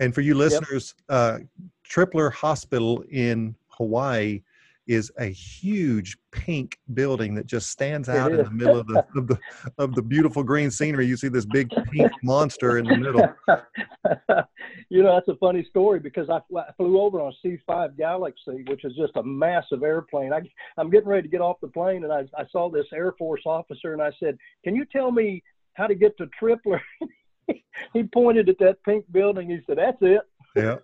And 0.00 0.14
for 0.14 0.22
you 0.22 0.34
listeners, 0.34 0.94
yep. 0.98 1.04
uh, 1.08 1.38
Tripler 1.84 2.32
Hospital 2.32 3.04
in 3.10 3.54
Hawaii 3.68 4.42
is 4.90 5.12
a 5.18 5.26
huge 5.26 6.16
pink 6.32 6.76
building 6.94 7.32
that 7.32 7.46
just 7.46 7.70
stands 7.70 8.08
out 8.08 8.32
in 8.32 8.38
the 8.38 8.50
middle 8.50 8.76
of 8.76 8.88
the, 8.88 9.06
of 9.14 9.28
the 9.28 9.38
of 9.78 9.94
the 9.94 10.02
beautiful 10.02 10.42
green 10.42 10.68
scenery. 10.68 11.06
You 11.06 11.16
see 11.16 11.28
this 11.28 11.44
big 11.44 11.70
pink 11.92 12.10
monster 12.24 12.78
in 12.78 12.86
the 12.86 12.96
middle. 12.96 13.28
you 14.88 15.04
know, 15.04 15.14
that's 15.14 15.28
a 15.28 15.36
funny 15.36 15.64
story 15.70 16.00
because 16.00 16.28
I, 16.28 16.40
I 16.58 16.72
flew 16.76 17.00
over 17.00 17.20
on 17.20 17.32
C5 17.44 17.96
Galaxy, 17.96 18.64
which 18.66 18.84
is 18.84 18.94
just 18.96 19.12
a 19.14 19.22
massive 19.22 19.84
airplane. 19.84 20.32
I, 20.32 20.40
I'm 20.76 20.90
getting 20.90 21.08
ready 21.08 21.22
to 21.22 21.28
get 21.28 21.40
off 21.40 21.58
the 21.60 21.68
plane, 21.68 22.02
and 22.02 22.12
I, 22.12 22.24
I 22.36 22.44
saw 22.50 22.68
this 22.68 22.86
Air 22.92 23.12
Force 23.16 23.42
officer, 23.46 23.92
and 23.92 24.02
I 24.02 24.10
said, 24.18 24.36
"Can 24.64 24.74
you 24.74 24.84
tell 24.86 25.12
me 25.12 25.40
how 25.74 25.86
to 25.86 25.94
get 25.94 26.16
to 26.18 26.26
Tripler?" 26.40 26.80
he 27.92 28.02
pointed 28.04 28.48
at 28.48 28.58
that 28.58 28.82
pink 28.84 29.04
building. 29.10 29.50
He 29.50 29.60
said, 29.66 29.78
"That's 29.78 29.98
it." 30.00 30.20
Yeah, 30.56 30.76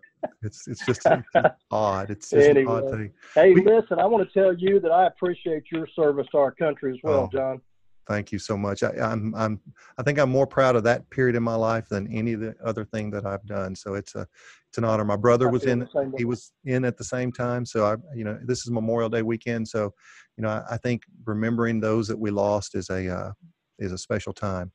it's 0.43 0.67
it's 0.69 0.85
just 0.85 1.03
it's 1.07 1.57
odd. 1.71 2.11
It's 2.11 2.31
just 2.31 2.49
anyway. 2.49 2.63
an 2.63 2.85
odd 2.85 2.91
thing. 2.91 3.13
Hey, 3.35 3.53
we, 3.53 3.65
listen, 3.65 3.99
I 3.99 4.07
want 4.07 4.29
to 4.29 4.39
tell 4.39 4.55
you 4.55 4.81
that 4.81 4.91
I 4.91 5.07
appreciate 5.07 5.65
your 5.71 5.87
service 5.95 6.27
to 6.33 6.39
our 6.39 6.53
country 6.53 6.93
as 6.93 6.99
well, 7.03 7.29
oh, 7.33 7.37
John. 7.37 7.61
Thank 8.09 8.31
you 8.31 8.39
so 8.39 8.57
much. 8.57 8.83
I, 8.83 8.91
I'm 9.01 9.35
I'm 9.35 9.61
I 9.99 10.03
think 10.03 10.19
I'm 10.19 10.31
more 10.31 10.47
proud 10.47 10.77
of 10.77 10.85
that 10.85 11.09
period 11.11 11.35
in 11.35 11.43
my 11.43 11.57
life 11.57 11.89
than 11.89 12.13
any 12.13 12.35
of 12.35 12.41
the 12.41 12.55
other 12.65 12.85
thing 12.85 13.11
that 13.11 13.27
I've 13.27 13.45
done. 13.47 13.75
So 13.75 13.95
it's 13.95 14.15
a 14.15 14.27
it's 14.69 14.79
an 14.79 14.85
honor. 14.85 15.05
My 15.05 15.17
brother 15.17 15.49
was 15.49 15.65
in 15.65 15.89
he 16.17 16.25
was 16.25 16.53
in 16.65 16.85
at 16.85 16.97
the 16.97 17.05
same 17.05 17.33
time. 17.33 17.67
So 17.67 17.85
I 17.85 17.97
you 18.15 18.25
know 18.25 18.39
this 18.45 18.61
is 18.61 18.71
Memorial 18.71 19.09
Day 19.09 19.23
weekend. 19.23 19.67
So 19.67 19.93
you 20.37 20.43
know 20.43 20.51
I, 20.51 20.75
I 20.75 20.77
think 20.77 21.03
remembering 21.25 21.81
those 21.81 22.07
that 22.07 22.19
we 22.19 22.31
lost 22.31 22.77
is 22.77 22.91
a 22.91 23.13
uh, 23.13 23.33
is 23.81 23.91
a 23.91 23.99
special 23.99 24.33
time. 24.33 24.71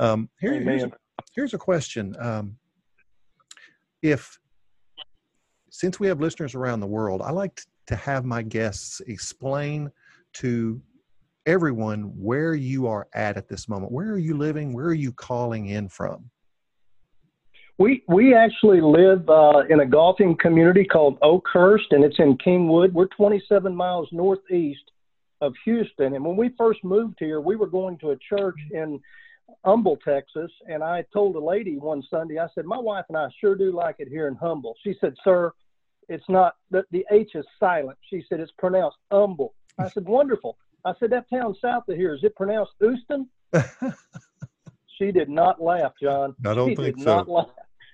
Um, 0.00 0.28
here, 0.40 0.60
here's, 0.60 0.90
here's 1.34 1.54
a 1.54 1.58
question. 1.58 2.14
Um, 2.18 2.56
if, 4.02 4.38
since 5.70 5.98
we 5.98 6.06
have 6.08 6.20
listeners 6.20 6.54
around 6.54 6.80
the 6.80 6.86
world, 6.86 7.22
I 7.22 7.30
like 7.30 7.62
to 7.86 7.96
have 7.96 8.24
my 8.24 8.42
guests 8.42 9.00
explain 9.06 9.90
to 10.34 10.80
everyone 11.46 12.02
where 12.16 12.54
you 12.54 12.86
are 12.86 13.08
at 13.14 13.36
at 13.36 13.48
this 13.48 13.68
moment. 13.68 13.92
Where 13.92 14.10
are 14.10 14.18
you 14.18 14.36
living? 14.36 14.72
Where 14.72 14.86
are 14.86 14.94
you 14.94 15.12
calling 15.12 15.66
in 15.66 15.88
from? 15.88 16.30
We 17.78 18.04
we 18.06 18.34
actually 18.34 18.80
live 18.80 19.28
uh, 19.28 19.62
in 19.68 19.80
a 19.80 19.86
golfing 19.86 20.36
community 20.38 20.84
called 20.84 21.18
Oakhurst, 21.22 21.86
and 21.90 22.04
it's 22.04 22.18
in 22.18 22.36
Kingwood. 22.38 22.92
We're 22.92 23.06
27 23.06 23.74
miles 23.74 24.08
northeast 24.12 24.92
of 25.40 25.54
Houston. 25.64 26.14
And 26.14 26.24
when 26.24 26.36
we 26.36 26.50
first 26.56 26.84
moved 26.84 27.16
here, 27.18 27.40
we 27.40 27.56
were 27.56 27.66
going 27.66 27.98
to 27.98 28.10
a 28.10 28.16
church 28.16 28.58
in 28.70 29.00
Humble, 29.64 29.96
Texas, 30.04 30.50
and 30.68 30.82
I 30.82 31.04
told 31.12 31.36
a 31.36 31.40
lady 31.40 31.76
one 31.76 32.02
Sunday, 32.10 32.38
I 32.38 32.48
said, 32.54 32.64
My 32.64 32.78
wife 32.78 33.04
and 33.08 33.16
I 33.16 33.28
sure 33.40 33.54
do 33.54 33.72
like 33.72 33.96
it 33.98 34.08
here 34.08 34.26
in 34.26 34.34
Humble. 34.34 34.74
She 34.82 34.96
said, 35.00 35.14
Sir, 35.22 35.52
it's 36.08 36.24
not 36.28 36.56
the, 36.70 36.84
the 36.90 37.04
H 37.10 37.30
is 37.34 37.44
silent. 37.60 37.96
She 38.10 38.24
said 38.28 38.40
it's 38.40 38.52
pronounced 38.58 38.98
Humble. 39.12 39.54
I 39.78 39.88
said, 39.90 40.04
Wonderful. 40.04 40.56
I 40.84 40.94
said, 40.98 41.10
That 41.10 41.30
town 41.30 41.54
south 41.60 41.84
of 41.88 41.96
here, 41.96 42.14
is 42.14 42.24
it 42.24 42.34
pronounced 42.34 42.72
Houston? 42.80 43.28
she 44.98 45.12
did 45.12 45.28
not 45.28 45.62
laugh, 45.62 45.92
John. 46.02 46.34
I 46.44 46.54
don't 46.54 46.70
she 46.70 46.76
think 46.76 47.00
so. 47.00 47.46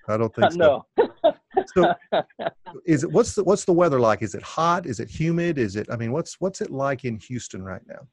I 0.09 0.17
don't 0.17 0.35
think 0.35 0.53
so. 0.53 0.87
no. 0.97 1.05
so 1.75 1.95
is 2.87 3.05
it 3.05 3.13
what's 3.13 3.35
the 3.35 3.45
what's 3.45 3.67
the 3.67 3.73
weather 3.73 4.01
like? 4.01 4.23
Is 4.23 4.35
it 4.35 4.43
hot? 4.43 4.87
Is 4.87 5.01
it 5.01 5.11
humid? 5.11 5.59
Is 5.59 5.77
it 5.77 5.87
I 5.91 5.97
mean 5.97 6.13
what's 6.13 6.41
what's 6.41 6.63
it 6.63 6.71
like 6.71 7.05
in 7.05 7.19
Houston 7.19 7.63
right 7.63 7.83
now? 7.87 8.07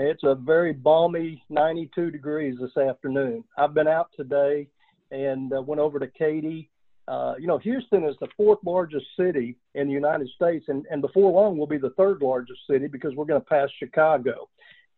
It's 0.00 0.22
a 0.22 0.36
very 0.36 0.72
balmy 0.72 1.42
92 1.50 2.12
degrees 2.12 2.56
this 2.60 2.76
afternoon. 2.76 3.42
I've 3.58 3.74
been 3.74 3.88
out 3.88 4.10
today 4.16 4.68
and 5.10 5.52
uh, 5.52 5.60
went 5.60 5.80
over 5.80 5.98
to 5.98 6.06
Katy. 6.06 6.70
Uh, 7.08 7.34
you 7.36 7.48
know, 7.48 7.58
Houston 7.58 8.04
is 8.04 8.14
the 8.20 8.28
fourth 8.36 8.60
largest 8.64 9.06
city 9.18 9.56
in 9.74 9.88
the 9.88 9.92
United 9.92 10.28
States, 10.36 10.66
and, 10.68 10.86
and 10.88 11.02
before 11.02 11.32
long 11.32 11.58
will 11.58 11.66
be 11.66 11.78
the 11.78 11.90
third 11.96 12.22
largest 12.22 12.60
city 12.70 12.86
because 12.86 13.16
we're 13.16 13.24
going 13.24 13.40
to 13.40 13.46
pass 13.46 13.68
Chicago. 13.76 14.48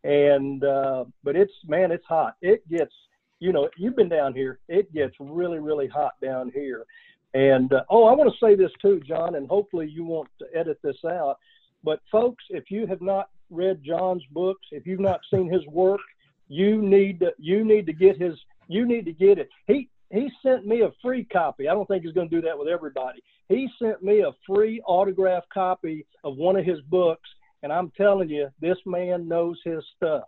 And 0.04 0.62
uh, 0.64 1.06
but 1.24 1.34
it's 1.34 1.52
man, 1.66 1.92
it's 1.92 2.04
hot. 2.06 2.34
It 2.42 2.68
gets, 2.68 2.92
you 3.38 3.54
know, 3.54 3.70
you've 3.78 3.96
been 3.96 4.10
down 4.10 4.34
here. 4.34 4.58
It 4.68 4.92
gets 4.92 5.14
really, 5.18 5.60
really 5.60 5.88
hot 5.88 6.12
down 6.22 6.50
here. 6.54 6.84
And 7.32 7.72
uh, 7.72 7.84
oh, 7.88 8.04
I 8.04 8.12
want 8.12 8.30
to 8.30 8.46
say 8.46 8.54
this 8.54 8.72
too, 8.82 9.00
John, 9.08 9.36
and 9.36 9.48
hopefully 9.48 9.88
you 9.88 10.04
won't 10.04 10.28
edit 10.54 10.78
this 10.82 11.02
out. 11.06 11.38
But 11.82 12.00
folks, 12.12 12.44
if 12.50 12.70
you 12.70 12.86
have 12.86 13.00
not 13.00 13.30
read 13.50 13.82
John's 13.84 14.24
books, 14.30 14.66
if 14.72 14.86
you've 14.86 15.00
not 15.00 15.20
seen 15.32 15.52
his 15.52 15.66
work, 15.66 16.00
you 16.48 16.82
need 16.82 17.20
to 17.20 17.32
you 17.38 17.64
need 17.64 17.86
to 17.86 17.92
get 17.92 18.20
his 18.20 18.34
you 18.68 18.86
need 18.86 19.04
to 19.04 19.12
get 19.12 19.38
it. 19.38 19.48
He 19.66 19.88
he 20.12 20.30
sent 20.42 20.66
me 20.66 20.82
a 20.82 20.90
free 21.00 21.24
copy. 21.24 21.68
I 21.68 21.74
don't 21.74 21.86
think 21.86 22.04
he's 22.04 22.12
going 22.12 22.28
to 22.28 22.36
do 22.40 22.42
that 22.46 22.58
with 22.58 22.68
everybody. 22.68 23.22
He 23.48 23.68
sent 23.80 24.02
me 24.02 24.20
a 24.20 24.32
free 24.46 24.80
autograph 24.86 25.44
copy 25.52 26.04
of 26.24 26.36
one 26.36 26.56
of 26.56 26.64
his 26.64 26.80
books, 26.82 27.28
and 27.62 27.72
I'm 27.72 27.90
telling 27.96 28.28
you, 28.28 28.48
this 28.60 28.78
man 28.86 29.28
knows 29.28 29.60
his 29.64 29.84
stuff. 29.96 30.24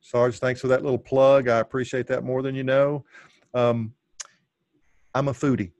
Sarge, 0.00 0.38
thanks 0.38 0.60
for 0.60 0.68
that 0.68 0.82
little 0.82 0.98
plug. 0.98 1.48
I 1.48 1.58
appreciate 1.58 2.06
that 2.08 2.24
more 2.24 2.42
than 2.42 2.54
you 2.54 2.64
know. 2.64 3.04
Um, 3.54 3.92
I'm 5.14 5.28
a 5.28 5.32
foodie. 5.32 5.72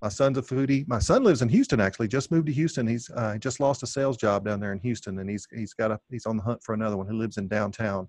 My 0.00 0.08
son's 0.08 0.38
a 0.38 0.42
foodie. 0.42 0.86
My 0.86 1.00
son 1.00 1.24
lives 1.24 1.42
in 1.42 1.48
Houston. 1.48 1.80
Actually, 1.80 2.08
just 2.08 2.30
moved 2.30 2.46
to 2.46 2.52
Houston. 2.52 2.86
He's 2.86 3.10
uh, 3.10 3.36
just 3.38 3.58
lost 3.58 3.82
a 3.82 3.86
sales 3.86 4.16
job 4.16 4.44
down 4.44 4.60
there 4.60 4.72
in 4.72 4.78
Houston, 4.80 5.18
and 5.18 5.28
he's 5.28 5.46
he's 5.52 5.74
got 5.74 5.90
a 5.90 5.98
he's 6.08 6.26
on 6.26 6.36
the 6.36 6.42
hunt 6.42 6.62
for 6.62 6.72
another 6.74 6.96
one. 6.96 7.08
He 7.08 7.14
lives 7.14 7.36
in 7.36 7.48
downtown. 7.48 8.08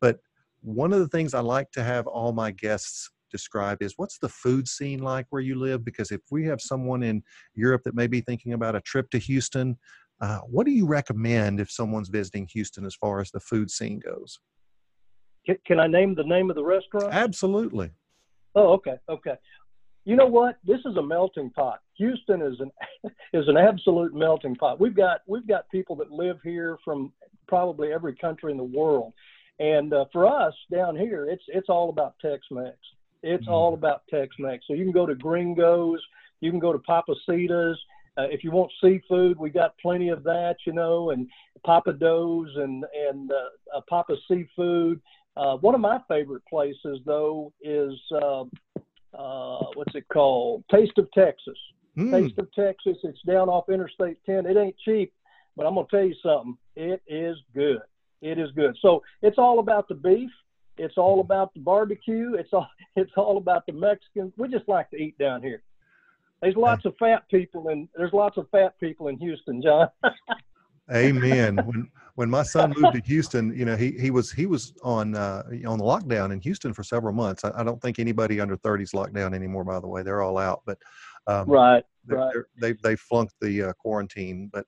But 0.00 0.20
one 0.60 0.92
of 0.92 1.00
the 1.00 1.08
things 1.08 1.34
I 1.34 1.40
like 1.40 1.72
to 1.72 1.82
have 1.82 2.06
all 2.06 2.32
my 2.32 2.52
guests 2.52 3.10
describe 3.32 3.82
is 3.82 3.94
what's 3.96 4.18
the 4.18 4.28
food 4.28 4.68
scene 4.68 5.00
like 5.00 5.26
where 5.30 5.42
you 5.42 5.56
live? 5.58 5.84
Because 5.84 6.12
if 6.12 6.20
we 6.30 6.44
have 6.44 6.60
someone 6.60 7.02
in 7.02 7.22
Europe 7.54 7.82
that 7.84 7.96
may 7.96 8.06
be 8.06 8.20
thinking 8.20 8.52
about 8.52 8.76
a 8.76 8.80
trip 8.82 9.10
to 9.10 9.18
Houston, 9.18 9.76
uh, 10.20 10.38
what 10.40 10.66
do 10.66 10.72
you 10.72 10.86
recommend 10.86 11.58
if 11.58 11.68
someone's 11.68 12.08
visiting 12.08 12.46
Houston 12.52 12.86
as 12.86 12.94
far 12.94 13.20
as 13.20 13.32
the 13.32 13.40
food 13.40 13.70
scene 13.70 13.98
goes? 13.98 14.38
Can, 15.44 15.56
can 15.66 15.80
I 15.80 15.88
name 15.88 16.14
the 16.14 16.22
name 16.22 16.48
of 16.48 16.54
the 16.54 16.64
restaurant? 16.64 17.12
Absolutely. 17.12 17.90
Oh, 18.54 18.74
okay, 18.74 18.94
okay 19.08 19.34
you 20.04 20.16
know 20.16 20.26
what? 20.26 20.58
This 20.64 20.80
is 20.84 20.96
a 20.96 21.02
melting 21.02 21.50
pot. 21.50 21.80
Houston 21.96 22.42
is 22.42 22.60
an 22.60 22.70
is 23.32 23.48
an 23.48 23.56
absolute 23.56 24.14
melting 24.14 24.56
pot. 24.56 24.80
We've 24.80 24.96
got 24.96 25.22
we've 25.26 25.46
got 25.46 25.68
people 25.70 25.96
that 25.96 26.10
live 26.10 26.38
here 26.44 26.78
from 26.84 27.12
probably 27.46 27.92
every 27.92 28.14
country 28.14 28.52
in 28.52 28.58
the 28.58 28.64
world, 28.64 29.12
and 29.58 29.92
uh, 29.92 30.04
for 30.12 30.26
us 30.26 30.54
down 30.72 30.96
here, 30.96 31.28
it's 31.28 31.44
it's 31.48 31.68
all 31.68 31.88
about 31.88 32.14
Tex-Mex. 32.20 32.76
It's 33.22 33.44
mm-hmm. 33.44 33.52
all 33.52 33.74
about 33.74 34.02
Tex-Mex. 34.10 34.64
So 34.66 34.74
you 34.74 34.84
can 34.84 34.92
go 34.92 35.06
to 35.06 35.14
Gringos, 35.14 36.00
you 36.40 36.50
can 36.50 36.60
go 36.60 36.72
to 36.72 36.78
Pappasito's. 36.78 37.80
Uh, 38.16 38.28
if 38.30 38.44
you 38.44 38.52
want 38.52 38.70
seafood, 38.80 39.36
we 39.38 39.50
got 39.50 39.76
plenty 39.78 40.10
of 40.10 40.22
that, 40.22 40.54
you 40.66 40.72
know, 40.72 41.10
and 41.10 41.28
Pappadeaux 41.66 42.46
and 42.56 42.84
and 43.08 43.32
uh, 43.32 43.76
uh, 43.76 43.80
Papa 43.88 44.14
Seafood. 44.28 45.00
Uh, 45.36 45.56
one 45.56 45.74
of 45.74 45.80
my 45.80 45.98
favorite 46.08 46.44
places 46.48 47.00
though 47.06 47.52
is 47.62 47.92
uh, 49.16 49.64
what's 49.74 49.94
it 49.94 50.06
called? 50.12 50.64
Taste 50.70 50.98
of 50.98 51.10
Texas. 51.12 51.58
Mm. 51.96 52.10
Taste 52.10 52.38
of 52.38 52.52
Texas. 52.52 52.98
It's 53.02 53.22
down 53.26 53.48
off 53.48 53.68
Interstate 53.68 54.18
10. 54.26 54.46
It 54.46 54.56
ain't 54.56 54.76
cheap, 54.84 55.12
but 55.56 55.66
I'm 55.66 55.74
gonna 55.74 55.86
tell 55.90 56.04
you 56.04 56.14
something. 56.22 56.56
It 56.76 57.02
is 57.06 57.36
good. 57.54 57.80
It 58.20 58.38
is 58.38 58.50
good. 58.52 58.76
So 58.80 59.02
it's 59.22 59.38
all 59.38 59.58
about 59.58 59.88
the 59.88 59.94
beef. 59.94 60.30
It's 60.76 60.98
all 60.98 61.20
about 61.20 61.54
the 61.54 61.60
barbecue. 61.60 62.34
It's 62.34 62.52
all 62.52 62.68
it's 62.96 63.12
all 63.16 63.36
about 63.36 63.66
the 63.66 63.72
Mexicans. 63.72 64.32
We 64.36 64.48
just 64.48 64.68
like 64.68 64.90
to 64.90 64.96
eat 64.96 65.16
down 65.18 65.42
here. 65.42 65.62
There's 66.42 66.56
lots 66.56 66.84
of 66.84 66.94
fat 66.98 67.28
people 67.30 67.68
and 67.68 67.88
there's 67.96 68.12
lots 68.12 68.36
of 68.36 68.48
fat 68.50 68.78
people 68.78 69.08
in 69.08 69.16
Houston, 69.18 69.62
John. 69.62 69.88
Amen. 70.92 71.56
When 71.64 71.90
when 72.16 72.30
my 72.30 72.42
son 72.42 72.72
moved 72.76 72.94
to 72.94 73.00
Houston, 73.00 73.56
you 73.56 73.64
know, 73.64 73.76
he 73.76 73.92
he 73.92 74.10
was 74.10 74.30
he 74.30 74.46
was 74.46 74.74
on 74.82 75.16
uh, 75.16 75.42
on 75.66 75.80
lockdown 75.80 76.32
in 76.32 76.40
Houston 76.40 76.72
for 76.72 76.82
several 76.82 77.12
months. 77.12 77.44
I, 77.44 77.52
I 77.56 77.64
don't 77.64 77.80
think 77.80 77.98
anybody 77.98 78.40
under 78.40 78.56
30 78.56 78.84
is 78.84 78.94
locked 78.94 79.14
down 79.14 79.34
anymore. 79.34 79.64
By 79.64 79.80
the 79.80 79.86
way, 79.86 80.02
they're 80.02 80.22
all 80.22 80.38
out. 80.38 80.62
But 80.66 80.78
um, 81.26 81.48
right, 81.48 81.84
they're, 82.04 82.18
right. 82.18 82.34
They 82.60 82.72
they 82.74 82.96
flunked 82.96 83.34
the 83.40 83.62
uh, 83.62 83.72
quarantine. 83.74 84.50
But 84.52 84.66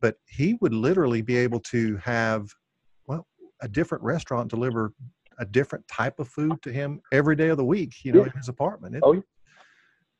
but 0.00 0.16
he 0.26 0.54
would 0.60 0.74
literally 0.74 1.22
be 1.22 1.36
able 1.36 1.60
to 1.60 1.96
have 1.98 2.48
well 3.06 3.26
a 3.62 3.68
different 3.68 4.04
restaurant 4.04 4.50
deliver 4.50 4.92
a 5.38 5.46
different 5.46 5.86
type 5.88 6.18
of 6.18 6.28
food 6.28 6.60
to 6.62 6.70
him 6.70 7.00
every 7.10 7.36
day 7.36 7.48
of 7.48 7.56
the 7.56 7.64
week. 7.64 7.94
You 8.04 8.12
know, 8.12 8.20
yeah. 8.20 8.26
in 8.26 8.32
his 8.32 8.48
apartment. 8.48 8.96
It, 8.96 9.02
oh, 9.02 9.22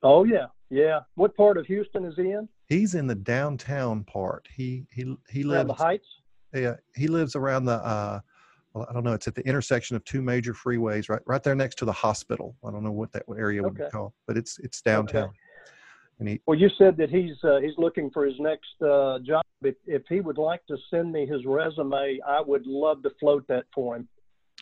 oh 0.03 0.24
yeah, 0.24 0.47
yeah. 0.70 1.01
What 1.16 1.36
part 1.36 1.59
of 1.59 1.66
Houston 1.66 2.05
is 2.05 2.14
he 2.16 2.30
in? 2.30 2.49
He's 2.66 2.94
in 2.94 3.06
the 3.06 3.14
downtown 3.14 4.04
part. 4.04 4.48
He 4.54 4.86
he 4.90 5.16
he 5.30 5.42
lives 5.42 5.56
around 5.56 5.66
the 5.68 5.74
Heights. 5.74 6.06
Yeah, 6.54 6.76
he 6.94 7.08
lives 7.08 7.36
around 7.36 7.64
the. 7.64 7.74
Uh, 7.74 8.20
well, 8.74 8.86
I 8.88 8.92
don't 8.94 9.04
know. 9.04 9.12
It's 9.12 9.28
at 9.28 9.34
the 9.34 9.46
intersection 9.46 9.96
of 9.96 10.04
two 10.04 10.22
major 10.22 10.54
freeways, 10.54 11.08
right 11.08 11.20
right 11.26 11.42
there 11.42 11.54
next 11.54 11.76
to 11.76 11.84
the 11.84 11.92
hospital. 11.92 12.56
I 12.64 12.70
don't 12.70 12.82
know 12.82 12.92
what 12.92 13.12
that 13.12 13.24
area 13.36 13.62
would 13.62 13.72
okay. 13.72 13.84
be 13.84 13.90
called, 13.90 14.12
but 14.26 14.36
it's 14.36 14.58
it's 14.60 14.80
downtown. 14.80 15.24
Okay. 15.24 15.32
And 16.18 16.28
he, 16.28 16.40
well, 16.46 16.58
you 16.58 16.68
said 16.78 16.96
that 16.98 17.10
he's 17.10 17.34
uh, 17.42 17.58
he's 17.60 17.76
looking 17.78 18.10
for 18.10 18.24
his 18.24 18.38
next 18.38 18.80
uh, 18.80 19.18
job. 19.26 19.42
If, 19.62 19.74
if 19.86 20.02
he 20.08 20.20
would 20.20 20.38
like 20.38 20.64
to 20.66 20.76
send 20.90 21.12
me 21.12 21.26
his 21.26 21.44
resume, 21.44 22.18
I 22.26 22.40
would 22.40 22.66
love 22.66 23.02
to 23.02 23.10
float 23.18 23.44
that 23.48 23.64
for 23.74 23.96
him. 23.96 24.08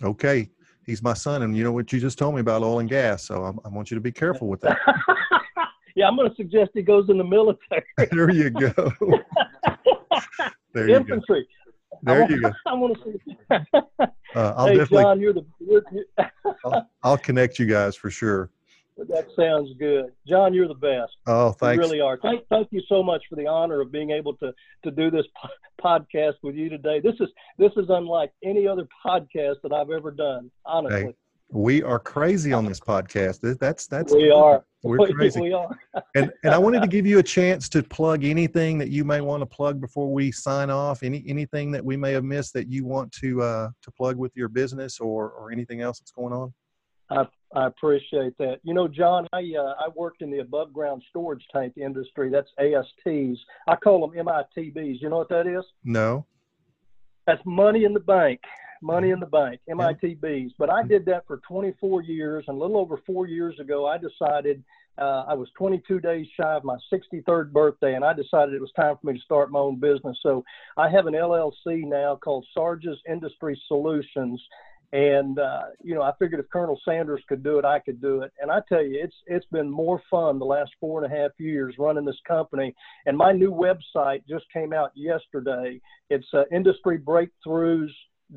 Okay, 0.03 0.49
he's 0.87 1.03
my 1.03 1.15
son, 1.15 1.43
and 1.43 1.57
you 1.57 1.63
know 1.63 1.73
what 1.73 1.93
you 1.93 2.01
just 2.01 2.19
told 2.19 2.35
me 2.35 2.41
about 2.41 2.63
oil 2.63 2.79
and 2.79 2.89
gas, 2.89 3.25
so 3.25 3.45
I'm, 3.45 3.59
i 3.65 3.69
want 3.69 3.91
you 3.91 3.95
to 3.95 4.01
be 4.01 4.13
careful 4.13 4.49
with 4.49 4.61
that. 4.63 4.79
yeah, 6.01 6.09
I'm 6.09 6.17
going 6.17 6.31
to 6.31 6.37
suggest 6.37 6.71
he 6.73 6.81
goes 6.81 7.11
in 7.11 7.19
the 7.19 7.25
military. 7.25 7.85
there 8.11 8.31
you 8.31 8.49
go. 8.49 8.73
there 10.73 10.89
you 10.89 10.97
Infantry. 10.97 11.47
Go. 12.07 12.15
There 12.15 12.31
you 12.31 12.41
go. 12.41 12.51
I 12.67 12.73
want 12.73 12.97
to 13.03 13.21
see. 13.27 13.37
uh, 13.51 14.07
I'll 14.35 14.67
hey, 14.67 14.77
definitely. 14.77 15.03
John, 15.03 15.21
you're 15.21 15.35
the. 15.35 15.45
You're, 15.59 15.83
I'll, 16.65 16.91
I'll 17.03 17.19
connect 17.19 17.59
you 17.59 17.67
guys 17.67 17.97
for 17.97 18.11
sure. 18.11 18.51
That 18.97 19.29
sounds 19.37 19.71
good, 19.79 20.07
John. 20.27 20.55
You're 20.55 20.69
the 20.69 20.75
best. 20.75 21.13
Oh, 21.27 21.53
thanks. 21.53 21.77
You 21.77 21.81
really 21.83 22.01
are. 22.01 22.19
Thank, 22.19 22.47
thank 22.49 22.69
you 22.71 22.83
so 22.89 23.03
much 23.03 23.23
for 23.29 23.37
the 23.37 23.47
honor 23.47 23.83
of 23.83 23.93
being 23.93 24.11
able 24.11 24.35
to 24.37 24.55
to 24.85 24.91
do 24.91 25.11
this 25.11 25.27
po- 25.37 25.49
podcast 25.83 26.35
with 26.43 26.55
you 26.55 26.71
today. 26.71 27.01
This 27.01 27.15
is 27.21 27.29
this 27.59 27.73
is 27.77 27.87
unlike 27.91 28.33
any 28.43 28.67
other 28.67 28.87
podcast 29.05 29.57
that 29.63 29.73
I've 29.75 29.91
ever 29.91 30.11
done. 30.11 30.51
Honestly. 30.65 31.03
Hey, 31.03 31.15
we 31.53 31.83
are 31.83 31.99
crazy 31.99 32.53
on 32.53 32.65
this 32.65 32.81
podcast. 32.81 33.59
That's 33.59 33.87
that's 33.87 34.13
we 34.13 34.31
are. 34.31 34.65
We're 34.83 35.09
crazy. 35.13 35.41
We 35.41 35.53
are. 35.53 35.77
and 36.15 36.33
and 36.45 36.55
I 36.55 36.59
wanted 36.59 36.83
to 36.83 36.89
give 36.89 37.07
you 37.07 37.19
a 37.19 37.23
chance 37.23 37.69
to 37.71 37.83
plug 37.83 38.25
anything 38.25 38.79
that 38.79 38.89
you 38.89 39.05
may 39.05 39.21
want 39.21 39.43
to 39.43 39.47
plug 39.47 39.81
before 39.81 40.13
we 40.13 40.31
sign 40.33 40.71
off. 40.71 41.03
Any 41.03 41.25
anything 41.27 41.73
that 41.73 41.85
we 41.85 41.97
may 41.97 42.13
have 42.13 42.25
missed 42.25 42.53
that 42.55 42.69
you 42.69 42.85
want 42.85 43.13
to 43.13 43.43
uh, 43.43 43.69
to 43.83 43.91
plug 43.91 44.17
with 44.17 44.33
your 44.37 44.49
business 44.49 45.01
or 45.01 45.31
or 45.31 45.51
anything 45.51 45.81
else 45.81 45.99
that's 45.99 46.13
going 46.13 46.33
on. 46.33 46.53
I 47.11 47.27
I 47.55 47.67
appreciate 47.67 48.39
that. 48.39 48.61
You 48.63 48.75
know, 48.75 48.87
John, 48.87 49.27
I 49.33 49.53
uh, 49.59 49.75
I 49.79 49.89
worked 49.95 50.23
in 50.23 50.31
the 50.31 50.39
above 50.39 50.73
ground 50.73 51.03
storage 51.09 51.45
tank 51.53 51.75
industry. 51.77 52.31
That's 52.31 52.51
ASTs. 52.59 53.41
I 53.67 53.77
call 53.77 54.07
them 54.07 54.27
MITBs. 54.27 55.01
You 55.01 55.09
know 55.09 55.19
what 55.19 55.29
that 55.31 55.47
is? 55.47 55.65
No. 55.85 56.27
That's 57.27 57.43
money 57.45 57.85
in 57.85 57.93
the 57.93 58.01
bank. 58.01 58.41
Money 58.83 59.11
in 59.11 59.21
the 59.21 59.27
bank, 59.27 59.61
MITBs. 59.69 60.53
But 60.59 60.71
I 60.71 60.83
did 60.83 61.05
that 61.07 61.27
for 61.27 61.41
24 61.49 62.03
years, 62.03 62.45
and 62.49 62.57
a 62.57 62.61
little 62.61 62.79
over 62.79 62.99
four 63.07 63.27
years 63.27 63.59
ago, 63.61 63.87
I 63.87 63.99
decided 63.99 64.63
uh, 64.99 65.25
I 65.29 65.35
was 65.35 65.49
22 65.57 66.01
days 66.01 66.27
shy 66.37 66.55
of 66.55 66.65
my 66.65 66.77
63rd 66.93 67.53
birthday, 67.53 67.95
and 67.95 68.05
I 68.05 68.13
decided 68.13 68.55
it 68.55 68.61
was 68.61 68.73
time 68.73 68.97
for 69.01 69.07
me 69.07 69.19
to 69.19 69.25
start 69.25 69.51
my 69.51 69.59
own 69.59 69.81
business. 69.81 70.19
So 70.23 70.45
I 70.77 70.91
have 70.91 71.07
an 71.07 71.15
LLC 71.15 71.85
now 71.85 72.17
called 72.17 72.47
Sarge's 72.55 72.99
Industry 73.09 73.61
Solutions, 73.67 74.41
and 74.93 75.39
uh, 75.39 75.63
you 75.83 75.95
know, 75.95 76.03
I 76.03 76.13
figured 76.19 76.41
if 76.41 76.51
Colonel 76.51 76.81
Sanders 76.85 77.23
could 77.29 77.45
do 77.45 77.59
it, 77.59 77.65
I 77.65 77.79
could 77.79 78.03
do 78.03 78.23
it. 78.23 78.33
And 78.41 78.51
I 78.51 78.61
tell 78.69 78.83
you, 78.83 79.01
it's 79.03 79.15
it's 79.27 79.47
been 79.47 79.71
more 79.71 80.03
fun 80.11 80.39
the 80.39 80.45
last 80.45 80.73
four 80.81 81.03
and 81.03 81.11
a 81.11 81.17
half 81.17 81.31
years 81.39 81.77
running 81.79 82.05
this 82.05 82.21
company. 82.27 82.75
And 83.07 83.17
my 83.17 83.33
new 83.33 83.53
website 83.53 84.23
just 84.29 84.47
came 84.53 84.73
out 84.73 84.91
yesterday. 84.97 85.81
It's 86.11 86.27
uh, 86.35 86.43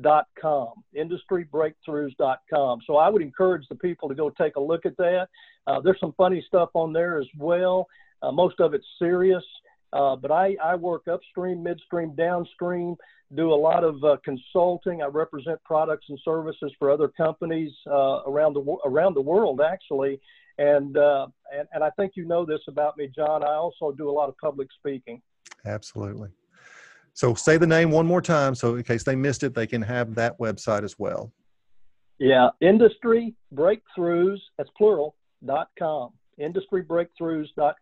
industrybreakthroughs.com. 0.00 0.84
Industrybreakthroughs.com. 0.96 2.80
So 2.86 2.96
I 2.96 3.08
would 3.08 3.22
encourage 3.22 3.66
the 3.68 3.76
people 3.76 4.08
to 4.08 4.14
go 4.14 4.30
take 4.30 4.56
a 4.56 4.60
look 4.60 4.86
at 4.86 4.96
that. 4.96 5.28
Uh, 5.66 5.80
there's 5.80 6.00
some 6.00 6.14
funny 6.16 6.44
stuff 6.46 6.70
on 6.74 6.92
there 6.92 7.18
as 7.18 7.26
well. 7.38 7.86
Uh, 8.22 8.32
most 8.32 8.60
of 8.60 8.74
it's 8.74 8.86
serious. 8.98 9.44
Uh, 9.92 10.16
but 10.16 10.30
I, 10.32 10.56
I 10.62 10.74
work 10.74 11.06
upstream, 11.06 11.62
midstream, 11.62 12.14
downstream, 12.16 12.96
do 13.36 13.52
a 13.52 13.54
lot 13.54 13.84
of 13.84 14.02
uh, 14.02 14.16
consulting. 14.24 15.02
I 15.02 15.06
represent 15.06 15.62
products 15.64 16.06
and 16.08 16.18
services 16.24 16.72
for 16.78 16.90
other 16.90 17.08
companies 17.08 17.70
uh, 17.86 18.22
around 18.26 18.54
the 18.54 18.76
around 18.84 19.14
the 19.14 19.22
world, 19.22 19.60
actually. 19.60 20.20
And, 20.58 20.96
uh, 20.96 21.28
and 21.56 21.68
and 21.72 21.84
I 21.84 21.90
think 21.90 22.12
you 22.16 22.24
know 22.24 22.44
this 22.44 22.60
about 22.68 22.96
me, 22.96 23.08
John. 23.14 23.44
I 23.44 23.54
also 23.54 23.92
do 23.92 24.10
a 24.10 24.12
lot 24.12 24.28
of 24.28 24.36
public 24.38 24.68
speaking. 24.80 25.22
Absolutely. 25.64 26.30
So 27.14 27.34
say 27.34 27.56
the 27.56 27.66
name 27.66 27.90
one 27.90 28.06
more 28.06 28.20
time, 28.20 28.54
so 28.54 28.74
in 28.74 28.82
case 28.82 29.04
they 29.04 29.16
missed 29.16 29.42
it, 29.42 29.54
they 29.54 29.66
can 29.66 29.80
have 29.82 30.14
that 30.16 30.38
website 30.38 30.84
as 30.84 30.98
well. 30.98 31.32
Yeah, 32.18 32.50
industry 32.60 33.34
breakthroughs. 33.54 34.38
That's 34.58 34.70
plural. 34.76 35.14
dot 35.44 35.68
com. 35.78 36.10
Industrybreakthroughs.com 36.40 37.74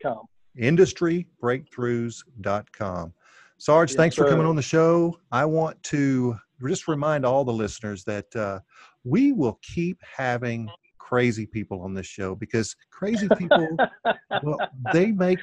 com. 2.73 3.13
Sarge, 3.59 3.91
yes, 3.91 3.97
thanks 3.97 4.17
sir. 4.17 4.25
for 4.25 4.29
coming 4.31 4.47
on 4.47 4.57
the 4.57 4.63
show. 4.63 5.19
I 5.31 5.45
want 5.45 5.81
to 5.85 6.37
just 6.67 6.89
remind 6.89 7.25
all 7.25 7.45
the 7.45 7.53
listeners 7.53 8.05
that 8.05 8.35
uh, 8.37 8.61
we 9.05 9.33
will 9.33 9.59
keep 9.63 9.99
having 10.03 10.69
crazy 10.99 11.47
people 11.47 11.81
on 11.81 11.95
this 11.95 12.07
show 12.07 12.35
because 12.35 12.75
crazy 12.91 13.29
people, 13.39 13.77
well, 14.43 14.59
they 14.93 15.13
make 15.13 15.39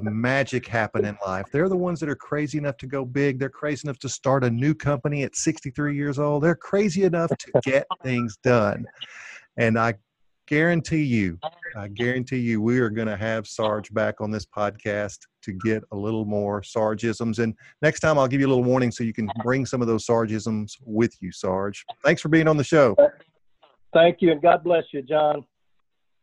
the 0.00 0.10
magic 0.10 0.66
happen 0.66 1.04
in 1.04 1.16
life. 1.24 1.46
They're 1.52 1.68
the 1.68 1.76
ones 1.76 2.00
that 2.00 2.08
are 2.08 2.16
crazy 2.16 2.58
enough 2.58 2.76
to 2.78 2.86
go 2.86 3.04
big. 3.04 3.38
They're 3.38 3.48
crazy 3.48 3.86
enough 3.86 3.98
to 4.00 4.08
start 4.08 4.44
a 4.44 4.50
new 4.50 4.74
company 4.74 5.22
at 5.22 5.36
63 5.36 5.94
years 5.96 6.18
old. 6.18 6.42
They're 6.42 6.54
crazy 6.54 7.04
enough 7.04 7.30
to 7.30 7.60
get 7.64 7.86
things 8.02 8.36
done. 8.42 8.86
And 9.56 9.78
I 9.78 9.94
guarantee 10.46 11.02
you, 11.02 11.38
I 11.76 11.88
guarantee 11.88 12.38
you, 12.38 12.60
we 12.60 12.78
are 12.78 12.90
going 12.90 13.08
to 13.08 13.16
have 13.16 13.46
Sarge 13.46 13.92
back 13.92 14.20
on 14.20 14.30
this 14.30 14.46
podcast 14.46 15.18
to 15.42 15.52
get 15.52 15.82
a 15.92 15.96
little 15.96 16.24
more 16.24 16.60
Sargisms. 16.62 17.38
And 17.38 17.54
next 17.80 18.00
time, 18.00 18.18
I'll 18.18 18.28
give 18.28 18.40
you 18.40 18.46
a 18.46 18.52
little 18.52 18.64
warning 18.64 18.90
so 18.90 19.04
you 19.04 19.12
can 19.12 19.28
bring 19.42 19.66
some 19.66 19.80
of 19.80 19.88
those 19.88 20.06
Sargisms 20.06 20.76
with 20.84 21.14
you, 21.20 21.32
Sarge. 21.32 21.84
Thanks 22.04 22.20
for 22.20 22.28
being 22.28 22.48
on 22.48 22.56
the 22.56 22.64
show. 22.64 22.96
Thank 23.92 24.18
you, 24.20 24.32
and 24.32 24.40
God 24.40 24.64
bless 24.64 24.84
you, 24.92 25.02
John. 25.02 25.44